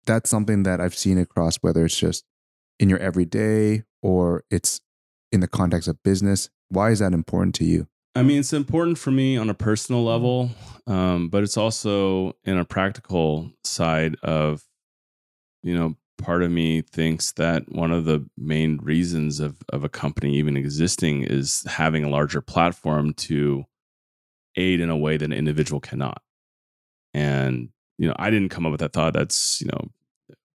that's 0.05 0.29
something 0.29 0.63
that 0.63 0.79
I've 0.79 0.95
seen 0.95 1.17
across 1.17 1.57
whether 1.57 1.85
it's 1.85 1.97
just 1.97 2.23
in 2.79 2.89
your 2.89 2.99
everyday 2.99 3.83
or 4.01 4.43
it's 4.49 4.81
in 5.31 5.41
the 5.41 5.47
context 5.47 5.87
of 5.87 6.01
business. 6.03 6.49
Why 6.69 6.91
is 6.91 6.99
that 6.99 7.13
important 7.13 7.55
to 7.55 7.65
you? 7.65 7.87
I 8.15 8.23
mean, 8.23 8.39
it's 8.39 8.53
important 8.53 8.97
for 8.97 9.11
me 9.11 9.37
on 9.37 9.49
a 9.49 9.53
personal 9.53 10.03
level, 10.03 10.49
um, 10.87 11.29
but 11.29 11.43
it's 11.43 11.57
also 11.57 12.33
in 12.43 12.57
a 12.57 12.65
practical 12.65 13.51
side 13.63 14.15
of, 14.23 14.63
you 15.61 15.77
know, 15.77 15.95
part 16.17 16.43
of 16.43 16.51
me 16.51 16.81
thinks 16.81 17.31
that 17.33 17.71
one 17.71 17.91
of 17.91 18.05
the 18.05 18.27
main 18.37 18.77
reasons 18.77 19.39
of, 19.39 19.57
of 19.69 19.83
a 19.83 19.89
company 19.89 20.35
even 20.37 20.57
existing 20.57 21.23
is 21.23 21.63
having 21.67 22.03
a 22.03 22.09
larger 22.09 22.41
platform 22.41 23.13
to 23.13 23.65
aid 24.55 24.79
in 24.79 24.89
a 24.89 24.97
way 24.97 25.17
that 25.17 25.25
an 25.25 25.33
individual 25.33 25.79
cannot. 25.79 26.21
And, 27.13 27.69
you 27.97 28.07
know, 28.07 28.15
I 28.17 28.29
didn't 28.29 28.49
come 28.49 28.65
up 28.65 28.71
with 28.71 28.79
that 28.81 28.93
thought. 28.93 29.13
That's, 29.13 29.61
you 29.61 29.67
know, 29.67 29.89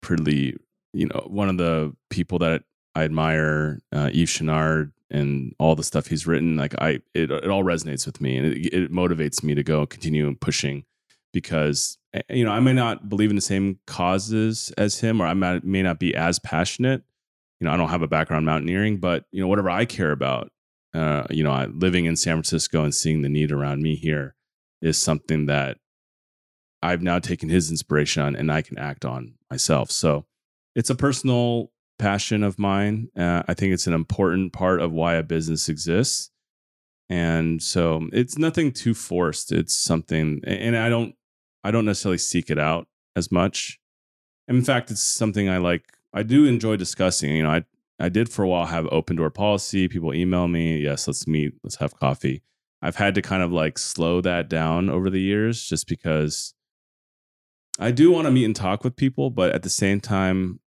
pretty, 0.01 0.57
you 0.93 1.07
know, 1.07 1.25
one 1.27 1.49
of 1.49 1.59
the 1.59 1.95
people 2.11 2.39
that 2.41 2.63
I 2.95 3.05
admire, 3.05 3.81
uh, 3.93 4.09
Yvon 4.09 4.25
Chouinard, 4.25 4.93
and 5.11 5.55
all 5.59 5.75
the 5.75 5.85
stuff 5.85 6.07
he's 6.07 6.27
written. 6.27 6.57
Like 6.57 6.75
I, 6.81 7.01
it, 7.15 7.31
it 7.31 7.49
all 7.49 7.65
resonates 7.65 8.07
with 8.07 8.21
me, 8.21 8.37
and 8.37 8.47
it, 8.47 8.75
it 8.75 8.93
motivates 8.93 9.43
me 9.43 9.55
to 9.55 9.63
go 9.63 9.87
continue 9.87 10.35
pushing 10.37 10.85
because 11.33 11.99
eh, 12.15 12.23
you 12.31 12.45
know 12.45 12.53
I 12.53 12.61
may 12.61 12.73
not 12.73 13.09
believe 13.09 13.31
in 13.31 13.37
the 13.37 13.43
same 13.43 13.79
causes 13.87 14.73
as 14.77 15.01
him, 15.01 15.21
or 15.21 15.27
I 15.27 15.35
may, 15.35 15.83
not 15.83 15.99
be 15.99 16.15
as 16.15 16.39
passionate. 16.39 17.03
You 17.61 17.67
know, 17.67 17.73
I 17.73 17.77
don't 17.77 17.89
have 17.89 18.03
a 18.03 18.09
background 18.09 18.47
mountaineering, 18.47 18.99
but 18.99 19.25
you 19.33 19.41
know, 19.41 19.49
whatever 19.49 19.71
I 19.71 19.85
care 19.85 20.13
about, 20.13 20.51
uh, 20.95 21.25
you 21.31 21.43
know, 21.43 21.51
I, 21.51 21.67
living 21.67 22.05
in 22.05 22.17
San 22.17 22.37
Francisco 22.37 22.85
and 22.85 22.95
seeing 22.95 23.23
the 23.23 23.29
need 23.29 23.51
around 23.51 23.83
me 23.83 23.97
here 23.97 24.37
is 24.81 25.01
something 25.01 25.47
that 25.47 25.79
I've 26.83 27.03
now 27.03 27.19
taken 27.19 27.49
his 27.49 27.71
inspiration 27.71 28.23
on, 28.23 28.37
and 28.37 28.53
I 28.53 28.63
can 28.63 28.79
act 28.79 29.05
on 29.05 29.35
myself. 29.51 29.91
So 29.91 30.27
it's 30.75 30.91
a 30.91 30.95
personal 30.95 31.73
passion 31.99 32.43
of 32.43 32.59
mine. 32.59 33.09
Uh, 33.17 33.43
I 33.49 33.55
think 33.55 33.73
it's 33.73 33.87
an 33.87 33.93
important 33.93 34.53
part 34.53 34.81
of 34.81 34.93
why 34.93 35.15
a 35.15 35.23
business 35.23 35.69
exists. 35.69 36.31
And 37.11 37.63
so 37.63 38.09
it's 38.13 38.39
nothing 38.39 38.71
too 38.71 38.95
forced. 38.95 39.51
It's 39.51 39.75
something, 39.75 40.41
and 40.45 40.77
I 40.77 40.89
don't, 40.89 41.15
I 41.65 41.71
don't 41.71 41.85
necessarily 41.85 42.19
seek 42.19 42.51
it 42.51 42.59
out 42.59 42.87
as 43.17 43.33
much. 43.33 43.79
In 44.47 44.63
fact, 44.63 44.91
it's 44.91 45.03
something 45.03 45.49
I 45.49 45.59
like. 45.59 45.85
I 46.13 46.23
do 46.23 46.47
enjoy 46.47 46.77
discussing. 46.77 47.35
You 47.35 47.43
know, 47.43 47.51
I 47.51 47.65
I 48.01 48.09
did 48.09 48.29
for 48.29 48.43
a 48.43 48.49
while 48.49 48.67
have 48.67 48.89
open 48.93 49.17
door 49.17 49.31
policy. 49.31 49.89
People 49.89 50.15
email 50.15 50.49
me, 50.49 50.79
yes, 50.79 51.07
let's 51.07 51.27
meet, 51.27 51.55
let's 51.65 51.77
have 51.77 51.99
coffee. 51.99 52.43
I've 52.81 52.97
had 52.97 53.15
to 53.17 53.23
kind 53.23 53.43
of 53.43 53.53
like 53.53 53.77
slow 53.77 54.21
that 54.21 54.49
down 54.49 54.89
over 54.89 55.11
the 55.11 55.21
years, 55.21 55.65
just 55.65 55.89
because 55.89 56.55
I 57.79 57.91
do 57.91 58.13
want 58.13 58.27
to 58.27 58.31
meet 58.31 58.45
and 58.45 58.55
talk 58.55 58.85
with 58.85 58.97
people, 58.97 59.31
but 59.31 59.53
at 59.53 59.63
the 59.63 59.71
same 59.71 60.01
time, 60.01 60.61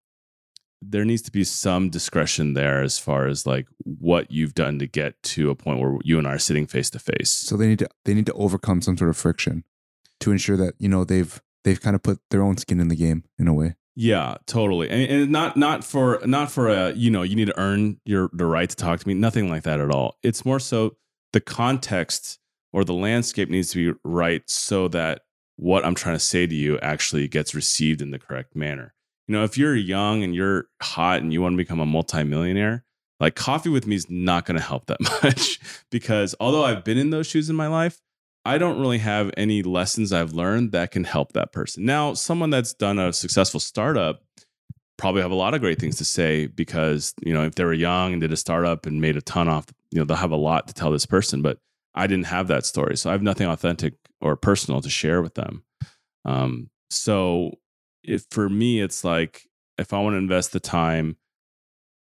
there 0.82 1.04
needs 1.04 1.22
to 1.22 1.30
be 1.30 1.44
some 1.44 1.90
discretion 1.90 2.54
there 2.54 2.82
as 2.82 2.98
far 2.98 3.26
as 3.26 3.46
like 3.46 3.66
what 3.84 4.30
you've 4.30 4.54
done 4.54 4.78
to 4.80 4.86
get 4.86 5.22
to 5.22 5.48
a 5.48 5.54
point 5.54 5.80
where 5.80 5.96
you 6.02 6.18
and 6.18 6.26
I 6.26 6.34
are 6.34 6.38
sitting 6.38 6.66
face 6.66 6.90
to 6.90 6.98
face. 6.98 7.30
So 7.30 7.56
they 7.56 7.68
need 7.68 7.78
to 7.78 7.88
they 8.04 8.14
need 8.14 8.26
to 8.26 8.32
overcome 8.34 8.82
some 8.82 8.96
sort 8.96 9.10
of 9.10 9.16
friction 9.16 9.64
to 10.22 10.32
ensure 10.32 10.56
that 10.56 10.74
you 10.78 10.88
know 10.88 11.04
they've 11.04 11.40
they've 11.64 11.80
kind 11.80 11.94
of 11.94 12.02
put 12.02 12.18
their 12.30 12.42
own 12.42 12.56
skin 12.56 12.80
in 12.80 12.88
the 12.88 12.96
game 12.96 13.24
in 13.38 13.48
a 13.48 13.54
way. 13.54 13.76
Yeah, 13.94 14.36
totally, 14.46 14.88
and, 14.88 15.02
and 15.02 15.30
not 15.30 15.56
not 15.56 15.84
for 15.84 16.20
not 16.24 16.50
for 16.50 16.68
a 16.68 16.92
you 16.92 17.10
know 17.10 17.22
you 17.22 17.36
need 17.36 17.48
to 17.48 17.58
earn 17.58 18.00
your 18.04 18.30
the 18.32 18.46
right 18.46 18.68
to 18.68 18.76
talk 18.76 19.00
to 19.00 19.08
me. 19.08 19.14
Nothing 19.14 19.50
like 19.50 19.64
that 19.64 19.80
at 19.80 19.90
all. 19.90 20.16
It's 20.22 20.44
more 20.44 20.60
so 20.60 20.96
the 21.32 21.40
context 21.40 22.38
or 22.72 22.84
the 22.84 22.94
landscape 22.94 23.50
needs 23.50 23.70
to 23.70 23.92
be 23.92 23.98
right 24.04 24.42
so 24.48 24.88
that 24.88 25.22
what 25.56 25.84
I'm 25.84 25.94
trying 25.94 26.14
to 26.14 26.20
say 26.20 26.46
to 26.46 26.54
you 26.54 26.78
actually 26.80 27.28
gets 27.28 27.54
received 27.54 28.00
in 28.00 28.10
the 28.10 28.18
correct 28.18 28.56
manner 28.56 28.94
you 29.32 29.38
know, 29.38 29.44
if 29.44 29.56
you're 29.56 29.74
young 29.74 30.22
and 30.22 30.34
you're 30.34 30.66
hot 30.80 31.22
and 31.22 31.32
you 31.32 31.40
want 31.40 31.54
to 31.54 31.56
become 31.56 31.80
a 31.80 31.86
multimillionaire, 31.86 32.84
like 33.20 33.34
coffee 33.34 33.68
with 33.68 33.86
me 33.86 33.96
is 33.96 34.10
not 34.10 34.44
going 34.44 34.58
to 34.58 34.62
help 34.62 34.86
that 34.86 35.00
much 35.22 35.58
because 35.90 36.34
although 36.40 36.64
I've 36.64 36.84
been 36.84 36.98
in 36.98 37.10
those 37.10 37.26
shoes 37.26 37.48
in 37.48 37.56
my 37.56 37.68
life, 37.68 38.00
I 38.44 38.58
don't 38.58 38.80
really 38.80 38.98
have 38.98 39.30
any 39.36 39.62
lessons 39.62 40.12
I've 40.12 40.32
learned 40.32 40.72
that 40.72 40.90
can 40.90 41.04
help 41.04 41.32
that 41.32 41.52
person. 41.52 41.84
Now, 41.84 42.14
someone 42.14 42.50
that's 42.50 42.74
done 42.74 42.98
a 42.98 43.12
successful 43.12 43.60
startup 43.60 44.22
probably 44.98 45.22
have 45.22 45.30
a 45.30 45.36
lot 45.36 45.54
of 45.54 45.60
great 45.60 45.78
things 45.78 45.96
to 45.96 46.04
say 46.04 46.46
because, 46.46 47.14
you 47.24 47.32
know, 47.32 47.44
if 47.44 47.54
they 47.54 47.64
were 47.64 47.72
young 47.72 48.12
and 48.12 48.20
did 48.20 48.32
a 48.32 48.36
startup 48.36 48.86
and 48.86 49.00
made 49.00 49.16
a 49.16 49.22
ton 49.22 49.48
off, 49.48 49.66
you 49.90 49.98
know, 49.98 50.04
they'll 50.04 50.16
have 50.16 50.32
a 50.32 50.36
lot 50.36 50.66
to 50.68 50.74
tell 50.74 50.90
this 50.90 51.06
person, 51.06 51.42
but 51.42 51.58
I 51.94 52.06
didn't 52.06 52.26
have 52.26 52.48
that 52.48 52.66
story. 52.66 52.96
So 52.96 53.10
I 53.10 53.12
have 53.12 53.22
nothing 53.22 53.46
authentic 53.46 53.94
or 54.20 54.36
personal 54.36 54.80
to 54.80 54.90
share 54.90 55.22
with 55.22 55.34
them. 55.34 55.64
Um, 56.24 56.70
so 56.90 57.58
if 58.02 58.26
for 58.30 58.48
me, 58.48 58.80
it's 58.80 59.04
like 59.04 59.48
if 59.78 59.92
I 59.92 60.00
want 60.00 60.14
to 60.14 60.18
invest 60.18 60.52
the 60.52 60.60
time, 60.60 61.16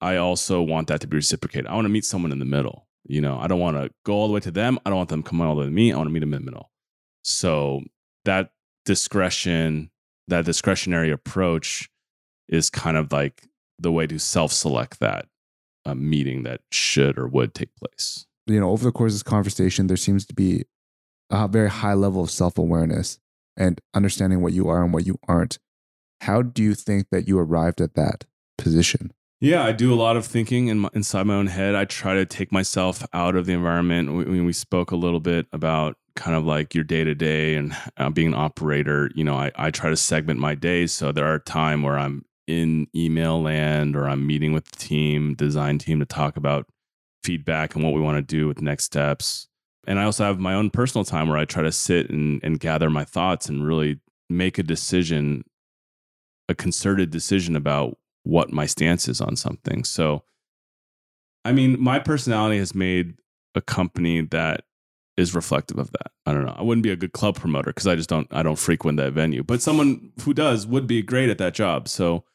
I 0.02 0.18
also 0.18 0.62
want 0.62 0.88
that 0.88 1.02
to 1.02 1.08
be 1.08 1.18
reciprocated. 1.18 1.68
I 1.68 1.76
want 1.76 1.86
to 1.86 1.90
meet 1.90 2.06
someone 2.06 2.32
in 2.32 2.40
the 2.40 2.46
middle. 2.46 2.87
You 3.08 3.22
know, 3.22 3.38
I 3.40 3.48
don't 3.48 3.60
want 3.60 3.78
to 3.78 3.90
go 4.06 4.14
all 4.14 4.28
the 4.28 4.34
way 4.34 4.40
to 4.42 4.52
them. 4.52 4.80
I 4.86 4.90
don't 4.90 4.98
want 4.98 5.10
them 5.10 5.24
coming 5.24 5.48
all 5.48 5.56
the 5.56 5.62
way 5.62 5.66
to 5.66 5.72
me. 5.72 5.94
I 5.94 5.98
want 5.98 6.08
to 6.08 6.14
meet 6.14 6.20
them 6.20 6.34
in 6.34 6.42
the 6.42 6.52
middle. 6.52 6.72
So 7.24 7.82
that 8.26 8.52
discretion, 8.86 9.90
that 10.28 10.46
discretionary 10.46 11.12
approach 11.12 11.90
is 12.50 12.70
kind 12.70 12.98
of 12.98 13.12
like 13.12 13.48
the 13.80 13.92
way 13.92 14.08
to 14.08 14.20
self 14.20 14.52
select 14.52 15.00
that 15.00 15.28
uh, 15.86 15.96
meeting 15.96 16.44
that 16.44 16.62
should 16.72 17.18
or 17.18 17.28
would 17.28 17.54
take 17.54 17.76
place. 17.76 18.26
You 18.46 18.60
know, 18.60 18.70
over 18.70 18.86
the 18.86 18.92
course 18.92 19.14
of 19.14 19.16
this 19.16 19.24
conversation, 19.24 19.88
there 19.88 19.98
seems 19.98 20.26
to 20.26 20.34
be 20.34 20.66
a 21.30 21.48
very 21.48 21.70
high 21.70 21.94
level 21.94 22.22
of 22.22 22.32
self 22.32 22.58
awareness 22.58 23.20
and 23.56 23.82
understanding 23.94 24.42
what 24.42 24.54
you 24.54 24.68
are 24.68 24.84
and 24.84 24.94
what 24.94 25.06
you 25.06 25.18
aren't. 25.28 25.60
How 26.22 26.42
do 26.42 26.64
you 26.64 26.74
think 26.74 27.08
that 27.12 27.28
you 27.28 27.40
arrived 27.40 27.82
at 27.82 27.96
that 27.96 28.26
position? 28.58 29.12
Yeah, 29.40 29.64
I 29.64 29.72
do 29.72 29.94
a 29.94 29.96
lot 29.96 30.18
of 30.18 30.26
thinking 30.26 30.68
in 30.68 30.80
my, 30.80 30.90
inside 30.94 31.28
my 31.28 31.36
own 31.36 31.48
head. 31.48 31.76
I 31.76 31.86
try 31.86 32.16
to 32.16 32.26
take 32.26 32.52
myself 32.52 33.06
out 33.14 33.36
of 33.36 33.46
the 33.46 33.54
environment. 33.54 34.14
We, 34.14 34.42
we 34.42 34.54
spoke 34.54 34.90
a 34.90 34.96
little 34.96 35.20
bit 35.20 35.46
about 35.52 35.96
kind 36.16 36.36
of 36.36 36.44
like 36.44 36.74
your 36.74 36.84
day 36.84 37.04
to 37.04 37.14
day 37.14 37.54
and 37.54 37.78
uh, 37.98 38.10
being 38.10 38.30
an 38.30 38.34
operator. 38.34 39.12
You 39.14 39.24
know, 39.24 39.36
I, 39.36 39.52
I 39.56 39.70
try 39.70 39.92
to 39.92 39.96
segment 39.96 40.40
my 40.40 40.56
days. 40.56 40.92
So 40.92 41.12
there 41.12 41.26
are 41.26 41.38
time 41.38 41.84
where 41.84 42.00
I'm 42.00 42.26
in 42.48 42.88
email 42.96 43.40
land 43.40 43.96
or 43.96 44.08
I'm 44.10 44.26
meeting 44.26 44.54
with 44.54 44.66
the 44.66 44.78
team, 44.78 45.36
design 45.36 45.78
team 45.78 46.00
to 46.00 46.06
talk 46.06 46.36
about 46.36 46.66
feedback 47.24 47.76
and 47.76 47.84
what 47.84 47.94
we 47.94 48.02
want 48.02 48.18
to 48.18 48.24
do 48.24 48.48
with 48.48 48.62
next 48.62 48.86
steps. 48.86 49.48
And 49.86 50.00
I 50.00 50.06
also 50.06 50.24
have 50.24 50.40
my 50.40 50.56
own 50.56 50.72
personal 50.72 51.06
time 51.06 51.30
where 51.30 51.38
I 51.38 51.46
try 51.46 51.62
to 51.62 51.72
sit 51.72 52.10
and, 52.10 52.44
and 52.44 52.60
gather 52.60 52.90
my 52.90 53.04
thoughts 53.04 53.50
and 53.50 53.66
really 53.66 54.00
make 54.30 54.58
a 54.58 54.64
decision 54.64 55.44
a 56.50 56.56
concerted 56.56 57.12
decision 57.12 57.58
about 57.58 57.98
what 58.28 58.52
my 58.52 58.66
stance 58.66 59.08
is 59.08 59.22
on 59.22 59.36
something. 59.36 59.84
So, 59.84 60.24
I 61.46 61.54
mean, 61.54 61.82
my 61.82 62.00
personality 62.00 62.58
has 62.58 62.76
made 62.76 63.16
a 63.56 63.62
company 63.62 64.22
that 64.22 64.66
is 65.16 65.34
reflective 65.34 65.80
of 65.80 65.92
that. 65.92 66.12
I 66.26 66.34
don't 66.34 66.46
know. 66.46 66.56
I 66.56 66.62
wouldn't 66.62 66.84
be 66.84 66.92
a 66.92 66.96
good 66.96 67.14
club 67.14 67.36
promoter 67.36 67.72
because 67.72 67.88
I 67.88 67.96
just 67.96 68.10
don't 68.10 68.28
I 68.32 68.44
don't 68.44 68.60
frequent 68.60 68.98
that 68.98 69.14
venue. 69.14 69.44
But 69.44 69.62
someone 69.62 70.12
who 70.24 70.34
does 70.34 70.68
would 70.68 70.88
be 70.88 71.02
great 71.02 71.30
at 71.30 71.38
that 71.40 71.54
job. 71.54 71.88
So, 71.88 72.26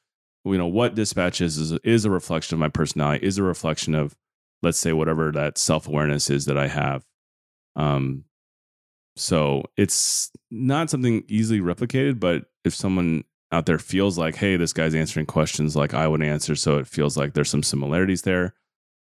you 0.45 0.59
know, 0.59 0.67
what 0.67 0.95
dispatch 0.95 1.41
is 1.41 1.59
is, 1.59 1.73
is 1.85 2.05
a 2.05 2.11
reflection 2.11 2.57
of 2.57 2.61
my 2.61 2.69
personality, 2.69 3.25
is 3.25 3.39
a 3.39 3.43
reflection 3.43 3.95
of 3.95 4.17
let's 4.63 4.79
say 4.79 4.93
whatever 4.93 5.31
that 5.33 5.59
self-awareness 5.59 6.31
is 6.31 6.47
that 6.47 6.59
I 6.59 6.69
have. 6.69 7.05
Um 7.77 8.25
so 9.15 9.65
it's 9.77 10.31
not 10.51 10.89
something 10.89 11.23
easily 11.29 11.61
replicated, 11.61 12.19
but 12.19 12.47
if 12.65 12.75
someone 12.75 13.25
out 13.53 13.67
there 13.67 13.79
feels 13.79 14.17
like, 14.17 14.37
hey, 14.37 14.57
this 14.57 14.73
guy's 14.73 14.95
answering 14.95 15.27
questions 15.27 15.77
like 15.77 15.93
I 15.93 16.09
would 16.09 16.23
answer. 16.23 16.57
So 16.57 16.79
it 16.79 16.87
feels 16.87 17.17
like 17.17 17.35
there's 17.35 17.51
some 17.51 17.63
similarities 17.63 18.23
there. 18.23 18.55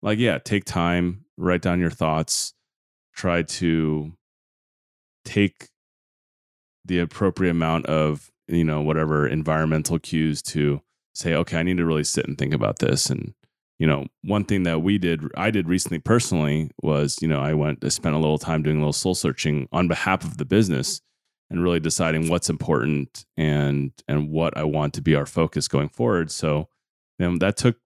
Like, 0.03 0.19
yeah, 0.19 0.39
take 0.39 0.65
time, 0.65 1.27
write 1.37 1.61
down 1.61 1.81
your 1.81 1.91
thoughts, 1.91 2.55
try 3.15 3.43
to 3.43 4.13
take 5.25 5.69
the 6.85 6.99
appropriate 6.99 7.51
amount 7.51 7.87
of, 7.87 8.31
you 8.47 8.65
know, 8.65 8.81
whatever 8.81 9.27
environmental 9.27 9.99
cues 9.99 10.41
to 10.41 10.81
say, 11.15 11.35
okay, 11.35 11.59
I 11.59 11.63
need 11.63 11.77
to 11.77 11.85
really 11.85 12.05
sit 12.05 12.27
and 12.27 12.39
think 12.39 12.55
about 12.55 12.79
this. 12.79 13.11
And, 13.11 13.35
you 13.79 13.87
know, 13.87 14.07
one 14.23 14.45
thing 14.45 14.63
that 14.63 14.81
we 14.81 14.97
did, 14.97 15.25
I 15.37 15.51
did 15.51 15.69
recently 15.69 15.99
personally 15.99 16.71
was, 16.81 17.19
you 17.21 17.29
know, 17.29 17.41
I 17.41 17.53
went, 17.53 17.85
I 17.85 17.89
spent 17.89 18.15
a 18.15 18.19
little 18.19 18.39
time 18.39 18.63
doing 18.63 18.77
a 18.77 18.81
little 18.81 18.93
soul 18.95 19.15
searching 19.15 19.69
on 19.73 19.89
behalf 19.89 20.25
of 20.25 20.39
the 20.39 20.47
business 20.47 21.03
and 21.51 21.63
really 21.63 21.81
deciding 21.81 22.29
what's 22.29 22.51
important 22.51 23.25
and 23.37 23.93
and 24.07 24.31
what 24.31 24.57
I 24.57 24.65
want 24.65 24.95
to 24.95 25.03
be 25.03 25.15
our 25.15 25.27
focus 25.27 25.69
going 25.69 25.89
forward. 25.89 26.31
So 26.31 26.69
that 27.19 27.57
took 27.57 27.77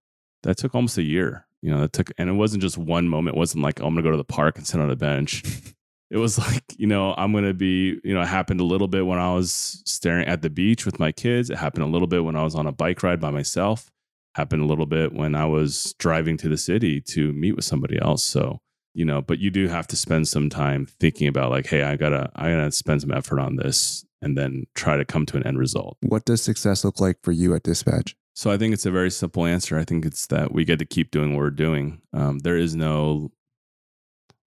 that 0.43 0.57
took 0.57 0.75
almost 0.75 0.99
a 0.99 1.03
year. 1.03 1.47
You 1.61 1.71
know, 1.71 1.81
that 1.81 1.93
took 1.93 2.11
and 2.19 2.29
it 2.29 2.35
wasn't 2.35 2.63
just 2.63 2.77
one 2.77 3.09
moment. 3.09 3.37
It 3.37 3.39
wasn't 3.39 3.63
like 3.63 3.81
oh, 3.81 3.87
I'm 3.87 3.95
gonna 3.95 4.03
go 4.03 4.11
to 4.11 4.17
the 4.17 4.25
park 4.25 4.59
and 4.59 4.67
sit 4.67 4.81
on 4.81 4.91
a 4.91 4.97
bench. 4.97 5.43
it 6.11 6.19
was 6.19 6.39
like 6.39 6.65
you 6.77 6.87
know 6.87 7.15
I'm 7.17 7.33
gonna 7.33 7.55
be 7.55 8.01
you 8.03 8.15
know 8.15 8.23
it 8.23 8.29
happened 8.29 8.61
a 8.61 8.65
little 8.65 8.89
bit 8.89 9.07
when 9.07 9.19
I 9.19 9.33
was 9.33 9.83
staring 9.87 10.27
at 10.27 10.43
the 10.43 10.51
beach 10.51 10.85
with 10.85 10.99
my 10.99 11.13
kids. 11.13 11.51
It 11.51 11.59
happened 11.59 11.85
a 11.85 11.89
little 11.89 12.09
bit 12.09 12.25
when 12.25 12.37
I 12.37 12.43
was 12.43 12.55
on 12.55 12.67
a 12.67 12.73
bike 12.73 13.03
ride 13.03 13.21
by 13.21 13.31
myself. 13.31 13.91
Happened 14.35 14.63
a 14.63 14.67
little 14.67 14.87
bit 14.87 15.13
when 15.13 15.35
I 15.35 15.45
was 15.45 15.95
driving 15.99 16.37
to 16.39 16.49
the 16.49 16.57
city 16.57 17.01
to 17.03 17.33
meet 17.33 17.55
with 17.55 17.67
somebody 17.67 18.01
else. 18.01 18.25
So 18.25 18.61
you 18.95 19.05
know, 19.05 19.23
but 19.23 19.39
you 19.39 19.51
do 19.51 19.69
have 19.69 19.87
to 19.89 19.97
spend 19.97 20.29
some 20.29 20.51
time 20.51 20.87
thinking 20.87 21.29
about 21.29 21.51
like, 21.51 21.67
hey, 21.67 21.83
I 21.83 21.97
gotta, 21.97 22.31
I 22.35 22.51
gotta 22.51 22.73
spend 22.73 23.01
some 23.01 23.13
effort 23.13 23.41
on 23.41 23.57
this, 23.57 24.05
and 24.21 24.39
then 24.39 24.67
try 24.75 24.97
to 24.97 25.05
come 25.05 25.27
to 25.27 25.37
an 25.37 25.47
end 25.47 25.59
result. 25.59 25.97
What 26.01 26.25
does 26.25 26.43
success 26.43 26.85
look 26.85 27.01
like 27.01 27.19
for 27.23 27.33
you 27.33 27.55
at 27.55 27.65
Dispatch? 27.65 28.15
So 28.35 28.51
I 28.51 28.57
think 28.57 28.73
it's 28.73 28.87
a 28.87 28.91
very 28.91 29.11
simple 29.11 29.45
answer. 29.45 29.79
I 29.79 29.85
think 29.85 30.07
it's 30.07 30.27
that 30.29 30.53
we 30.53 30.65
get 30.65 30.79
to 30.79 30.87
keep 30.87 31.11
doing 31.11 31.33
what 31.33 31.39
we're 31.39 31.51
doing. 31.51 32.01
Um, 32.13 32.39
there 32.39 32.57
is 32.57 32.75
no 32.75 33.31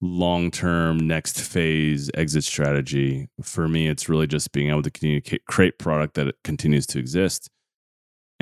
long 0.00 0.50
term 0.50 1.06
next 1.06 1.40
phase 1.40 2.10
exit 2.14 2.44
strategy. 2.44 3.28
For 3.42 3.68
me, 3.68 3.88
it's 3.88 4.08
really 4.08 4.26
just 4.26 4.52
being 4.52 4.70
able 4.70 4.82
to 4.82 4.90
to 4.90 5.38
create 5.48 5.78
product 5.78 6.14
that 6.14 6.34
continues 6.44 6.86
to 6.88 6.98
exist. 6.98 7.48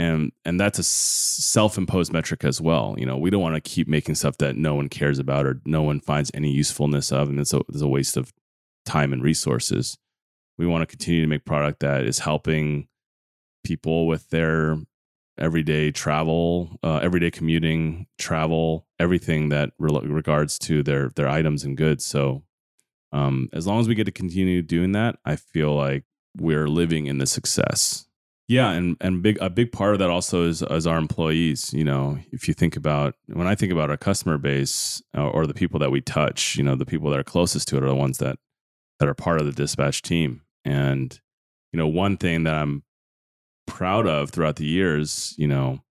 And, 0.00 0.32
and 0.46 0.58
that's 0.58 0.78
a 0.78 0.82
self-imposed 0.82 2.10
metric 2.10 2.42
as 2.42 2.58
well. 2.58 2.94
You 2.96 3.04
know, 3.04 3.18
we 3.18 3.28
don't 3.28 3.42
want 3.42 3.54
to 3.56 3.60
keep 3.60 3.86
making 3.86 4.14
stuff 4.14 4.38
that 4.38 4.56
no 4.56 4.74
one 4.74 4.88
cares 4.88 5.18
about 5.18 5.44
or 5.44 5.60
no 5.66 5.82
one 5.82 6.00
finds 6.00 6.30
any 6.32 6.50
usefulness 6.50 7.12
of, 7.12 7.28
and 7.28 7.38
it's 7.38 7.52
a, 7.52 7.60
it's 7.68 7.82
a 7.82 7.88
waste 7.88 8.16
of 8.16 8.32
time 8.86 9.12
and 9.12 9.22
resources. 9.22 9.98
We 10.56 10.66
want 10.66 10.80
to 10.82 10.86
continue 10.86 11.20
to 11.20 11.26
make 11.26 11.44
product 11.44 11.80
that 11.80 12.04
is 12.04 12.20
helping 12.20 12.88
people 13.62 14.06
with 14.06 14.30
their 14.30 14.78
everyday 15.38 15.90
travel, 15.90 16.78
uh, 16.82 17.00
everyday 17.02 17.30
commuting, 17.30 18.06
travel, 18.18 18.86
everything 18.98 19.50
that 19.50 19.72
re- 19.78 20.00
regards 20.06 20.58
to 20.60 20.82
their 20.82 21.10
their 21.16 21.28
items 21.28 21.62
and 21.64 21.76
goods. 21.76 22.06
So, 22.06 22.42
um, 23.12 23.50
as 23.52 23.66
long 23.66 23.80
as 23.80 23.88
we 23.88 23.94
get 23.94 24.04
to 24.04 24.12
continue 24.12 24.62
doing 24.62 24.92
that, 24.92 25.18
I 25.26 25.36
feel 25.36 25.74
like 25.74 26.04
we're 26.38 26.68
living 26.68 27.06
in 27.06 27.18
the 27.18 27.26
success. 27.26 28.06
Yeah, 28.50 28.72
and 28.72 28.96
and 29.00 29.22
big 29.22 29.38
a 29.40 29.48
big 29.48 29.70
part 29.70 29.92
of 29.92 30.00
that 30.00 30.10
also 30.10 30.42
is 30.42 30.60
is 30.60 30.84
our 30.84 30.98
employees. 30.98 31.72
You 31.72 31.84
know, 31.84 32.18
if 32.32 32.48
you 32.48 32.54
think 32.54 32.74
about 32.74 33.14
when 33.28 33.46
I 33.46 33.54
think 33.54 33.70
about 33.70 33.90
our 33.90 33.96
customer 33.96 34.38
base 34.38 35.00
or, 35.14 35.22
uh, 35.22 35.28
or 35.28 35.46
the 35.46 35.54
people 35.54 35.78
that 35.78 35.92
we 35.92 36.00
touch, 36.00 36.56
you 36.56 36.64
know, 36.64 36.74
the 36.74 36.84
people 36.84 37.10
that 37.10 37.20
are 37.20 37.22
closest 37.22 37.68
to 37.68 37.76
it 37.76 37.84
are 37.84 37.88
the 37.88 37.94
ones 37.94 38.18
that 38.18 38.40
that 38.98 39.08
are 39.08 39.14
part 39.14 39.38
of 39.38 39.46
the 39.46 39.52
dispatch 39.52 40.02
team. 40.02 40.42
And 40.64 41.16
you 41.72 41.78
know, 41.78 41.86
one 41.86 42.16
thing 42.16 42.42
that 42.42 42.56
I'm 42.56 42.82
proud 43.68 44.08
of 44.08 44.30
throughout 44.30 44.56
the 44.56 44.66
years, 44.66 45.32
you 45.38 45.46
know, 45.46 45.84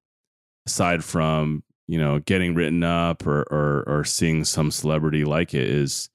aside 0.68 1.06
from, 1.06 1.64
you 1.88 1.98
know, 1.98 2.20
getting 2.20 2.56
written 2.56 2.84
up 2.84 3.26
or, 3.26 3.44
or, 3.44 3.86
or 3.88 4.04
seeing 4.04 4.44
some 4.44 4.70
celebrity 4.70 5.24
like 5.24 5.54
it 5.54 5.66
is 5.66 6.10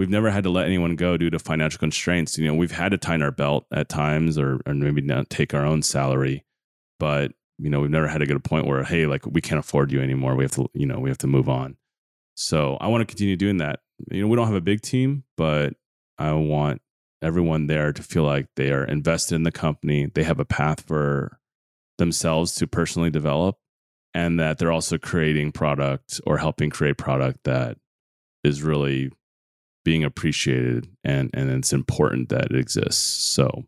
we've 0.00 0.08
never 0.08 0.30
had 0.30 0.44
to 0.44 0.48
let 0.48 0.64
anyone 0.64 0.96
go 0.96 1.18
due 1.18 1.28
to 1.28 1.38
financial 1.38 1.78
constraints. 1.78 2.38
You 2.38 2.46
know, 2.46 2.54
we've 2.54 2.72
had 2.72 2.92
to 2.92 2.96
tighten 2.96 3.20
our 3.20 3.30
belt 3.30 3.66
at 3.70 3.90
times 3.90 4.38
or, 4.38 4.58
or 4.64 4.72
maybe 4.72 5.02
not 5.02 5.28
take 5.28 5.52
our 5.52 5.66
own 5.66 5.82
salary, 5.82 6.42
but 6.98 7.32
you 7.58 7.68
know, 7.68 7.80
we've 7.80 7.90
never 7.90 8.08
had 8.08 8.20
to 8.20 8.26
get 8.26 8.34
a 8.34 8.40
point 8.40 8.66
where, 8.66 8.82
hey, 8.82 9.04
like 9.04 9.26
we 9.26 9.42
can't 9.42 9.58
afford 9.58 9.92
you 9.92 10.00
anymore. 10.00 10.34
We 10.36 10.44
have 10.44 10.52
to, 10.52 10.70
you 10.72 10.86
know, 10.86 10.98
we 10.98 11.10
have 11.10 11.18
to 11.18 11.26
move 11.26 11.50
on. 11.50 11.76
So 12.34 12.78
I 12.80 12.86
want 12.86 13.02
to 13.02 13.04
continue 13.04 13.36
doing 13.36 13.58
that. 13.58 13.80
You 14.10 14.22
know, 14.22 14.28
we 14.28 14.36
don't 14.36 14.46
have 14.46 14.56
a 14.56 14.62
big 14.62 14.80
team, 14.80 15.24
but 15.36 15.74
I 16.16 16.32
want 16.32 16.80
everyone 17.20 17.66
there 17.66 17.92
to 17.92 18.02
feel 18.02 18.22
like 18.22 18.46
they 18.56 18.72
are 18.72 18.84
invested 18.84 19.34
in 19.34 19.42
the 19.42 19.52
company, 19.52 20.06
they 20.06 20.22
have 20.22 20.40
a 20.40 20.46
path 20.46 20.80
for 20.80 21.38
themselves 21.98 22.54
to 22.54 22.66
personally 22.66 23.10
develop, 23.10 23.58
and 24.14 24.40
that 24.40 24.56
they're 24.56 24.72
also 24.72 24.96
creating 24.96 25.52
product 25.52 26.22
or 26.26 26.38
helping 26.38 26.70
create 26.70 26.96
product 26.96 27.40
that 27.44 27.76
is 28.42 28.62
really 28.62 29.10
being 29.90 30.04
appreciated 30.04 30.88
and 31.02 31.30
and 31.34 31.50
it's 31.50 31.72
important 31.72 32.28
that 32.28 32.44
it 32.44 32.56
exists. 32.56 33.24
So 33.34 33.64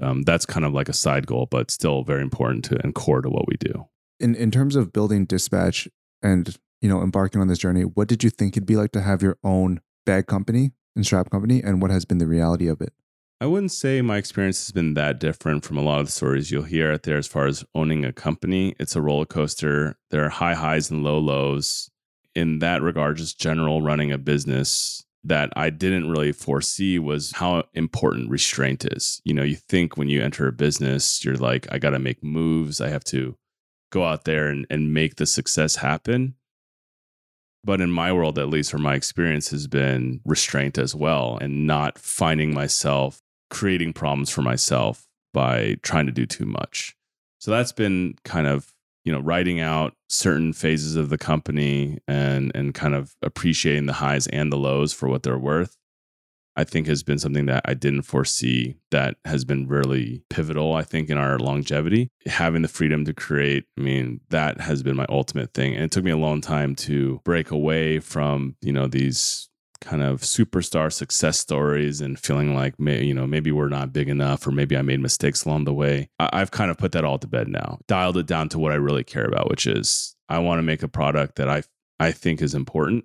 um, 0.00 0.22
that's 0.22 0.46
kind 0.46 0.64
of 0.64 0.72
like 0.72 0.88
a 0.88 0.92
side 0.92 1.26
goal, 1.26 1.48
but 1.50 1.72
still 1.72 2.04
very 2.04 2.22
important 2.22 2.64
to 2.66 2.80
and 2.84 2.94
core 2.94 3.20
to 3.20 3.28
what 3.28 3.48
we 3.48 3.56
do. 3.56 3.88
In 4.20 4.36
in 4.36 4.52
terms 4.52 4.76
of 4.76 4.92
building 4.92 5.24
dispatch 5.24 5.88
and 6.22 6.56
you 6.80 6.88
know 6.88 7.02
embarking 7.02 7.40
on 7.40 7.48
this 7.48 7.58
journey, 7.58 7.82
what 7.82 8.06
did 8.06 8.22
you 8.22 8.30
think 8.30 8.56
it'd 8.56 8.64
be 8.64 8.76
like 8.76 8.92
to 8.92 9.00
have 9.00 9.22
your 9.22 9.38
own 9.42 9.80
bag 10.04 10.28
company 10.28 10.70
and 10.94 11.04
strap 11.04 11.30
company 11.30 11.60
and 11.64 11.82
what 11.82 11.90
has 11.90 12.04
been 12.04 12.18
the 12.18 12.28
reality 12.28 12.68
of 12.68 12.80
it? 12.80 12.92
I 13.40 13.46
wouldn't 13.46 13.72
say 13.72 14.00
my 14.02 14.18
experience 14.18 14.64
has 14.64 14.70
been 14.70 14.94
that 14.94 15.18
different 15.18 15.64
from 15.64 15.78
a 15.78 15.82
lot 15.82 15.98
of 15.98 16.06
the 16.06 16.12
stories 16.12 16.52
you'll 16.52 16.62
hear 16.62 16.92
out 16.92 17.02
there 17.02 17.18
as 17.18 17.26
far 17.26 17.46
as 17.48 17.64
owning 17.74 18.04
a 18.04 18.12
company. 18.12 18.76
It's 18.78 18.94
a 18.94 19.02
roller 19.02 19.26
coaster. 19.26 19.98
There 20.10 20.24
are 20.24 20.30
high 20.30 20.54
highs 20.54 20.92
and 20.92 21.02
low 21.02 21.18
lows. 21.18 21.90
In 22.36 22.60
that 22.60 22.82
regard, 22.82 23.16
just 23.16 23.40
general 23.40 23.82
running 23.82 24.12
a 24.12 24.18
business 24.18 25.05
that 25.26 25.52
I 25.56 25.70
didn't 25.70 26.10
really 26.10 26.32
foresee 26.32 26.98
was 26.98 27.32
how 27.32 27.64
important 27.74 28.30
restraint 28.30 28.84
is. 28.84 29.20
You 29.24 29.34
know, 29.34 29.42
you 29.42 29.56
think 29.56 29.96
when 29.96 30.08
you 30.08 30.22
enter 30.22 30.46
a 30.46 30.52
business, 30.52 31.24
you're 31.24 31.36
like, 31.36 31.66
I 31.70 31.78
got 31.78 31.90
to 31.90 31.98
make 31.98 32.22
moves. 32.22 32.80
I 32.80 32.88
have 32.88 33.04
to 33.04 33.36
go 33.90 34.04
out 34.04 34.24
there 34.24 34.48
and, 34.48 34.66
and 34.70 34.94
make 34.94 35.16
the 35.16 35.26
success 35.26 35.76
happen. 35.76 36.34
But 37.64 37.80
in 37.80 37.90
my 37.90 38.12
world, 38.12 38.38
at 38.38 38.48
least, 38.48 38.72
or 38.72 38.78
my 38.78 38.94
experience 38.94 39.50
has 39.50 39.66
been 39.66 40.20
restraint 40.24 40.78
as 40.78 40.94
well, 40.94 41.36
and 41.40 41.66
not 41.66 41.98
finding 41.98 42.54
myself 42.54 43.20
creating 43.50 43.92
problems 43.92 44.30
for 44.30 44.42
myself 44.42 45.08
by 45.34 45.76
trying 45.82 46.06
to 46.06 46.12
do 46.12 46.26
too 46.26 46.46
much. 46.46 46.96
So 47.40 47.50
that's 47.50 47.72
been 47.72 48.14
kind 48.24 48.46
of, 48.46 48.72
you 49.06 49.12
know, 49.12 49.20
writing 49.20 49.60
out 49.60 49.94
certain 50.10 50.52
phases 50.52 50.96
of 50.96 51.08
the 51.08 51.16
company 51.16 51.98
and 52.06 52.52
and 52.54 52.74
kind 52.74 52.94
of 52.94 53.16
appreciating 53.22 53.86
the 53.86 53.94
highs 53.94 54.26
and 54.26 54.52
the 54.52 54.58
lows 54.58 54.92
for 54.92 55.08
what 55.08 55.22
they're 55.22 55.38
worth 55.38 55.78
I 56.56 56.64
think 56.64 56.86
has 56.86 57.02
been 57.02 57.18
something 57.18 57.46
that 57.46 57.62
I 57.66 57.74
didn't 57.74 58.02
foresee 58.02 58.76
that 58.90 59.16
has 59.26 59.44
been 59.44 59.68
really 59.68 60.22
pivotal, 60.30 60.72
I 60.72 60.82
think, 60.82 61.10
in 61.10 61.18
our 61.18 61.38
longevity. 61.38 62.10
Having 62.24 62.62
the 62.62 62.68
freedom 62.68 63.04
to 63.04 63.12
create, 63.12 63.66
I 63.78 63.82
mean, 63.82 64.20
that 64.30 64.60
has 64.62 64.82
been 64.82 64.96
my 64.96 65.04
ultimate 65.10 65.52
thing. 65.52 65.74
And 65.74 65.84
it 65.84 65.90
took 65.90 66.02
me 66.02 66.10
a 66.10 66.16
long 66.16 66.40
time 66.40 66.74
to 66.76 67.20
break 67.24 67.50
away 67.50 68.00
from, 68.00 68.56
you 68.62 68.72
know, 68.72 68.86
these 68.86 69.50
kind 69.80 70.02
of 70.02 70.20
superstar 70.20 70.92
success 70.92 71.38
stories 71.38 72.00
and 72.00 72.18
feeling 72.18 72.54
like 72.54 72.78
may, 72.78 73.04
you 73.04 73.14
know 73.14 73.26
maybe 73.26 73.52
we're 73.52 73.68
not 73.68 73.92
big 73.92 74.08
enough 74.08 74.46
or 74.46 74.50
maybe 74.50 74.76
I 74.76 74.82
made 74.82 75.00
mistakes 75.00 75.44
along 75.44 75.64
the 75.64 75.74
way. 75.74 76.08
I, 76.18 76.38
have 76.38 76.50
kind 76.50 76.70
of 76.70 76.78
put 76.78 76.92
that 76.92 77.04
all 77.04 77.18
to 77.18 77.26
bed 77.26 77.48
now, 77.48 77.78
dialed 77.86 78.16
it 78.16 78.26
down 78.26 78.48
to 78.50 78.58
what 78.58 78.72
I 78.72 78.76
really 78.76 79.04
care 79.04 79.24
about, 79.24 79.48
which 79.50 79.66
is 79.66 80.16
I 80.28 80.38
want 80.38 80.58
to 80.58 80.62
make 80.62 80.82
a 80.82 80.88
product 80.88 81.36
that 81.36 81.48
I 81.48 81.62
I 81.98 82.12
think 82.12 82.42
is 82.42 82.54
important 82.54 83.04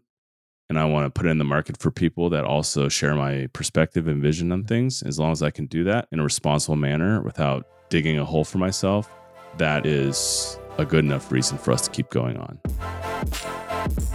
and 0.72 0.80
I 0.80 0.86
want 0.86 1.06
to 1.06 1.10
put 1.10 1.28
it 1.28 1.32
in 1.32 1.38
the 1.38 1.44
market 1.44 1.78
for 1.82 1.92
people 1.92 2.30
that 2.30 2.46
also 2.46 2.88
share 2.88 3.14
my 3.14 3.48
perspective 3.52 4.08
and 4.08 4.22
vision 4.22 4.54
on 4.54 4.64
things. 4.64 5.04
As 5.04 5.20
long 5.20 5.34
as 5.34 5.44
I 5.44 5.52
can 5.52 5.66
do 5.66 5.84
that 5.84 6.08
in 6.14 6.20
a 6.22 6.24
responsible 6.24 6.78
manner 6.78 7.22
without 7.22 7.66
digging 7.90 8.18
a 8.18 8.24
hole 8.24 8.46
for 8.46 8.58
myself, 8.58 9.14
that 9.58 9.86
is 9.86 10.58
a 10.78 10.86
good 10.86 11.04
enough 11.04 11.30
reason 11.30 11.58
for 11.58 11.74
us 11.74 11.82
to 11.82 11.92
keep 11.92 12.10
going 12.10 12.38
on. 12.38 13.71
Thank 13.84 14.12